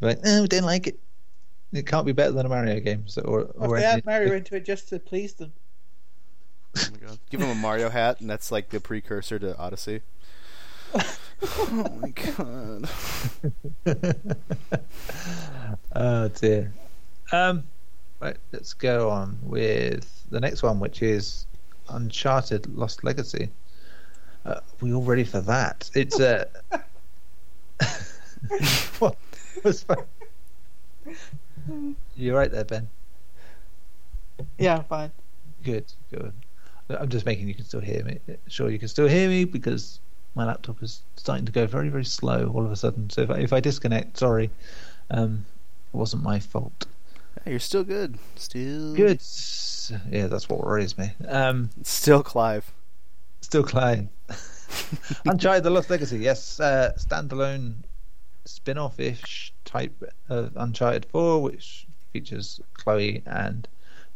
like, 0.00 0.22
no, 0.22 0.42
we 0.42 0.48
didn't 0.48 0.66
like 0.66 0.86
it. 0.86 0.98
It 1.72 1.86
can't 1.86 2.04
be 2.06 2.12
better 2.12 2.32
than 2.32 2.44
a 2.46 2.48
Mario 2.48 2.78
game. 2.80 3.04
So, 3.06 3.22
or, 3.22 3.48
Well, 3.54 3.70
or 3.70 3.76
if 3.76 3.82
they 3.82 3.86
any- 3.86 3.94
had 3.96 4.06
Mario 4.06 4.34
into 4.34 4.56
it 4.56 4.64
just 4.64 4.88
to 4.90 4.98
please 4.98 5.34
them. 5.34 5.52
Oh 6.76 6.88
my 6.92 7.06
god. 7.06 7.18
Give 7.30 7.40
him 7.40 7.50
a 7.50 7.54
Mario 7.54 7.90
hat, 7.90 8.20
and 8.20 8.28
that's 8.30 8.50
like 8.52 8.70
the 8.70 8.80
precursor 8.80 9.38
to 9.38 9.56
Odyssey. 9.58 10.00
oh 10.94 11.98
my 12.00 12.08
god. 12.10 12.88
oh 15.94 16.28
dear. 16.28 16.72
Um, 17.32 17.64
right, 18.22 18.36
let's 18.52 18.72
go 18.72 19.10
on 19.10 19.38
with 19.42 20.24
the 20.30 20.40
next 20.40 20.62
one, 20.62 20.80
which 20.80 21.02
is 21.02 21.46
Uncharted: 21.88 22.74
Lost 22.76 23.04
Legacy. 23.04 23.50
Uh, 24.44 24.60
we 24.80 24.92
all 24.92 25.02
ready 25.02 25.24
for 25.24 25.40
that? 25.40 25.90
It's 25.94 26.18
uh... 26.18 26.44
what 28.98 29.16
was? 29.62 29.84
You're 32.16 32.36
right 32.36 32.50
there, 32.50 32.64
Ben. 32.64 32.88
Yeah, 34.58 34.82
fine. 34.82 35.12
Good, 35.62 35.92
good. 36.10 36.32
I'm 36.90 37.08
just 37.08 37.24
making 37.24 37.48
you 37.48 37.54
can 37.54 37.64
still 37.64 37.80
hear 37.80 38.04
me. 38.04 38.18
Sure, 38.48 38.68
you 38.70 38.78
can 38.78 38.88
still 38.88 39.08
hear 39.08 39.28
me 39.28 39.44
because 39.44 40.00
my 40.34 40.44
laptop 40.44 40.82
is 40.82 41.02
starting 41.16 41.46
to 41.46 41.52
go 41.52 41.66
very, 41.66 41.88
very 41.88 42.04
slow 42.04 42.50
all 42.54 42.64
of 42.64 42.72
a 42.72 42.76
sudden. 42.76 43.10
So 43.10 43.22
if 43.22 43.30
I, 43.30 43.38
if 43.38 43.52
I 43.52 43.60
disconnect, 43.60 44.18
sorry, 44.18 44.50
um, 45.10 45.44
it 45.92 45.96
wasn't 45.96 46.22
my 46.22 46.40
fault. 46.40 46.86
You're 47.46 47.58
still 47.58 47.84
good. 47.84 48.18
Still 48.36 48.94
Good. 48.94 49.20
Yeah, 50.10 50.26
that's 50.28 50.48
what 50.48 50.60
worries 50.60 50.96
me. 50.96 51.12
Um, 51.26 51.70
Still 51.82 52.22
Clive. 52.22 52.72
still 53.40 53.64
Clive. 53.64 54.08
Uncharted: 55.26 55.64
The 55.64 55.70
Lost 55.70 55.90
Legacy. 55.90 56.18
Yes, 56.18 56.60
uh, 56.60 56.92
standalone 56.96 57.74
spin-off-ish 58.44 59.52
type 59.64 60.02
of 60.28 60.52
Uncharted 60.56 61.04
4, 61.06 61.42
which 61.42 61.86
features 62.12 62.60
Chloe 62.74 63.22
and 63.26 63.66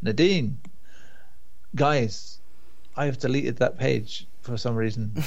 Nadine. 0.01 0.59
Guys, 1.75 2.39
I 2.95 3.05
have 3.05 3.19
deleted 3.19 3.57
that 3.57 3.77
page 3.77 4.25
for 4.41 4.57
some 4.57 4.75
reason. 4.75 5.11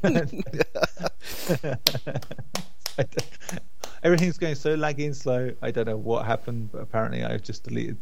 Everything's 4.02 4.38
going 4.38 4.54
so 4.54 4.76
laggy 4.76 5.04
and 5.04 5.16
slow. 5.16 5.52
I 5.60 5.70
don't 5.70 5.86
know 5.86 5.96
what 5.96 6.24
happened, 6.24 6.70
but 6.72 6.80
apparently 6.80 7.22
I've 7.22 7.42
just 7.42 7.64
deleted 7.64 7.98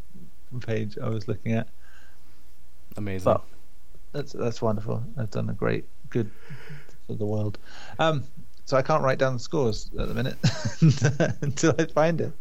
the 0.53 0.65
page 0.65 0.97
I 1.03 1.09
was 1.09 1.27
looking 1.27 1.53
at. 1.53 1.69
Amazing. 2.97 3.27
Well, 3.27 3.45
that's 4.13 4.33
that's 4.33 4.63
wonderful. 4.63 5.03
I've 5.17 5.31
done 5.31 5.51
a 5.51 5.53
great 5.53 5.85
good 6.11 6.31
for 7.07 7.15
the 7.15 7.27
world. 7.27 7.59
Um, 7.99 8.25
so 8.65 8.77
I 8.77 8.83
can't 8.83 9.03
write 9.03 9.19
down 9.19 9.35
the 9.35 9.39
scores 9.39 9.91
at 9.99 10.09
the 10.09 10.15
minute 10.15 10.37
until 11.43 11.75
I 11.79 11.87
find 11.87 12.21
it. 12.21 12.33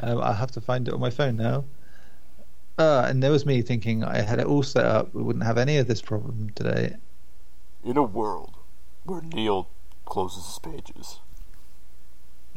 Um, 0.00 0.20
I'll 0.20 0.32
have 0.32 0.50
to 0.52 0.60
find 0.60 0.88
it 0.88 0.94
on 0.94 1.00
my 1.00 1.10
phone 1.10 1.36
now. 1.36 1.64
Uh, 2.78 3.06
and 3.06 3.22
there 3.22 3.30
was 3.30 3.46
me 3.46 3.62
thinking 3.62 4.04
I 4.04 4.20
had 4.20 4.38
it 4.38 4.46
all 4.46 4.62
set 4.62 4.84
up. 4.84 5.14
We 5.14 5.22
wouldn't 5.22 5.44
have 5.44 5.58
any 5.58 5.78
of 5.78 5.86
this 5.86 6.02
problem 6.02 6.50
today. 6.54 6.96
In 7.84 7.96
a 7.96 8.02
world 8.02 8.54
where 9.04 9.22
Neil 9.22 9.68
closes 10.04 10.46
his 10.46 10.58
pages, 10.58 11.20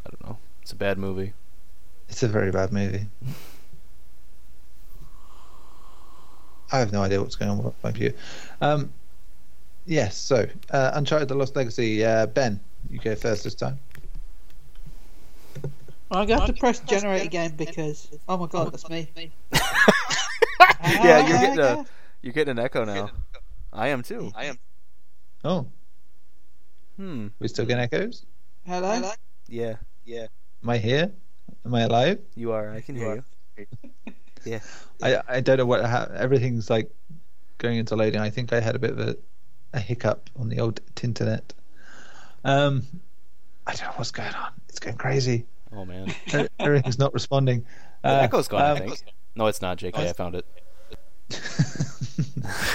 I 0.05 0.09
don't 0.09 0.25
know. 0.25 0.37
It's 0.61 0.71
a 0.71 0.75
bad 0.75 0.97
movie. 0.97 1.33
It's 2.07 2.23
a 2.23 2.27
very 2.27 2.51
bad 2.51 2.71
movie. 2.71 3.05
I 6.71 6.79
have 6.79 6.91
no 6.91 7.01
idea 7.01 7.21
what's 7.21 7.35
going 7.35 7.51
on 7.51 7.63
with 7.63 7.73
my 7.83 7.91
view. 7.91 8.13
Um, 8.61 8.91
yes, 9.85 10.15
so 10.17 10.47
uh, 10.71 10.91
Uncharted: 10.93 11.27
The 11.27 11.35
Lost 11.35 11.55
Legacy. 11.55 12.03
Uh, 12.05 12.27
ben, 12.27 12.59
you 12.89 12.99
go 12.99 13.15
first 13.15 13.43
this 13.43 13.55
time. 13.55 13.79
I'm 16.11 16.25
going 16.25 16.39
to 16.39 16.45
have 16.45 16.55
to 16.55 16.59
press 16.59 16.79
generate 16.81 17.23
again 17.23 17.55
because, 17.55 18.09
oh 18.27 18.37
my 18.37 18.47
god, 18.47 18.71
that's 18.71 18.89
me. 18.89 19.09
yeah, 20.83 21.27
you're 21.27 21.37
getting 21.39 21.59
a 21.59 21.85
you're 22.21 22.33
getting 22.33 22.51
an 22.57 22.59
echo 22.59 22.83
now. 22.83 23.11
I 23.71 23.89
am 23.89 24.01
too. 24.01 24.31
I 24.35 24.45
am. 24.45 24.59
Oh, 25.43 25.67
Hmm. 26.97 27.27
we 27.39 27.47
still 27.47 27.65
getting 27.65 27.83
echoes? 27.83 28.25
Hello? 28.65 29.09
Yeah, 29.47 29.75
Am 30.17 30.69
I 30.69 30.77
here? 30.77 31.11
Am 31.65 31.73
I 31.73 31.81
alive? 31.81 32.19
you 32.35 32.51
are. 32.51 32.71
I 32.71 32.81
can 32.81 32.95
hear 32.95 33.23
you. 33.57 34.13
yeah. 34.45 34.59
I 35.01 35.21
I 35.27 35.41
don't 35.41 35.57
know 35.57 35.65
what 35.65 35.85
ha- 35.85 36.09
everything's 36.15 36.69
like 36.69 36.91
going 37.57 37.77
into 37.77 37.95
loading. 37.95 38.19
I 38.21 38.29
think 38.29 38.53
I 38.53 38.59
had 38.59 38.75
a 38.75 38.79
bit 38.79 38.91
of 38.91 38.99
a, 38.99 39.15
a 39.73 39.79
hiccup 39.79 40.29
on 40.37 40.49
the 40.49 40.59
old 40.59 40.81
internet. 41.03 41.53
Um, 42.43 42.83
I 43.67 43.73
don't 43.73 43.83
know 43.87 43.93
what's 43.95 44.11
going 44.11 44.33
on. 44.33 44.51
It's 44.69 44.79
going 44.79 44.97
crazy. 44.97 45.45
Oh 45.71 45.85
man. 45.85 46.13
Everything's 46.59 46.99
not 46.99 47.13
responding. 47.13 47.65
The 48.03 48.09
Uh, 48.09 48.21
echo's 48.21 48.47
gone. 48.47 48.61
I 48.61 48.71
um, 48.71 48.77
think. 48.77 49.03
No, 49.35 49.47
it's 49.47 49.61
not. 49.61 49.77
JK, 49.77 49.95
I 49.95 50.13
found 50.13 50.35
it. 50.35 50.45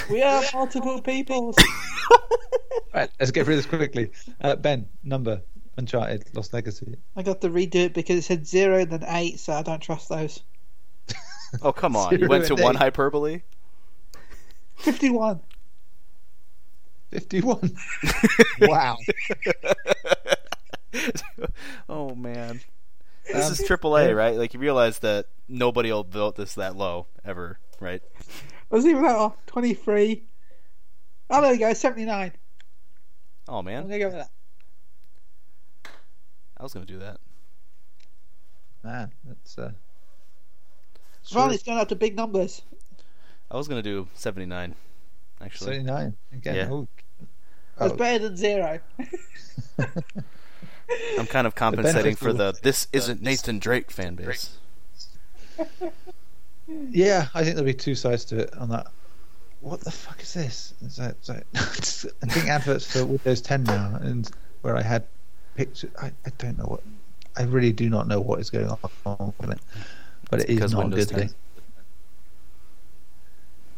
We 0.09 0.21
are 0.21 0.43
multiple 0.53 1.01
people. 1.01 1.53
right, 2.93 3.09
let's 3.19 3.31
get 3.31 3.45
through 3.45 3.57
this 3.57 3.65
quickly. 3.65 4.11
Uh, 4.39 4.55
ben, 4.55 4.87
number 5.03 5.41
Uncharted, 5.77 6.23
Lost 6.33 6.53
Legacy. 6.53 6.95
I 7.15 7.21
got 7.23 7.41
to 7.41 7.49
redo 7.49 7.75
it 7.75 7.93
because 7.93 8.17
it 8.17 8.21
said 8.23 8.47
zero 8.47 8.79
and 8.79 8.91
then 8.91 9.03
eight, 9.07 9.39
so 9.39 9.53
I 9.53 9.61
don't 9.61 9.81
trust 9.81 10.09
those. 10.09 10.41
Oh 11.61 11.71
come 11.73 11.95
on! 11.97 12.17
You 12.19 12.27
went 12.27 12.45
to 12.45 12.55
one 12.55 12.75
eight. 12.75 12.79
hyperbole. 12.79 13.41
51. 14.77 15.39
Fifty-one. 17.11 17.75
wow. 18.61 18.97
oh 21.89 22.13
man. 22.15 22.59
This 23.25 23.45
Um, 23.47 23.51
is 23.53 23.61
AAA, 23.61 24.15
right? 24.15 24.35
Like 24.37 24.53
you 24.53 24.59
realize 24.59 24.99
that 24.99 25.27
nobody 25.47 25.91
will 25.91 26.03
build 26.03 26.35
this 26.35 26.55
that 26.55 26.75
low 26.75 27.07
ever, 27.23 27.57
right? 27.79 28.01
I 28.71 28.75
was 28.75 28.85
even 28.85 29.03
that 29.03 29.15
oh, 29.15 29.33
23. 29.47 30.23
Oh, 31.29 31.41
there 31.41 31.51
we 31.53 31.57
go, 31.57 31.73
79. 31.73 32.33
Oh 33.47 33.59
I'm 33.59 33.65
man, 33.65 33.83
going 33.87 33.91
to 33.93 33.99
go 33.99 34.05
with 34.07 34.15
that. 34.15 34.29
I 36.65 36.67
was 36.67 36.73
gonna 36.73 36.87
do 36.87 36.97
that. 36.97 37.17
Man, 38.83 39.11
that's 39.23 39.55
uh. 39.59 39.69
Ron, 41.35 41.51
it's 41.53 41.61
going 41.61 41.77
out 41.77 41.89
to 41.89 41.95
big 41.95 42.15
numbers. 42.15 42.63
I 43.51 43.55
was 43.55 43.67
gonna 43.67 43.83
do 43.83 44.07
seventy 44.15 44.47
nine. 44.47 44.73
Actually, 45.39 45.73
Seventy-nine 45.75 46.15
again. 46.33 46.55
Yeah. 46.55 46.69
Oh. 46.71 46.87
That's 47.77 47.93
Oh. 47.93 47.95
better 47.97 48.29
than 48.29 48.35
zero. 48.35 48.79
I'm 51.19 51.27
kind 51.27 51.45
of 51.45 51.53
compensating 51.53 51.93
benefits 52.01 52.19
for 52.19 52.33
the 52.33 52.55
"this 52.63 52.87
isn't 52.91 53.21
Nathan 53.21 53.59
Drake" 53.59 53.91
fan 53.91 54.15
base. 54.15 54.57
Yeah, 56.89 57.27
I 57.35 57.43
think 57.43 57.57
there'll 57.57 57.63
be 57.67 57.75
two 57.75 57.93
sides 57.93 58.25
to 58.25 58.39
it 58.39 58.57
on 58.57 58.69
that. 58.69 58.87
What 59.61 59.81
the 59.81 59.91
fuck 59.91 60.19
is 60.23 60.33
this? 60.33 60.73
Is 60.81 60.95
that, 60.95 61.17
is 61.21 61.27
that, 61.27 62.13
I'm 62.23 62.29
doing 62.29 62.49
adverts 62.49 62.91
for 62.91 63.05
Windows 63.05 63.41
10 63.41 63.65
now, 63.65 63.99
and 64.01 64.27
where 64.63 64.75
I 64.75 64.81
had 64.81 65.05
pictures. 65.55 65.91
I, 66.01 66.07
I 66.25 66.31
don't 66.37 66.57
know 66.57 66.65
what. 66.65 66.81
I 67.37 67.43
really 67.43 67.71
do 67.73 67.89
not 67.89 68.07
know 68.07 68.21
what 68.21 68.39
is 68.39 68.49
going 68.49 68.69
on 68.69 69.33
with 69.39 69.51
it, 69.51 69.59
but 70.29 70.41
it 70.41 70.49
is 70.49 70.55
because 70.55 70.73
not 70.73 70.87
a 70.87 70.89
good 70.89 71.09
10. 71.09 71.19
thing. 71.19 71.29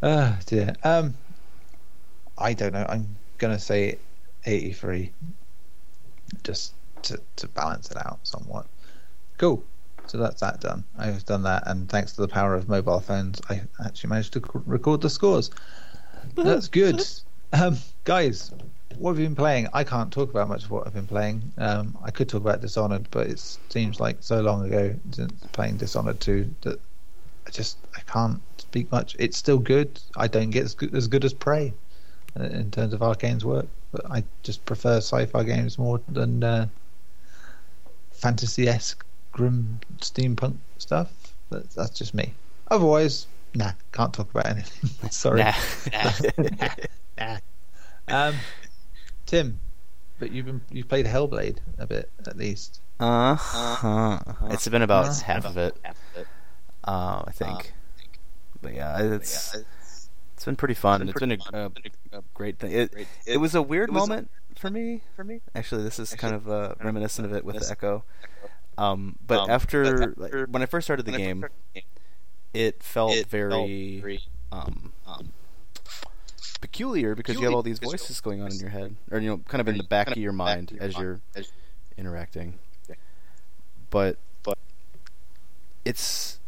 Ah, 0.03 0.37
dear. 0.45 0.75
Um, 0.83 1.15
I 2.37 2.53
don't 2.53 2.73
know. 2.73 2.85
I'm 2.87 3.07
gonna 3.39 3.59
say 3.59 3.97
83, 4.45 5.11
just 6.43 6.73
to 7.03 7.19
to 7.37 7.47
balance 7.47 7.89
it 7.89 7.97
out 7.97 8.19
somewhat. 8.23 8.67
Cool. 9.37 9.63
So 10.07 10.17
that's 10.17 10.39
that 10.41 10.61
done. 10.61 10.83
I've 10.97 11.25
done 11.25 11.43
that, 11.43 11.63
and 11.65 11.89
thanks 11.89 12.13
to 12.13 12.21
the 12.21 12.27
power 12.27 12.55
of 12.55 12.69
mobile 12.69 13.01
phones, 13.01 13.41
I 13.49 13.61
actually 13.83 14.09
managed 14.09 14.33
to 14.33 14.41
record 14.65 15.01
the 15.01 15.09
scores. 15.09 15.51
That's 16.35 16.67
good. 16.67 17.05
Um, 17.53 17.77
guys, 18.03 18.51
what 18.99 19.11
have 19.11 19.19
you 19.19 19.25
been 19.25 19.35
playing? 19.35 19.67
I 19.73 19.83
can't 19.83 20.11
talk 20.11 20.29
about 20.29 20.47
much 20.47 20.63
of 20.63 20.71
what 20.71 20.87
I've 20.87 20.93
been 20.93 21.07
playing. 21.07 21.51
Um, 21.57 21.97
I 22.03 22.11
could 22.11 22.29
talk 22.29 22.41
about 22.41 22.61
Dishonored, 22.61 23.07
but 23.11 23.27
it 23.27 23.39
seems 23.69 23.99
like 23.99 24.17
so 24.21 24.41
long 24.41 24.65
ago 24.65 24.95
since 25.11 25.31
playing 25.51 25.77
Dishonored 25.77 26.19
2 26.19 26.53
that 26.61 26.79
I 27.45 27.49
just 27.51 27.77
I 27.95 28.01
can't 28.01 28.41
speak 28.57 28.91
much. 28.91 29.15
It's 29.19 29.37
still 29.37 29.59
good. 29.59 29.99
I 30.15 30.27
don't 30.27 30.49
get 30.49 30.63
as 30.65 30.73
good 30.73 30.93
as, 30.95 31.07
good 31.07 31.23
as 31.23 31.33
Prey 31.33 31.73
uh, 32.39 32.43
in 32.43 32.71
terms 32.71 32.93
of 32.93 33.01
Arkane's 33.01 33.45
work, 33.45 33.67
but 33.91 34.09
I 34.09 34.23
just 34.43 34.65
prefer 34.65 34.97
sci-fi 34.97 35.43
games 35.43 35.77
more 35.77 36.01
than 36.09 36.43
uh, 36.43 36.67
fantasy-esque, 38.11 39.05
grim 39.31 39.79
steampunk 39.99 40.57
stuff. 40.77 41.11
That's, 41.49 41.75
that's 41.75 41.97
just 41.97 42.13
me. 42.13 42.33
Otherwise, 42.69 43.27
nah, 43.55 43.71
can't 43.91 44.13
talk 44.13 44.29
about 44.31 44.47
anything. 44.47 44.89
Sorry. 45.11 45.43
Nah. 45.43 45.53
Nah. 47.19 47.37
Um, 48.09 48.35
Tim, 49.27 49.59
but 50.19 50.31
you've 50.31 50.47
been 50.47 50.61
you've 50.71 50.87
played 50.89 51.05
Hellblade 51.05 51.57
a 51.77 51.85
bit 51.85 52.09
at 52.25 52.35
least. 52.35 52.81
Uh 52.99 53.35
huh. 53.35 54.19
It's 54.49 54.67
been 54.67 54.81
about 54.81 55.05
Uh-huh. 55.05 55.23
half 55.25 55.45
of 55.45 55.57
it, 55.57 55.77
uh, 56.83 57.23
I 57.27 57.31
think. 57.31 57.73
But 58.61 58.73
yeah, 58.73 58.99
it's 59.15 59.55
it's 60.33 60.45
been 60.45 60.55
pretty 60.55 60.73
fun. 60.73 61.07
It's 61.07 61.19
been 61.19 61.33
a, 61.33 61.37
a, 61.53 61.65
a 62.17 62.23
great 62.33 62.57
thing. 62.57 62.71
It 62.71 62.91
it 63.27 63.37
was 63.37 63.53
a 63.53 63.61
weird 63.61 63.91
moment 63.91 64.31
for 64.57 64.71
me. 64.71 65.01
For 65.15 65.23
me, 65.23 65.41
actually, 65.53 65.83
this 65.83 65.99
is 65.99 66.15
kind 66.15 66.33
of 66.33 66.49
uh, 66.49 66.73
reminiscent 66.83 67.27
of 67.27 67.33
it 67.33 67.45
with 67.45 67.59
the 67.59 67.67
Echo. 67.69 68.03
Um, 68.79 69.17
but 69.25 69.49
after 69.49 70.13
like, 70.17 70.33
when 70.49 70.61
I 70.61 70.65
first 70.65 70.85
started 70.87 71.05
the 71.05 71.11
game, 71.11 71.45
it 72.53 72.81
felt 72.81 73.25
very 73.27 74.19
um, 74.51 74.93
peculiar 76.57 77.15
because 77.15 77.35
you 77.35 77.45
have 77.45 77.53
all 77.53 77.63
these 77.63 77.79
voices 77.79 78.19
going 78.21 78.41
on 78.41 78.51
in 78.51 78.59
your 78.59 78.69
head, 78.69 78.95
or 79.11 79.19
you 79.19 79.29
know, 79.29 79.37
kind 79.47 79.61
of 79.61 79.67
in 79.67 79.77
the 79.77 79.83
back 79.83 80.09
of 80.09 80.17
your 80.17 80.31
mind 80.31 80.77
as 80.79 80.97
you're 80.97 81.21
interacting. 81.97 82.59
But 83.89 84.17
but 84.43 84.57
it's 85.85 86.39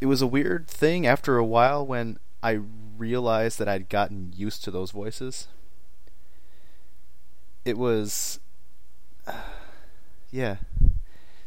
it 0.00 0.06
was 0.06 0.22
a 0.22 0.26
weird 0.26 0.66
thing 0.68 1.06
after 1.06 1.36
a 1.36 1.44
while 1.44 1.86
when 1.86 2.18
I 2.42 2.60
realized 2.96 3.58
that 3.58 3.68
I'd 3.68 3.88
gotten 3.88 4.32
used 4.36 4.64
to 4.64 4.70
those 4.70 4.90
voices. 4.90 5.48
It 7.64 7.78
was 7.78 8.40
yeah. 10.30 10.56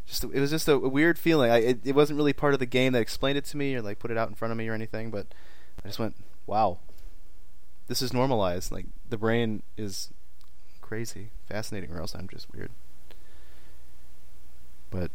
Just 0.06 0.24
it 0.24 0.40
was 0.40 0.52
just 0.52 0.68
a, 0.68 0.74
a 0.74 0.90
weird 0.90 1.20
feeling. 1.20 1.52
I 1.52 1.58
it, 1.58 1.80
it 1.84 1.96
wasn't 1.96 2.18
really 2.18 2.34
part 2.34 2.54
of 2.54 2.60
the 2.60 2.66
game 2.66 2.94
that 2.94 3.02
explained 3.02 3.38
it 3.38 3.46
to 3.46 3.58
me 3.58 3.76
or 3.76 3.82
like 3.82 4.00
put 4.00 4.10
it 4.10 4.18
out 4.18 4.30
in 4.30 4.36
front 4.36 4.52
of 4.52 4.58
me 4.58 4.68
or 4.70 4.74
anything, 4.74 5.12
but 5.12 5.28
I 5.84 5.90
just 5.90 6.00
went, 6.00 6.16
"Wow. 6.46 6.80
This 7.88 8.02
is 8.02 8.14
normalized. 8.14 8.72
Like 8.72 8.86
the 9.10 9.18
brain 9.18 9.64
is 9.78 10.10
crazy, 10.82 11.30
fascinating, 11.48 11.92
or 11.92 12.00
else 12.00 12.16
I'm 12.16 12.28
just 12.28 12.52
weird." 12.54 12.72
But 14.90 15.12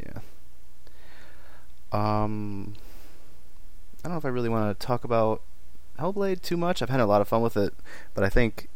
yeah. 0.00 0.20
Um 1.92 2.74
I 3.98 4.08
don't 4.08 4.12
know 4.12 4.18
if 4.18 4.24
I 4.24 4.28
really 4.28 4.48
want 4.48 4.78
to 4.78 4.86
talk 4.86 5.04
about 5.04 5.42
Hellblade 5.98 6.42
too 6.42 6.56
much. 6.56 6.80
I've 6.80 6.90
had 6.90 7.00
a 7.00 7.06
lot 7.06 7.20
of 7.20 7.28
fun 7.28 7.42
with 7.42 7.56
it, 7.56 7.74
but 8.14 8.22
I 8.22 8.28
think 8.28 8.68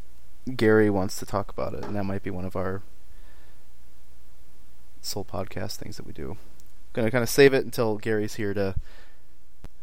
Gary 0.57 0.91
wants 0.91 1.19
to 1.21 1.27
talk 1.27 1.51
about 1.51 1.75
it, 1.75 1.85
and 1.85 1.95
that 1.95 2.05
might 2.05 2.23
be 2.23 2.31
one 2.31 2.45
of 2.45 2.57
our 2.57 2.83
soul 5.01 5.25
podcast 5.25 5.77
things 5.77 5.97
that 5.97 6.07
we 6.07 6.13
do. 6.13 6.33
I'm 6.33 6.37
gonna 6.93 7.11
kind 7.11 7.23
of 7.23 7.29
save 7.29 7.55
it 7.55 7.65
until 7.65 7.97
Gary's 7.97 8.35
here 8.35 8.55
to 8.55 8.75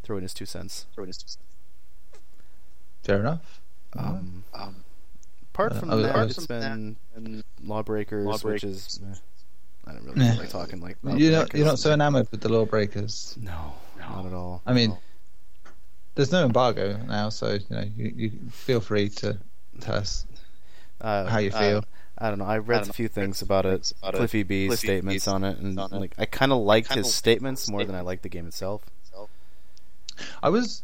throw 0.03 0.17
in 0.17 0.23
his 0.23 0.33
two 0.33 0.45
cents. 0.45 0.85
Throw 0.93 1.03
in 1.03 1.07
his 1.07 1.17
two 1.17 1.27
cents. 1.27 1.48
Fair 3.03 3.19
enough. 3.19 3.61
Um, 3.97 4.43
apart 5.53 5.73
Uh, 5.73 5.79
from 5.79 5.89
was- 5.89 6.03
that, 6.03 6.15
was- 6.15 6.37
it's 6.37 6.47
been 6.47 6.95
Lawbreakers, 7.63 8.43
which 8.43 8.63
is 8.63 8.99
eh, 9.03 9.15
I 9.87 9.93
don't 9.93 10.05
really 10.05 10.19
Meh. 10.19 10.37
like 10.37 10.49
talking 10.49 10.79
like 10.79 10.97
You're 11.03 11.31
not 11.31 11.53
you're 11.53 11.65
not 11.65 11.79
so 11.79 11.91
enamored 11.91 12.29
with 12.31 12.41
the 12.41 12.49
Lawbreakers. 12.49 13.35
No, 13.41 13.73
not 13.97 14.25
at 14.25 14.33
all. 14.33 14.61
I 14.65 14.73
mean, 14.73 14.95
there's 16.15 16.31
no 16.31 16.45
embargo 16.45 16.97
now, 17.07 17.29
so 17.29 17.53
you 17.53 17.65
know 17.69 17.83
you, 17.95 18.13
you 18.15 18.31
feel 18.51 18.79
free 18.79 19.09
to 19.09 19.37
tell 19.79 19.95
us 19.95 20.25
uh, 21.01 21.25
how 21.25 21.39
you 21.39 21.51
uh, 21.51 21.59
feel. 21.59 21.85
I 22.17 22.29
don't 22.29 22.39
know. 22.39 22.45
I 22.45 22.57
read 22.57 22.87
a 22.87 22.93
few 22.93 23.07
things 23.07 23.41
about 23.41 23.65
it, 23.65 23.93
Cliffy 24.01 24.43
B's 24.43 24.77
statements 24.79 25.27
on 25.27 25.43
it, 25.43 25.57
and 25.57 25.75
like 25.77 26.13
I 26.17 26.25
kind 26.25 26.51
of 26.51 26.59
liked 26.59 26.93
his 26.93 27.13
statements 27.13 27.69
more 27.69 27.83
than 27.83 27.95
I 27.95 28.01
liked 28.01 28.23
the 28.23 28.29
game 28.29 28.45
itself. 28.47 28.83
I 30.43 30.49
was 30.49 30.83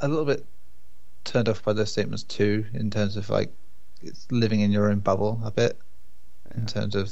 a 0.00 0.08
little 0.08 0.26
bit 0.26 0.44
turned 1.24 1.48
off 1.48 1.62
by 1.62 1.72
those 1.72 1.92
statements 1.92 2.22
too, 2.22 2.66
in 2.74 2.90
terms 2.90 3.16
of 3.16 3.30
like 3.30 3.50
it's 4.02 4.26
living 4.30 4.60
in 4.60 4.70
your 4.70 4.90
own 4.90 5.00
bubble 5.00 5.40
a 5.44 5.50
bit, 5.50 5.78
in 6.54 6.62
Yeah. 6.62 6.66
terms 6.66 6.94
of 6.94 7.10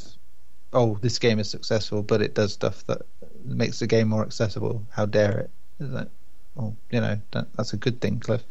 oh 0.73 0.99
this 1.03 1.19
game 1.19 1.39
is 1.39 1.51
successful, 1.51 2.03
but 2.03 2.23
it 2.23 2.35
does 2.35 2.53
stuff 2.53 2.85
that 2.87 3.03
makes 3.45 3.79
the 3.79 3.87
game 3.87 4.09
more 4.09 4.23
accessible. 4.23 4.85
How 4.91 5.07
dare 5.07 5.39
it? 5.39 5.51
Is 5.81 5.91
that 5.93 6.09
well, 6.55 6.77
you 6.91 7.01
know 7.01 7.19
that, 7.33 7.47
that's 7.57 7.73
a 7.73 7.77
good 7.79 8.01
thing, 8.01 8.21
Cliff. 8.21 8.45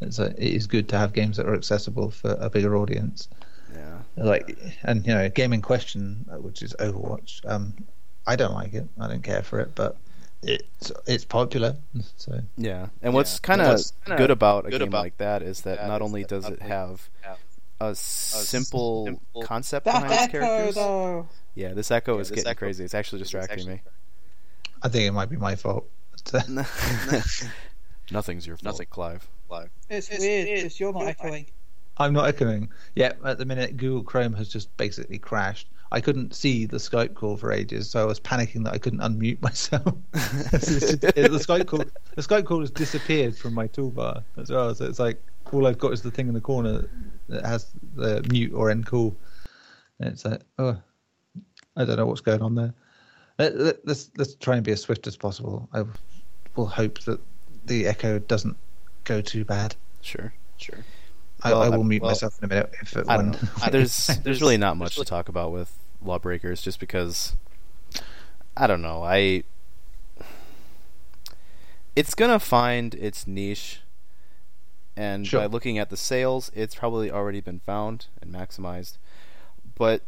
It's 0.00 0.18
it 0.18 0.38
is 0.38 0.66
good 0.66 0.88
to 0.90 0.98
have 0.98 1.12
games 1.12 1.36
that 1.36 1.46
are 1.46 1.54
accessible 1.54 2.10
for 2.10 2.36
a 2.40 2.50
bigger 2.50 2.76
audience. 2.76 3.28
Yeah, 3.74 3.98
like 4.16 4.56
and 4.82 5.06
you 5.06 5.14
know 5.14 5.28
game 5.28 5.52
in 5.52 5.62
question 5.62 6.24
which 6.40 6.62
is 6.62 6.72
overwatch 6.78 7.40
um 7.50 7.74
i 8.26 8.36
don't 8.36 8.54
like 8.54 8.72
it 8.72 8.86
i 9.00 9.08
don't 9.08 9.22
care 9.24 9.42
for 9.42 9.58
it 9.58 9.74
but 9.74 9.96
it's 10.46 10.92
it's 11.06 11.24
popular 11.24 11.76
so 12.16 12.40
yeah. 12.56 12.88
And 13.02 13.14
what's 13.14 13.34
Yeah. 13.34 13.56
kind 13.56 13.60
of 13.62 13.80
good 14.18 14.30
about 14.30 14.66
a 14.66 14.70
good 14.70 14.80
game 14.80 14.88
about 14.88 15.02
like 15.02 15.16
that 15.18 15.42
is 15.42 15.62
that 15.62 15.78
that 15.78 15.88
not 15.88 16.02
only 16.02 16.24
does 16.24 16.48
it 16.48 16.60
have 16.62 17.08
have 17.22 17.38
a 17.80 17.94
simple 17.94 19.06
simple 19.06 19.42
concept 19.42 19.84
behind 19.84 20.12
its 20.12 20.26
characters. 20.28 20.74
though. 20.76 21.28
Yeah, 21.54 21.72
this 21.74 21.90
echo 21.90 22.14
Yeah, 22.16 22.20
is 22.20 22.28
this 22.28 22.36
getting 22.36 22.50
echo 22.50 22.58
crazy. 22.60 22.84
It's 22.84 22.94
actually 22.94 23.20
is 23.22 23.28
distracting 23.30 23.58
actually 23.58 23.74
me. 23.74 23.82
i 24.82 24.88
think 24.88 25.04
it 25.08 25.12
might 25.12 25.30
be 25.30 25.36
my 25.36 25.56
fault 25.56 25.88
Nothing's 28.10 28.46
your 28.46 28.56
fault, 28.56 28.64
Nothing. 28.64 28.86
Clive. 28.90 29.28
It's, 29.88 30.10
weird 30.10 30.46
because 30.46 30.80
you're 30.80 30.92
not 30.92 31.06
echoing. 31.06 31.46
i'm 31.96 32.12
not 32.12 32.26
echoing 32.26 32.68
yeah 32.96 33.12
at 33.24 33.38
the 33.38 33.44
minute 33.44 33.76
google 33.76 34.02
chrome 34.02 34.32
has 34.34 34.48
just 34.48 34.74
basically 34.76 35.18
crashed 35.18 35.68
i 35.92 36.00
couldn't 36.00 36.34
see 36.34 36.66
the 36.66 36.76
skype 36.78 37.14
call 37.14 37.36
for 37.36 37.52
ages 37.52 37.90
so 37.90 38.00
i 38.00 38.04
was 38.04 38.18
panicking 38.20 38.64
that 38.64 38.72
i 38.72 38.78
couldn't 38.78 39.00
unmute 39.00 39.40
myself. 39.42 39.94
The 40.12 41.40
skype 41.46 41.66
call 41.66 41.84
the 42.14 42.22
skype 42.22 42.44
call 42.46 42.60
has 42.60 42.70
disappeared 42.70 43.36
from 43.36 43.54
my 43.54 43.68
toolbar 43.68 44.22
as 44.36 44.50
well. 44.50 44.74
So 44.74 44.84
it's 44.86 44.98
like 44.98 45.22
all 45.52 45.66
i've 45.66 45.78
got 45.78 45.92
is 45.92 46.02
the 46.02 46.10
thing 46.10 46.28
in 46.28 46.34
the 46.34 46.40
corner 46.40 46.88
that 47.28 47.44
has 47.44 47.70
the 47.96 48.24
mute 48.30 48.52
or 48.54 48.70
end 48.70 48.86
call. 48.86 49.14
And 50.00 50.08
it's 50.12 50.24
like 50.24 50.40
oh 50.58 50.76
i 51.76 51.84
don't 51.84 51.96
know 51.96 52.06
what's 52.06 52.20
going 52.20 52.42
on 52.42 52.54
there. 52.54 52.74
Let- 53.38 53.56
let- 53.56 53.86
let's 53.86 54.10
let's 54.16 54.34
try 54.36 54.56
and 54.56 54.64
be 54.64 54.72
as 54.72 54.80
swift 54.82 55.06
as 55.06 55.16
possible. 55.16 55.68
I 55.72 55.84
will 56.56 56.66
hope 56.66 57.00
that 57.00 57.20
the 57.66 57.86
echo 57.86 58.18
doesn't 58.18 58.56
go 59.04 59.20
too 59.20 59.44
bad. 59.44 59.74
Sure. 60.02 60.32
Sure. 60.56 60.78
I, 61.44 61.52
Well, 61.52 61.62
I 61.62 61.68
will 61.68 61.82
I- 61.84 61.86
mute 61.86 62.02
well, 62.02 62.10
myself 62.10 62.38
in 62.38 62.44
a 62.46 62.48
minute 62.48 62.70
if 62.80 62.96
it 62.96 63.06
I 63.08 63.16
don't 63.18 63.30
know. 63.32 63.48
There's 63.70 64.06
there's 64.22 64.40
really 64.40 64.56
not 64.56 64.76
much 64.76 64.96
to 64.96 65.04
talk 65.04 65.28
about 65.28 65.52
with 65.52 65.72
Lawbreakers, 66.02 66.60
just 66.62 66.80
because 66.80 67.34
I 68.56 68.66
don't 68.66 68.82
know. 68.82 69.02
I 69.04 69.44
it's 71.96 72.14
gonna 72.14 72.40
find 72.40 72.94
its 72.94 73.26
niche, 73.26 73.80
and 74.96 75.26
Sure. 75.26 75.40
by 75.40 75.46
looking 75.46 75.78
at 75.78 75.90
the 75.90 75.96
sales, 75.96 76.50
it's 76.54 76.74
probably 76.74 77.10
already 77.10 77.40
been 77.40 77.60
found 77.60 78.06
and 78.20 78.32
maximized. 78.32 78.96
But 79.76 80.02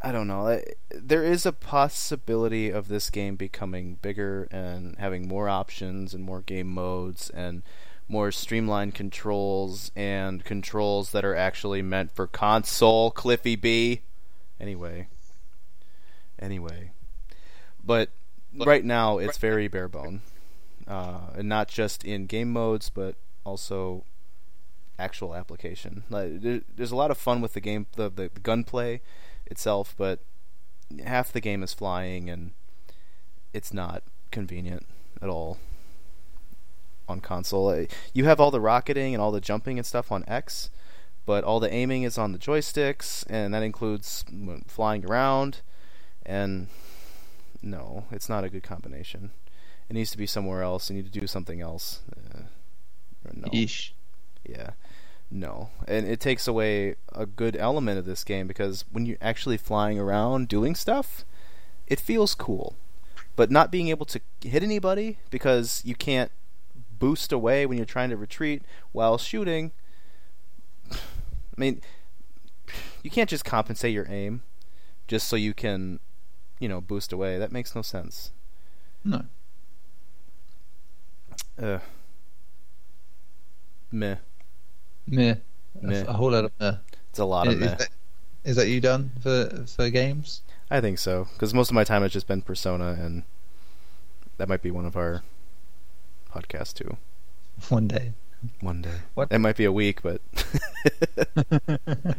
I 0.00 0.10
don't 0.12 0.26
know. 0.26 0.48
I- 0.48 0.64
There 0.90 1.24
is 1.24 1.46
a 1.46 1.52
possibility 1.52 2.70
of 2.70 2.88
this 2.88 3.10
game 3.10 3.36
becoming 3.36 3.98
bigger 4.02 4.48
and 4.50 4.96
having 4.98 5.28
more 5.28 5.48
options 5.48 6.12
and 6.14 6.24
more 6.24 6.42
game 6.42 6.68
modes 6.68 7.30
and 7.30 7.62
more 8.12 8.30
streamlined 8.30 8.94
controls 8.94 9.90
and 9.96 10.44
controls 10.44 11.12
that 11.12 11.24
are 11.24 11.34
actually 11.34 11.80
meant 11.80 12.12
for 12.12 12.26
console. 12.26 13.10
Cliffy 13.10 13.56
B. 13.56 14.02
Anyway. 14.60 15.08
Anyway. 16.38 16.92
But 17.82 18.10
right 18.54 18.84
now 18.84 19.16
it's 19.16 19.38
very 19.38 19.66
bare 19.66 19.88
bone, 19.88 20.20
uh, 20.86 21.30
and 21.34 21.48
not 21.48 21.68
just 21.68 22.04
in 22.04 22.26
game 22.26 22.52
modes, 22.52 22.90
but 22.90 23.16
also 23.44 24.04
actual 24.98 25.34
application. 25.34 26.04
Like, 26.10 26.42
there, 26.42 26.60
there's 26.76 26.92
a 26.92 26.96
lot 26.96 27.10
of 27.10 27.16
fun 27.16 27.40
with 27.40 27.54
the 27.54 27.60
game, 27.60 27.86
the, 27.96 28.10
the, 28.10 28.30
the 28.32 28.40
gunplay, 28.40 29.00
itself, 29.46 29.94
but 29.96 30.20
half 31.02 31.32
the 31.32 31.40
game 31.40 31.62
is 31.62 31.72
flying 31.72 32.28
and 32.28 32.52
it's 33.54 33.72
not 33.72 34.02
convenient 34.30 34.86
at 35.22 35.30
all 35.30 35.56
on 37.12 37.20
console. 37.20 37.68
Uh, 37.68 37.84
You 38.12 38.24
have 38.24 38.40
all 38.40 38.50
the 38.50 38.60
rocketing 38.60 39.14
and 39.14 39.22
all 39.22 39.30
the 39.30 39.40
jumping 39.40 39.78
and 39.78 39.86
stuff 39.86 40.10
on 40.10 40.24
X, 40.26 40.70
but 41.24 41.44
all 41.44 41.60
the 41.60 41.72
aiming 41.72 42.02
is 42.02 42.18
on 42.18 42.32
the 42.32 42.38
joysticks, 42.38 43.24
and 43.28 43.54
that 43.54 43.62
includes 43.62 44.24
flying 44.66 45.04
around. 45.06 45.60
And 46.26 46.68
no, 47.62 48.06
it's 48.10 48.28
not 48.28 48.44
a 48.44 48.48
good 48.48 48.62
combination. 48.62 49.30
It 49.88 49.94
needs 49.94 50.10
to 50.10 50.18
be 50.18 50.26
somewhere 50.26 50.62
else. 50.62 50.90
You 50.90 50.96
need 50.96 51.12
to 51.12 51.20
do 51.20 51.26
something 51.26 51.60
else. 51.60 52.00
Uh, 52.10 52.42
no. 53.32 53.48
Yeesh. 53.48 53.92
Yeah. 54.48 54.70
No. 55.30 55.70
And 55.86 56.06
it 56.06 56.20
takes 56.20 56.48
away 56.48 56.96
a 57.12 57.26
good 57.26 57.56
element 57.56 57.98
of 57.98 58.04
this 58.04 58.24
game 58.24 58.46
because 58.46 58.84
when 58.90 59.06
you're 59.06 59.18
actually 59.20 59.56
flying 59.56 59.98
around 59.98 60.48
doing 60.48 60.74
stuff, 60.74 61.24
it 61.86 62.00
feels 62.00 62.34
cool. 62.34 62.74
But 63.34 63.50
not 63.50 63.70
being 63.70 63.88
able 63.88 64.06
to 64.06 64.20
hit 64.42 64.62
anybody 64.62 65.18
because 65.30 65.82
you 65.84 65.94
can't 65.94 66.30
boost 67.02 67.32
away 67.32 67.66
when 67.66 67.76
you're 67.76 67.84
trying 67.84 68.10
to 68.10 68.16
retreat 68.16 68.62
while 68.92 69.18
shooting. 69.18 69.72
I 70.92 70.96
mean, 71.56 71.80
you 73.02 73.10
can't 73.10 73.28
just 73.28 73.44
compensate 73.44 73.92
your 73.92 74.06
aim 74.08 74.42
just 75.08 75.26
so 75.26 75.34
you 75.34 75.52
can, 75.52 75.98
you 76.60 76.68
know, 76.68 76.80
boost 76.80 77.12
away. 77.12 77.38
That 77.38 77.50
makes 77.50 77.74
no 77.74 77.82
sense. 77.82 78.30
No. 79.04 79.24
Uh, 81.60 81.80
meh. 83.90 84.16
Meh. 85.08 85.34
Meh. 85.80 86.04
A, 86.06 86.12
whole 86.12 86.30
lot 86.30 86.44
of 86.44 86.52
meh. 86.60 86.76
It's 87.10 87.18
a 87.18 87.24
lot 87.24 87.48
Is, 87.48 87.54
of 87.54 87.60
meh. 87.60 87.66
is 87.66 87.78
that, 87.78 87.88
is 88.44 88.56
that 88.56 88.68
you 88.68 88.80
done 88.80 89.10
for 89.20 89.64
for 89.66 89.90
games? 89.90 90.42
I 90.70 90.80
think 90.80 91.00
so 91.00 91.26
because 91.32 91.52
most 91.52 91.68
of 91.68 91.74
my 91.74 91.82
time 91.82 92.02
has 92.02 92.12
just 92.12 92.28
been 92.28 92.42
Persona, 92.42 92.96
and 93.00 93.24
that 94.38 94.48
might 94.48 94.62
be 94.62 94.70
one 94.70 94.86
of 94.86 94.96
our 94.96 95.22
podcasts 96.34 96.74
too. 96.74 96.96
One 97.68 97.86
day. 97.88 98.12
One 98.60 98.82
day. 98.82 98.94
What? 99.14 99.28
It 99.30 99.38
might 99.38 99.56
be 99.56 99.64
a 99.64 99.72
week, 99.72 100.02
but 100.02 100.20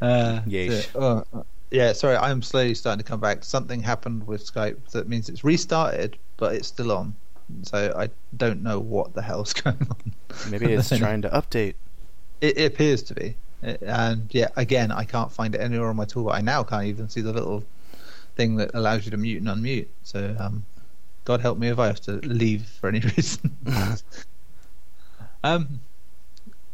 Uh, 0.00 0.40
Yeesh. 0.46 0.92
so- 0.92 1.24
oh, 1.34 1.44
yeah, 1.70 1.92
sorry, 1.92 2.16
I'm 2.16 2.42
slowly 2.42 2.74
starting 2.74 2.98
to 2.98 3.08
come 3.08 3.20
back. 3.20 3.44
Something 3.44 3.80
happened 3.82 4.26
with 4.26 4.44
Skype 4.50 4.88
that 4.90 5.08
means 5.08 5.28
it's 5.28 5.44
restarted, 5.44 6.16
but 6.36 6.54
it's 6.54 6.66
still 6.66 6.90
on. 6.90 7.14
So 7.62 7.92
I 7.96 8.08
don't 8.36 8.62
know 8.62 8.78
what 8.80 9.12
the 9.14 9.22
hell's 9.22 9.52
going 9.62 9.76
on. 9.90 10.12
maybe 10.50 10.72
it's 10.72 10.88
trying 10.96 11.22
to 11.22 11.28
update. 11.30 11.74
It, 12.40 12.56
it 12.58 12.72
appears 12.72 13.02
to 13.04 13.14
be, 13.14 13.36
It- 13.62 13.82
and 13.82 14.26
yeah, 14.32 14.48
again, 14.56 14.90
I 14.90 15.04
can't 15.04 15.30
find 15.30 15.54
it 15.54 15.60
anywhere 15.60 15.88
on 15.88 15.96
my 15.96 16.06
toolbar. 16.06 16.34
I 16.34 16.40
now 16.40 16.62
can't 16.64 16.86
even 16.86 17.08
see 17.08 17.20
the 17.20 17.32
little 17.32 17.62
thing 18.36 18.56
that 18.56 18.70
allows 18.74 19.04
you 19.04 19.10
to 19.10 19.16
mute 19.16 19.42
and 19.42 19.48
unmute. 19.48 19.88
So, 20.02 20.34
um, 20.40 20.64
God 21.24 21.40
help 21.40 21.58
me 21.58 21.68
if 21.68 21.78
I 21.78 21.86
have 21.86 22.00
to 22.02 22.12
leave 22.26 22.66
for 22.66 22.88
any 22.88 23.00
reason. 23.16 23.56
um, 25.44 25.80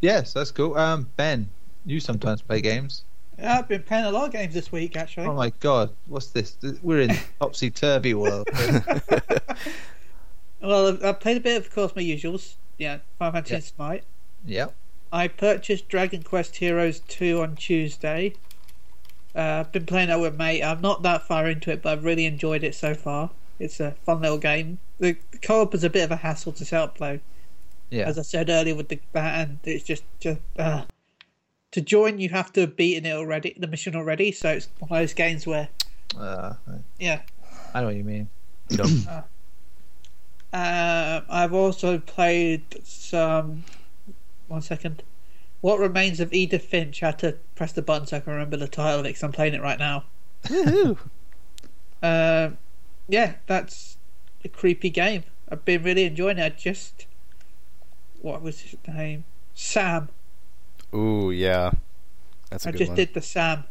yes, 0.00 0.32
that's 0.32 0.50
cool. 0.50 0.76
Um, 0.76 1.08
Ben, 1.16 1.48
you 1.84 2.00
sometimes 2.00 2.42
play 2.42 2.60
games. 2.60 3.04
Yeah, 3.38 3.58
I've 3.58 3.68
been 3.68 3.82
playing 3.82 4.06
a 4.06 4.10
lot 4.10 4.26
of 4.26 4.32
games 4.32 4.54
this 4.54 4.72
week 4.72 4.96
actually. 4.96 5.26
Oh 5.26 5.34
my 5.34 5.50
God, 5.60 5.90
what's 6.06 6.28
this? 6.28 6.56
We're 6.82 7.00
in 7.02 7.16
topsy 7.40 7.70
turvy 7.70 8.14
world. 8.14 8.48
Well, 10.60 10.88
I've, 10.88 11.04
I've 11.04 11.20
played 11.20 11.36
a 11.36 11.40
bit 11.40 11.58
of, 11.58 11.66
of 11.66 11.72
course, 11.74 11.94
my 11.94 12.02
usuals. 12.02 12.54
Yeah, 12.78 12.98
Final 13.18 13.32
Fantasy 13.34 13.52
Yeah. 13.52 13.56
and 13.56 13.64
Smite. 13.64 14.04
yep. 14.46 14.74
I 15.12 15.28
purchased 15.28 15.88
Dragon 15.88 16.22
Quest 16.22 16.56
Heroes 16.56 17.00
2 17.00 17.40
on 17.40 17.56
Tuesday. 17.56 18.34
Uh, 19.34 19.60
I've 19.60 19.70
been 19.70 19.86
playing 19.86 20.08
that 20.08 20.18
with 20.18 20.36
mate. 20.36 20.62
I'm 20.62 20.80
not 20.80 21.02
that 21.02 21.22
far 21.28 21.46
into 21.46 21.70
it, 21.70 21.82
but 21.82 21.92
I've 21.92 22.04
really 22.04 22.24
enjoyed 22.24 22.64
it 22.64 22.74
so 22.74 22.94
far. 22.94 23.30
It's 23.58 23.80
a 23.80 23.92
fun 24.04 24.20
little 24.20 24.38
game. 24.38 24.78
The 24.98 25.16
co-op 25.42 25.74
is 25.74 25.84
a 25.84 25.90
bit 25.90 26.04
of 26.04 26.10
a 26.10 26.16
hassle 26.16 26.52
to 26.52 26.64
set 26.64 26.80
up 26.80 26.98
though. 26.98 27.20
Yeah. 27.90 28.08
As 28.08 28.18
I 28.18 28.22
said 28.22 28.50
earlier 28.50 28.74
with 28.74 28.88
the 28.88 28.98
that, 29.12 29.48
and 29.48 29.58
it's 29.64 29.84
just 29.84 30.04
just 30.20 30.40
uh, 30.58 30.84
to 31.70 31.80
join 31.80 32.18
you 32.18 32.28
have 32.30 32.52
to 32.54 32.62
have 32.62 32.76
beaten 32.76 33.06
it 33.06 33.12
already, 33.12 33.54
the 33.58 33.66
mission 33.66 33.94
already. 33.94 34.32
So 34.32 34.50
it's 34.50 34.68
one 34.78 34.90
of 34.90 34.98
those 34.98 35.14
games 35.14 35.46
where 35.46 35.68
Uh, 36.18 36.54
yeah. 36.98 37.22
I 37.74 37.80
know 37.80 37.86
what 37.86 37.96
you 37.96 38.04
mean. 38.04 38.28
Uh, 40.52 41.20
I've 41.28 41.52
also 41.52 41.98
played 41.98 42.62
some. 42.82 43.64
One 44.48 44.62
second. 44.62 45.02
What 45.60 45.78
remains 45.78 46.18
of 46.20 46.32
Edith 46.32 46.64
Finch? 46.64 47.02
I 47.02 47.06
had 47.06 47.18
to 47.18 47.36
press 47.56 47.72
the 47.72 47.82
button 47.82 48.06
so 48.06 48.16
I 48.16 48.20
can 48.20 48.32
remember 48.32 48.56
the 48.56 48.68
title 48.68 49.00
of 49.00 49.04
it 49.06 49.10
because 49.10 49.22
I'm 49.22 49.32
playing 49.32 49.54
it 49.54 49.60
right 49.60 49.78
now. 49.78 50.04
Woohoo! 50.44 50.96
Um, 52.02 52.56
yeah, 53.08 53.34
that's 53.46 53.96
a 54.44 54.48
creepy 54.48 54.90
game. 54.90 55.24
I've 55.48 55.64
been 55.64 55.82
really 55.82 56.04
enjoying 56.04 56.38
it. 56.38 56.44
I 56.44 56.48
just. 56.50 57.06
What 58.20 58.42
was 58.42 58.60
his 58.60 58.76
name? 58.88 59.24
Sam. 59.54 60.08
Ooh, 60.94 61.30
yeah. 61.30 61.72
That's 62.50 62.66
a 62.66 62.68
I 62.68 62.72
good 62.72 62.78
just 62.78 62.88
one. 62.90 62.96
did 62.96 63.14
the 63.14 63.22
Sam. 63.22 63.64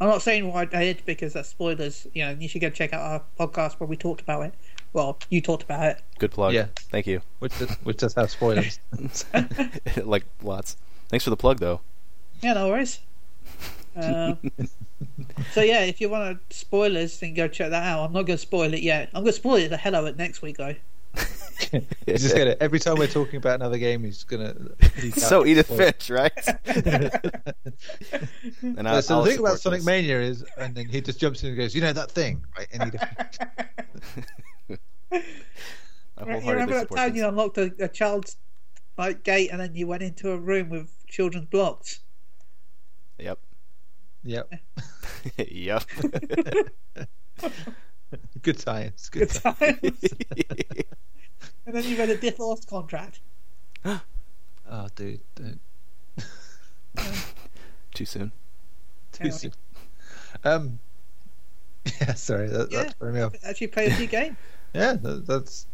I'm 0.00 0.08
not 0.08 0.22
saying 0.22 0.52
what 0.52 0.74
I 0.74 0.84
did 0.84 1.02
because 1.04 1.32
that's 1.32 1.48
spoilers. 1.48 2.06
You 2.14 2.26
know, 2.26 2.36
you 2.38 2.48
should 2.48 2.60
go 2.60 2.70
check 2.70 2.92
out 2.92 3.00
our 3.00 3.22
podcast 3.38 3.80
where 3.80 3.88
we 3.88 3.96
talked 3.96 4.20
about 4.20 4.42
it. 4.42 4.54
Well, 4.92 5.18
you 5.28 5.40
talked 5.40 5.64
about 5.64 5.84
it. 5.84 6.02
Good 6.18 6.30
plug. 6.30 6.54
Yeah. 6.54 6.66
Thank 6.90 7.06
you. 7.06 7.20
Which 7.40 7.58
does, 7.58 7.70
which 7.82 7.96
does 7.98 8.14
have 8.14 8.30
spoilers. 8.30 8.78
like 9.96 10.24
lots. 10.42 10.76
Thanks 11.08 11.24
for 11.24 11.30
the 11.30 11.36
plug, 11.36 11.58
though. 11.58 11.80
Yeah, 12.42 12.54
no 12.54 12.68
worries. 12.68 13.00
Um, 13.96 14.38
so 15.52 15.60
yeah, 15.60 15.80
if 15.80 16.00
you 16.00 16.08
want 16.08 16.48
to 16.50 16.56
spoilers, 16.56 17.18
then 17.20 17.34
go 17.34 17.48
check 17.48 17.70
that 17.70 17.82
out. 17.84 18.04
I'm 18.04 18.12
not 18.12 18.22
going 18.22 18.36
to 18.36 18.42
spoil 18.42 18.72
it 18.74 18.82
yet. 18.82 19.08
I'm 19.14 19.22
going 19.22 19.32
to 19.32 19.38
spoil 19.38 19.56
it 19.56 19.68
the 19.68 19.76
hell 19.76 19.94
out 19.94 20.04
of 20.04 20.08
it 20.08 20.16
next 20.16 20.42
week, 20.42 20.56
though. 20.56 20.74
he's 22.06 22.22
just 22.22 22.36
gonna 22.36 22.54
every 22.60 22.78
time 22.78 22.96
we're 22.96 23.08
talking 23.08 23.36
about 23.36 23.56
another 23.56 23.78
game, 23.78 24.04
he's 24.04 24.22
gonna. 24.22 24.54
so 25.16 25.44
Edith 25.44 25.66
Spoil- 25.66 25.78
Finch, 25.78 26.10
right? 26.10 26.46
and 28.62 28.88
I, 28.88 29.00
so 29.00 29.16
I'll 29.16 29.22
the 29.24 29.30
thing 29.30 29.40
about 29.40 29.58
support 29.58 29.80
Sonic. 29.80 29.84
Mania 29.84 30.20
is, 30.20 30.44
and 30.56 30.74
then 30.74 30.86
he 30.86 31.00
just 31.00 31.18
jumps 31.18 31.42
in 31.42 31.48
and 31.48 31.58
goes, 31.58 31.74
"You 31.74 31.80
know 31.80 31.92
that 31.92 32.12
thing, 32.12 32.44
right?" 32.56 32.68
And 32.72 32.88
Edith, 32.88 33.02
I 36.16 36.38
you 36.38 36.50
remember 36.50 36.74
that 36.74 36.94
time 36.94 37.10
this. 37.10 37.18
you 37.18 37.26
unlocked 37.26 37.58
a, 37.58 37.72
a 37.80 37.88
child's 37.88 38.36
like 38.98 39.22
gate 39.22 39.50
and 39.50 39.60
then 39.60 39.74
you 39.74 39.86
went 39.86 40.02
into 40.02 40.32
a 40.32 40.36
room 40.36 40.68
with 40.68 40.90
children's 41.06 41.46
blocks? 41.46 42.00
Yep. 43.18 43.38
Yep, 44.24 44.52
yep. 45.48 45.84
good 48.42 48.58
science, 48.60 49.08
good. 49.08 49.20
Good 49.28 49.30
science. 49.32 49.56
times. 49.80 50.02
and 51.66 51.74
then 51.74 51.84
you 51.84 51.96
read 51.98 52.10
a 52.10 52.16
Diff 52.16 52.38
Lost 52.38 52.68
contract. 52.68 53.20
Oh, 54.70 54.86
dude, 54.96 55.20
don't. 55.34 55.58
Too 57.94 58.04
soon. 58.04 58.32
Too 59.12 59.28
Yeah. 59.28 59.30
soon. 59.30 59.52
Um, 60.44 60.78
yeah, 62.02 62.12
sorry, 62.12 62.48
that, 62.48 62.70
Yeah. 62.70 62.82
that's 62.82 62.92
throwing 62.94 63.14
me 63.14 63.22
off. 63.22 63.32
Actually, 63.44 63.68
played 63.68 63.92
a 63.92 63.94
few 63.94 64.06
games. 64.06 64.36
Yeah, 64.74 64.92
that, 64.92 65.26
that's 65.26 65.66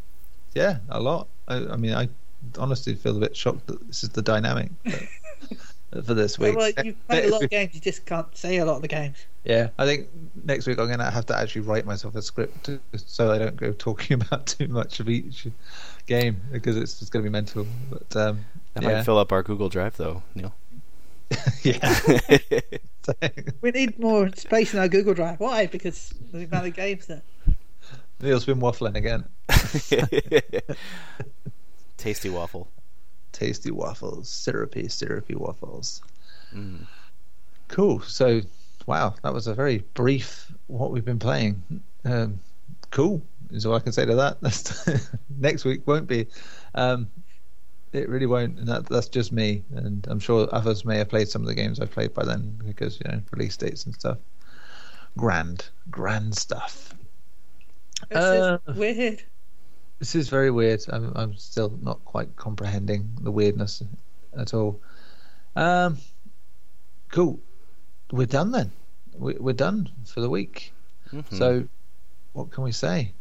yeah, 0.54 0.78
a 0.90 1.00
lot. 1.00 1.26
I, 1.48 1.56
I 1.56 1.76
mean, 1.76 1.92
I 1.94 2.08
honestly 2.56 2.94
feel 2.94 3.16
a 3.16 3.20
bit 3.20 3.36
shocked 3.36 3.66
that 3.66 3.84
this 3.88 4.04
is 4.04 4.10
the 4.10 4.22
dynamic 4.22 4.70
for, 4.88 5.56
for 6.02 6.14
this 6.14 6.38
week. 6.38 6.56
well, 6.56 6.70
you've 6.82 7.06
played 7.06 7.26
a 7.26 7.30
lot 7.30 7.42
of 7.44 7.50
games. 7.50 7.74
You 7.74 7.80
just 7.80 8.06
can't 8.06 8.36
say 8.36 8.56
a 8.56 8.64
lot 8.64 8.76
of 8.76 8.82
the 8.82 8.88
games. 8.88 9.26
Yeah, 9.44 9.68
I 9.78 9.84
think 9.84 10.08
next 10.44 10.66
week 10.66 10.78
I'm 10.78 10.86
going 10.86 10.98
to 11.00 11.10
have 11.10 11.26
to 11.26 11.38
actually 11.38 11.62
write 11.62 11.84
myself 11.84 12.14
a 12.16 12.22
script 12.22 12.70
so 12.96 13.30
I 13.30 13.38
don't 13.38 13.56
go 13.56 13.72
talking 13.72 14.14
about 14.20 14.46
too 14.46 14.68
much 14.68 15.00
of 15.00 15.08
each 15.08 15.46
game 16.06 16.40
because 16.50 16.76
it's 16.76 16.98
just 16.98 17.12
going 17.12 17.22
to 17.24 17.28
be 17.28 17.32
mental. 17.32 17.66
But 17.90 18.16
um, 18.16 18.44
That 18.72 18.82
yeah, 18.82 18.92
might 18.94 19.02
fill 19.04 19.18
up 19.18 19.32
our 19.32 19.42
Google 19.42 19.68
Drive, 19.68 19.96
though, 19.96 20.22
Neil. 20.34 20.54
yeah. 21.62 22.00
We 23.60 23.70
need 23.70 23.98
more 23.98 24.30
space 24.34 24.72
in 24.72 24.80
our 24.80 24.88
Google 24.88 25.12
Drive. 25.12 25.38
Why? 25.38 25.66
Because 25.66 26.12
of 26.12 26.32
the 26.32 26.44
amount 26.44 26.68
of 26.68 26.74
games 26.74 27.04
that. 27.08 27.22
Neil's 28.18 28.46
been 28.46 28.60
waffling 28.60 28.96
again. 28.96 29.26
Tasty 31.98 32.30
waffle. 32.30 32.68
Tasty 33.34 33.70
waffles, 33.70 34.28
syrupy, 34.28 34.88
syrupy 34.88 35.34
waffles. 35.34 36.00
Mm. 36.54 36.86
Cool. 37.68 38.00
So, 38.00 38.40
wow, 38.86 39.14
that 39.22 39.34
was 39.34 39.46
a 39.48 39.54
very 39.54 39.78
brief 39.94 40.52
what 40.68 40.90
we've 40.92 41.04
been 41.04 41.18
playing. 41.18 41.60
Um, 42.04 42.38
cool 42.90 43.20
is 43.50 43.66
all 43.66 43.74
I 43.74 43.80
can 43.80 43.92
say 43.92 44.06
to 44.06 44.14
that. 44.14 44.40
That's 44.40 44.88
next 45.38 45.64
week 45.64 45.86
won't 45.86 46.06
be. 46.06 46.26
Um, 46.76 47.08
it 47.92 48.08
really 48.08 48.26
won't, 48.26 48.58
and 48.58 48.66
that, 48.68 48.86
that's 48.86 49.08
just 49.08 49.32
me. 49.32 49.62
And 49.74 50.06
I'm 50.08 50.18
sure 50.20 50.48
others 50.52 50.84
may 50.84 50.98
have 50.98 51.08
played 51.08 51.28
some 51.28 51.42
of 51.42 51.48
the 51.48 51.54
games 51.54 51.80
I've 51.80 51.92
played 51.92 52.14
by 52.14 52.24
then 52.24 52.58
because 52.64 53.00
you 53.00 53.10
know 53.10 53.20
release 53.32 53.56
dates 53.56 53.84
and 53.86 53.94
stuff. 53.94 54.18
Grand, 55.16 55.66
grand 55.90 56.36
stuff. 56.36 56.94
It's 58.10 58.16
Uh, 58.16 58.58
just 58.66 58.78
weird. 58.78 59.22
This 59.98 60.14
is 60.14 60.28
very 60.28 60.50
weird. 60.50 60.84
I'm, 60.90 61.12
I'm 61.14 61.36
still 61.36 61.78
not 61.82 62.04
quite 62.04 62.34
comprehending 62.36 63.08
the 63.20 63.30
weirdness 63.30 63.82
at 64.38 64.52
all. 64.54 64.80
Um, 65.56 65.98
cool. 67.10 67.38
we're 68.12 68.26
done 68.26 68.50
then. 68.50 68.72
We, 69.16 69.34
we're 69.34 69.52
done 69.54 69.88
for 70.04 70.20
the 70.20 70.28
week. 70.28 70.72
Mhm. 71.12 71.38
So, 71.38 71.68
what 72.32 72.50
can 72.50 72.64
we 72.64 72.72
say 72.72 73.12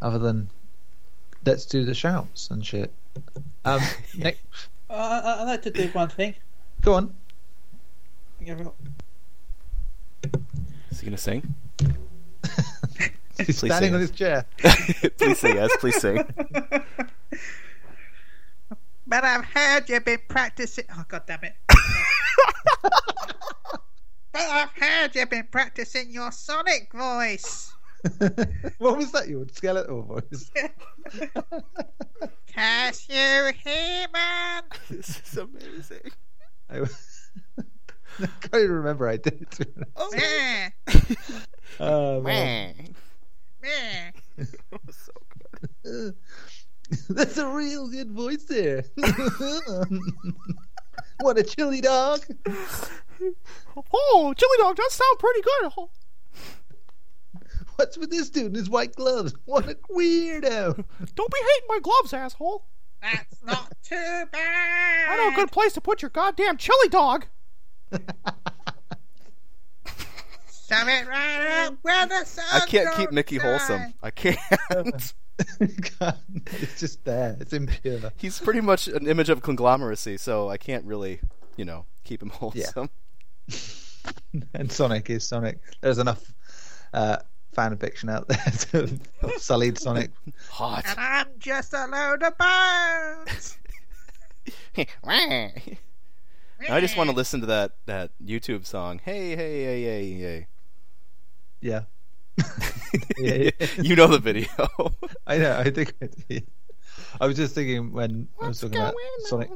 other 0.00 0.18
than 0.18 0.48
let's 1.44 1.64
do 1.66 1.84
the 1.84 1.94
shouts 1.94 2.50
and 2.50 2.64
shit? 2.64 2.92
Um, 3.64 3.80
Nick, 4.16 4.38
Uh, 4.88 4.92
I- 4.92 5.42
I'd 5.42 5.44
like 5.46 5.62
to 5.62 5.70
do 5.70 5.88
one 5.88 6.08
thing. 6.08 6.34
go 6.82 6.94
on. 6.94 7.12
is 10.90 11.00
he 11.00 11.04
gonna 11.06 11.18
sing? 11.18 11.54
He's 13.38 13.46
Please 13.60 13.72
standing 13.72 13.94
on 13.94 14.00
yes. 14.00 14.10
his 14.10 14.18
chair. 14.18 14.46
please 15.18 15.38
say 15.38 15.54
yes. 15.54 15.70
Please 15.78 16.00
sing. 16.00 16.24
But 19.08 19.22
I've 19.22 19.44
heard 19.44 19.88
you've 19.88 20.04
been 20.04 20.18
practicing. 20.26 20.84
Oh 20.92 21.04
god 21.06 21.22
damn 21.28 21.44
it! 21.44 21.54
but 22.82 22.92
I've 24.34 24.70
heard 24.70 25.14
you've 25.14 25.30
been 25.30 25.46
practicing 25.48 26.10
your 26.10 26.32
Sonic 26.32 26.90
voice. 26.92 27.72
what 28.78 28.96
was 28.98 29.12
that? 29.12 29.28
Your 29.28 29.46
skeletal 29.52 30.02
voice? 30.02 30.50
Can 32.48 32.92
you 33.08 33.52
hear, 33.62 34.06
man? 34.12 34.62
this 34.90 35.20
is 35.24 35.38
amazing. 35.38 36.10
I, 36.68 36.78
I 36.78 38.26
can't 38.40 38.54
even 38.54 38.70
remember 38.72 39.08
I 39.08 39.18
did. 39.18 39.46
Oh, 39.94 40.10
Meh, 40.16 40.70
Oh, 41.78 42.20
man. 42.22 42.94
Meh. 43.66 44.44
so 44.90 45.12
good. 45.84 46.14
That's 47.10 47.36
a 47.36 47.48
real 47.48 47.88
good 47.88 48.12
voice 48.12 48.44
there. 48.44 48.84
what 51.20 51.38
a 51.38 51.42
chili 51.42 51.80
dog. 51.80 52.20
Oh, 53.92 54.34
chili 54.36 54.56
dog 54.58 54.76
does 54.76 54.92
sound 54.92 55.18
pretty 55.18 55.40
good. 55.40 55.72
Oh, 55.76 55.90
What's 57.76 57.98
with 57.98 58.10
this 58.10 58.30
dude 58.30 58.46
in 58.46 58.54
his 58.54 58.70
white 58.70 58.94
gloves? 58.94 59.34
What 59.44 59.68
a 59.68 59.76
weirdo. 59.90 60.84
Don't 61.14 61.32
be 61.32 61.38
hating 61.38 61.68
my 61.68 61.80
gloves, 61.82 62.12
asshole. 62.12 62.64
That's 63.02 63.42
not 63.44 63.72
too 63.82 64.24
bad. 64.32 65.08
I 65.10 65.16
know 65.16 65.28
a 65.32 65.36
good 65.36 65.52
place 65.52 65.72
to 65.74 65.80
put 65.80 66.02
your 66.02 66.10
goddamn 66.10 66.56
chili 66.56 66.88
dog. 66.88 67.26
Shove 70.68 70.88
it 70.88 71.06
right 71.06 71.64
up 71.66 71.76
where 71.82 72.06
the 72.06 72.24
sun 72.24 72.44
I 72.52 72.60
can't 72.66 72.88
keep 72.96 73.06
don't 73.06 73.12
Mickey 73.12 73.38
shine. 73.38 73.46
wholesome. 73.46 73.94
I 74.02 74.10
can't. 74.10 74.38
God, 76.00 76.18
it's 76.46 76.80
just 76.80 77.04
there. 77.04 77.36
It's 77.40 77.52
impure. 77.52 78.10
He's 78.16 78.40
pretty 78.40 78.60
much 78.60 78.88
an 78.88 79.06
image 79.06 79.28
of 79.28 79.42
conglomeracy, 79.42 80.18
so 80.18 80.48
I 80.48 80.56
can't 80.56 80.84
really, 80.84 81.20
you 81.56 81.64
know, 81.64 81.84
keep 82.04 82.20
him 82.20 82.30
wholesome. 82.30 82.90
and 84.54 84.72
Sonic 84.72 85.08
is 85.08 85.28
Sonic. 85.28 85.60
There's 85.82 85.98
enough 85.98 86.32
uh, 86.92 87.18
fan 87.52 87.76
fiction 87.76 88.08
out 88.08 88.26
there 88.26 88.38
to 88.72 89.38
sullied 89.38 89.78
Sonic. 89.78 90.10
Hot. 90.50 90.84
And 90.86 90.98
I'm 90.98 91.28
just 91.38 91.74
a 91.74 91.86
load 91.86 92.22
of 92.24 92.36
bones. 92.38 93.58
I 96.68 96.80
just 96.80 96.96
want 96.96 97.10
to 97.10 97.14
listen 97.14 97.40
to 97.40 97.46
that 97.46 97.72
that 97.86 98.10
YouTube 98.24 98.66
song. 98.66 99.00
Hey, 99.04 99.36
hey, 99.36 99.64
hey, 99.64 99.82
hey, 99.82 100.12
hey. 100.12 100.46
Yeah. 101.66 101.82
yeah, 103.18 103.34
yeah. 103.58 103.66
you 103.78 103.96
know 103.96 104.06
the 104.06 104.20
video. 104.20 104.48
I 105.26 105.38
know. 105.38 105.58
I 105.58 105.70
think 105.70 105.94
I. 106.00 106.42
I 107.20 107.26
was 107.26 107.36
just 107.36 107.54
thinking 107.54 107.92
when 107.92 108.28
I 108.40 108.48
was 108.48 108.60
talking 108.60 108.78
about 108.78 108.94
going 108.94 109.06
Sonic. 109.24 109.50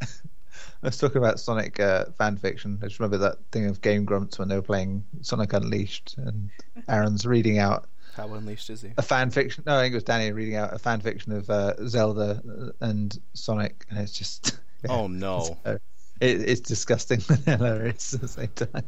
I 0.00 0.86
was 0.88 0.96
talking 0.96 1.18
about 1.18 1.38
Sonic 1.38 1.78
uh, 1.80 2.06
fan 2.16 2.36
fiction. 2.38 2.78
I 2.82 2.86
just 2.86 2.98
remember 2.98 3.18
that 3.18 3.36
thing 3.52 3.66
of 3.66 3.82
Game 3.82 4.06
Grumps 4.06 4.38
when 4.38 4.48
they 4.48 4.56
were 4.56 4.62
playing 4.62 5.04
Sonic 5.20 5.52
Unleashed, 5.52 6.14
and 6.16 6.48
Arin's 6.88 7.26
reading 7.26 7.58
out 7.58 7.88
How 8.16 8.32
unleashed 8.32 8.70
is 8.70 8.80
he? 8.80 8.92
a 8.96 9.02
fan 9.02 9.30
fiction. 9.30 9.64
No, 9.66 9.76
I 9.76 9.82
think 9.82 9.92
it 9.92 9.96
was 9.96 10.04
Danny 10.04 10.32
reading 10.32 10.56
out 10.56 10.72
a 10.72 10.78
fan 10.78 11.00
fiction 11.00 11.32
of 11.32 11.50
uh, 11.50 11.74
Zelda 11.86 12.72
and 12.80 13.18
Sonic, 13.34 13.84
and 13.90 13.98
it's 13.98 14.12
just 14.12 14.58
Oh 14.88 15.08
no. 15.08 15.58
So, 15.64 15.78
it, 16.20 16.40
it's 16.48 16.60
disgusting 16.60 17.20
and 17.28 17.44
hilarious 17.44 18.14
at 18.14 18.22
the 18.22 18.28
same 18.28 18.48
time. 18.48 18.84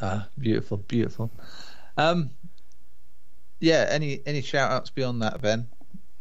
Ah, 0.00 0.28
beautiful, 0.38 0.78
beautiful. 0.78 1.30
Um, 1.96 2.30
yeah. 3.60 3.86
Any 3.88 4.20
any 4.26 4.42
shout 4.42 4.70
outs 4.70 4.90
beyond 4.90 5.22
that, 5.22 5.40
Ben? 5.40 5.68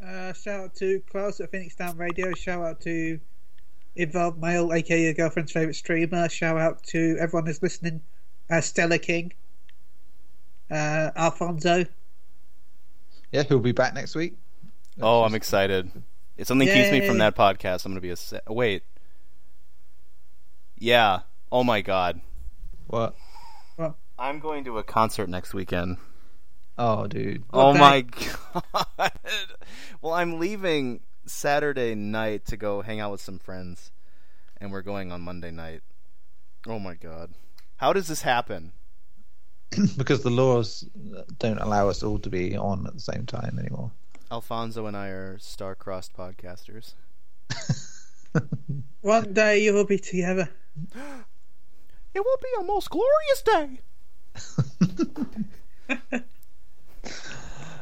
Uh, 0.03 0.33
shout 0.33 0.59
out 0.59 0.75
to 0.75 1.01
Klaus 1.09 1.39
at 1.39 1.51
Phoenix 1.51 1.75
Down 1.75 1.97
Radio. 1.97 2.33
Shout 2.33 2.63
out 2.63 2.81
to 2.81 3.19
Involved 3.95 4.41
Male, 4.41 4.73
aka 4.73 5.01
your 5.01 5.13
girlfriend's 5.13 5.51
favourite 5.51 5.75
streamer. 5.75 6.27
Shout 6.29 6.57
out 6.57 6.83
to 6.87 7.17
everyone 7.19 7.45
who's 7.45 7.61
listening. 7.61 8.01
Uh, 8.49 8.61
Stella 8.61 8.97
King. 8.99 9.33
Uh, 10.69 11.11
Alfonso. 11.15 11.85
Yeah, 13.31 13.43
who'll 13.43 13.59
be 13.59 13.71
back 13.71 13.93
next 13.93 14.15
week? 14.15 14.37
Oh, 15.01 15.23
I'm 15.23 15.35
excited. 15.35 15.91
If 16.37 16.47
something 16.47 16.67
keeps 16.67 16.91
me 16.91 17.05
from 17.07 17.19
that 17.19 17.35
podcast, 17.35 17.85
I'm 17.85 17.91
gonna 17.91 18.01
be 18.01 18.09
a 18.09 18.15
se- 18.15 18.41
wait. 18.47 18.83
Yeah. 20.77 21.21
Oh 21.51 21.63
my 21.63 21.81
god. 21.81 22.21
What? 22.87 23.15
I'm 24.23 24.39
going 24.39 24.63
to 24.63 24.77
a 24.77 24.83
concert 24.83 25.27
next 25.27 25.53
weekend. 25.53 25.97
Oh, 26.77 27.07
dude. 27.07 27.43
Oh 27.51 27.71
What 27.71 27.77
my 27.77 28.01
god. 28.01 29.11
well, 30.01 30.13
I'm 30.13 30.39
leaving 30.39 31.01
Saturday 31.25 31.93
night 31.93 32.45
to 32.45 32.55
go 32.55 32.81
hang 32.81 33.01
out 33.01 33.11
with 33.11 33.19
some 33.19 33.37
friends, 33.37 33.91
and 34.61 34.71
we're 34.71 34.81
going 34.81 35.11
on 35.11 35.19
Monday 35.19 35.51
night. 35.51 35.81
Oh 36.65 36.79
my 36.79 36.93
god. 36.93 37.33
How 37.75 37.91
does 37.91 38.07
this 38.07 38.21
happen? 38.21 38.71
because 39.97 40.23
the 40.23 40.29
laws 40.29 40.85
don't 41.37 41.59
allow 41.59 41.89
us 41.89 42.01
all 42.01 42.17
to 42.19 42.29
be 42.29 42.55
on 42.55 42.87
at 42.87 42.93
the 42.93 43.01
same 43.01 43.25
time 43.25 43.59
anymore. 43.59 43.91
Alfonso 44.31 44.85
and 44.85 44.95
I 44.95 45.07
are 45.09 45.37
star-crossed 45.37 46.13
podcasters. 46.13 46.93
One 49.01 49.33
day 49.33 49.61
you 49.61 49.73
will 49.73 49.85
be 49.85 49.99
together. 49.99 50.49
It 52.15 52.19
will 52.19 52.37
be 52.43 52.49
a 52.59 52.63
most 52.63 52.91
glorious 52.91 53.41
day. 53.43 53.79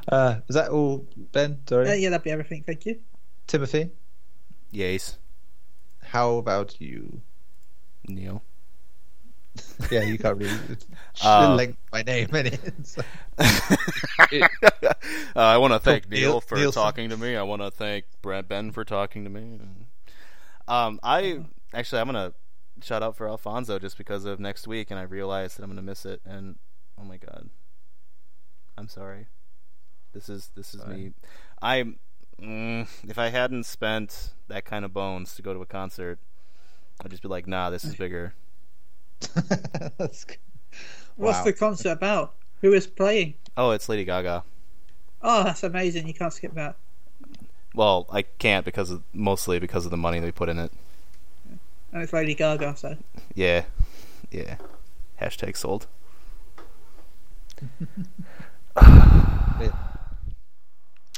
uh, 0.09 0.35
is 0.47 0.55
that 0.55 0.69
all, 0.69 1.05
Ben? 1.31 1.59
Sorry, 1.67 1.89
Uh, 1.89 1.93
yeah, 1.93 2.09
that'd 2.09 2.23
be 2.23 2.31
everything. 2.31 2.63
Thank 2.65 2.85
you. 2.85 2.99
Timothy. 3.47 3.91
Yes, 4.71 5.17
How 6.03 6.35
about 6.37 6.79
you? 6.81 7.21
Neil. 8.07 8.41
Yeah, 9.91 10.03
you 10.03 10.17
can't 10.17 10.37
really 10.37 10.57
Uh, 11.25 11.55
link 11.55 11.75
my 11.91 12.01
name 12.03 12.33
in 12.35 12.45
it. 12.47 12.87
so- 12.87 13.01
uh, 13.39 14.93
I 15.35 15.57
want 15.57 15.73
to 15.73 15.79
thank 15.79 16.09
Neil- 16.09 16.19
Neil 16.31 16.41
for 16.41 16.55
Nielsen. 16.57 16.81
talking 16.81 17.09
to 17.09 17.17
me. 17.17 17.35
I 17.35 17.43
want 17.43 17.61
to 17.61 17.69
thank 17.71 18.05
Brad 18.21 18.47
Ben 18.47 18.71
for 18.71 18.85
talking 18.85 19.23
to 19.25 19.29
me. 19.29 19.59
Um, 20.67 20.99
I 21.03 21.41
actually 21.73 21.99
I'm 22.01 22.07
gonna 22.07 22.33
shout 22.83 23.03
out 23.03 23.15
for 23.15 23.27
Alfonso 23.27 23.79
just 23.79 23.97
because 23.97 24.25
of 24.25 24.39
next 24.39 24.67
week, 24.67 24.91
and 24.91 24.99
I 24.99 25.03
realized 25.03 25.57
that 25.57 25.63
I'm 25.63 25.69
gonna 25.69 25.81
miss 25.81 26.05
it. 26.05 26.21
And 26.25 26.55
oh 26.99 27.03
my 27.03 27.17
god, 27.17 27.49
I'm 28.77 28.87
sorry. 28.87 29.27
This 30.13 30.29
is 30.29 30.49
this 30.55 30.73
is 30.73 30.85
me. 30.85 31.13
I 31.61 31.93
mm, 32.41 32.87
if 33.07 33.17
I 33.17 33.29
hadn't 33.29 33.65
spent 33.65 34.33
that 34.47 34.65
kind 34.65 34.83
of 34.85 34.93
bones 34.93 35.35
to 35.35 35.41
go 35.41 35.53
to 35.53 35.61
a 35.61 35.65
concert, 35.65 36.19
I'd 37.03 37.11
just 37.11 37.23
be 37.23 37.29
like, 37.29 37.47
nah, 37.47 37.69
this 37.69 37.83
is 37.85 37.95
bigger. 37.95 38.33
What's 39.97 40.25
Wow. 41.17 41.43
the 41.43 41.53
concert 41.53 41.91
about? 41.91 42.33
Who 42.61 42.73
is 42.73 42.87
playing? 42.87 43.35
Oh, 43.57 43.71
it's 43.71 43.89
Lady 43.89 44.05
Gaga. 44.05 44.43
Oh, 45.21 45.43
that's 45.43 45.63
amazing. 45.63 46.07
You 46.07 46.13
can't 46.13 46.33
skip 46.33 46.53
that. 46.55 46.75
Well, 47.73 48.07
I 48.11 48.23
can't 48.23 48.65
because 48.65 48.91
of 48.91 49.03
mostly 49.13 49.59
because 49.59 49.85
of 49.85 49.91
the 49.91 49.97
money 49.97 50.19
they 50.19 50.31
put 50.31 50.49
in 50.49 50.57
it. 50.59 50.71
And 51.93 52.01
it's 52.03 52.13
Lady 52.13 52.35
Gaga, 52.35 52.75
so. 52.75 52.95
Yeah, 53.35 53.65
yeah. 54.31 54.55
Hashtag 55.19 55.57
sold. 55.57 55.87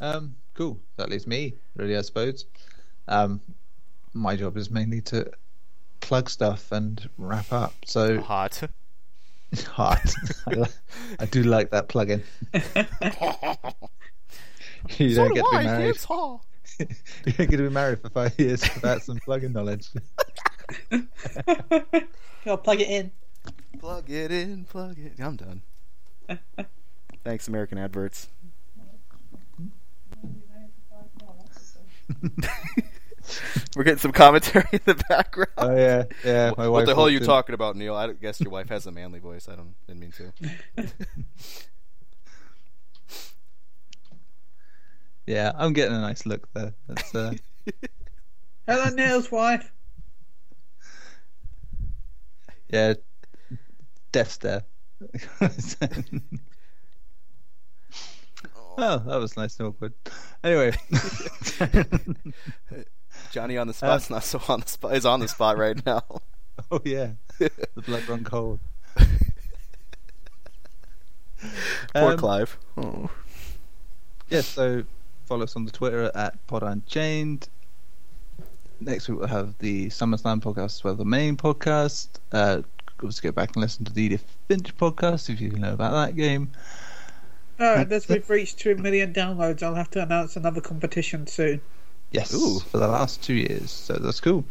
Um, 0.02 0.36
cool. 0.54 0.80
That 0.98 1.10
leaves 1.10 1.26
me, 1.26 1.54
really, 1.78 1.96
I 1.96 2.02
suppose. 2.02 2.46
Um, 3.08 3.40
my 4.14 4.36
job 4.36 4.58
is 4.58 4.70
mainly 4.70 5.00
to 5.02 5.32
plug 6.02 6.30
stuff 6.30 6.74
and 6.74 7.10
wrap 7.18 7.54
up. 7.54 7.74
So 7.86 8.20
Hot. 8.20 8.64
hot. 9.66 10.14
I, 10.48 10.66
I 11.20 11.26
do 11.26 11.44
like 11.44 11.70
that 11.72 11.88
plug-in. 11.88 12.22
you 14.98 15.16
don't 15.16 15.34
get 15.34 15.46
to 15.46 15.58
be 15.58 15.64
married. 15.64 15.96
You 16.80 16.88
don't 17.34 17.50
get 17.50 17.58
to 17.58 17.64
be 17.64 17.70
married 17.70 18.02
for 18.02 18.10
five 18.10 18.38
years 18.38 18.62
without 18.76 19.04
some 19.04 19.20
plug-in 19.20 19.54
knowledge. 19.54 19.90
Go 22.46 22.58
plug 22.58 22.82
it 22.82 22.90
in. 22.90 23.12
Plug 23.80 24.10
it 24.10 24.32
in, 24.32 24.66
plug 24.66 24.98
it. 24.98 25.14
I'm 25.20 25.36
done. 25.36 25.62
Thanks, 27.24 27.48
American 27.48 27.78
Adverts. 27.78 28.28
We're 33.76 33.84
getting 33.84 34.00
some 34.00 34.12
commentary 34.12 34.66
in 34.72 34.82
the 34.86 34.96
background. 35.10 35.52
Oh 35.58 35.76
yeah, 35.76 36.04
yeah. 36.24 36.50
What- 36.50 36.58
my 36.58 36.68
what 36.68 36.80
wife 36.80 36.86
the 36.88 36.96
hell 36.96 37.06
are 37.06 37.10
you 37.10 37.16
walked 37.16 37.24
in. 37.24 37.28
talking 37.28 37.56
about, 37.56 37.76
Neil? 37.76 37.96
I 37.96 38.12
guess 38.14 38.40
your 38.42 38.52
wife 38.52 38.70
has 38.70 38.86
a 38.86 38.92
manly 38.92 39.20
voice. 39.20 39.48
I 39.50 39.56
don't 39.56 39.74
didn't 39.88 40.00
mean 40.02 40.12
to. 40.78 40.90
Yeah, 45.26 45.54
I'm 45.56 45.74
getting 45.74 45.96
a 45.96 46.02
nice 46.02 46.26
look 46.26 46.52
there. 46.54 46.74
That's 46.88 47.16
uh, 47.16 47.34
Hello, 48.68 48.90
Neil's 48.90 49.32
wife. 49.32 49.72
Yeah, 52.74 52.94
death 54.12 54.32
stare. 54.32 54.64
oh, 58.78 59.00
that 59.00 59.20
was 59.20 59.38
nice 59.38 59.60
and 59.60 59.68
awkward. 59.70 59.94
Anyway, 60.44 60.74
Johnny 63.32 63.58
on 63.58 63.68
the 63.68 63.72
Uh, 63.72 63.74
spot's 63.74 64.10
not 64.10 64.24
so 64.24 64.42
on 64.48 64.62
the 64.62 64.68
spot. 64.68 64.96
Is 64.96 65.06
on 65.06 65.20
the 65.20 65.28
spot 65.28 65.58
right 65.58 65.84
now. 65.86 66.04
oh 66.72 66.82
yeah, 66.84 67.12
the 67.40 67.52
blood 67.86 68.08
run 68.08 68.24
cold. 68.24 68.60
Poor 71.94 72.12
Um, 72.14 72.18
Clive. 72.18 72.58
Oh. 72.78 73.10
Yes, 74.30 74.48
so 74.48 74.84
follow 75.26 75.44
us 75.44 75.56
on 75.56 75.66
the 75.66 75.72
Twitter 75.72 76.10
at 76.16 76.46
Pod 76.48 76.64
Unchained. 76.64 77.50
Next 78.86 79.08
week 79.08 79.20
we'll 79.20 79.28
have 79.28 79.58
the 79.60 79.88
SummerSlam 79.88 80.42
podcast 80.42 80.66
as 80.66 80.84
well, 80.84 80.96
the 80.96 81.06
main 81.06 81.38
podcast. 81.38 82.10
Uh, 82.32 82.62
also 83.02 83.22
go 83.22 83.32
back 83.32 83.56
and 83.56 83.62
listen 83.62 83.86
to 83.86 83.94
the 83.94 84.04
Edith 84.04 84.26
Finch 84.48 84.76
podcast 84.78 85.30
if 85.30 85.40
you 85.40 85.52
know 85.52 85.74
about 85.74 85.92
that 85.94 86.16
game. 86.16 86.52
Alright, 87.60 87.92
as 87.92 88.08
we've 88.10 88.30
reached 88.30 88.60
2 88.60 88.76
million 88.76 89.14
downloads, 89.14 89.64
I'll 89.64 89.76
have 89.76 89.90
to 89.92 90.04
announce 90.04 90.36
another 90.36 90.60
competition 90.60 91.28
soon. 91.28 91.62
Yes, 92.12 92.34
Ooh. 92.34 92.60
for 92.60 92.78
the 92.78 92.88
last 92.88 93.24
two 93.24 93.34
years. 93.34 93.72
So 93.72 93.94
that's 93.94 94.20
cool. 94.20 94.44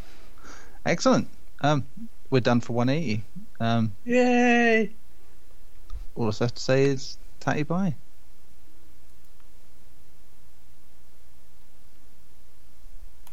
Excellent. 0.86 1.28
Um, 1.60 1.86
we're 2.30 2.40
done 2.40 2.60
for 2.60 2.72
180. 2.72 3.22
Um, 3.60 3.92
Yay! 4.04 4.92
all 6.14 6.28
I 6.28 6.32
have 6.40 6.54
to 6.54 6.62
say 6.62 6.84
is 6.84 7.18
tatty 7.40 7.62
bye. 7.64 7.94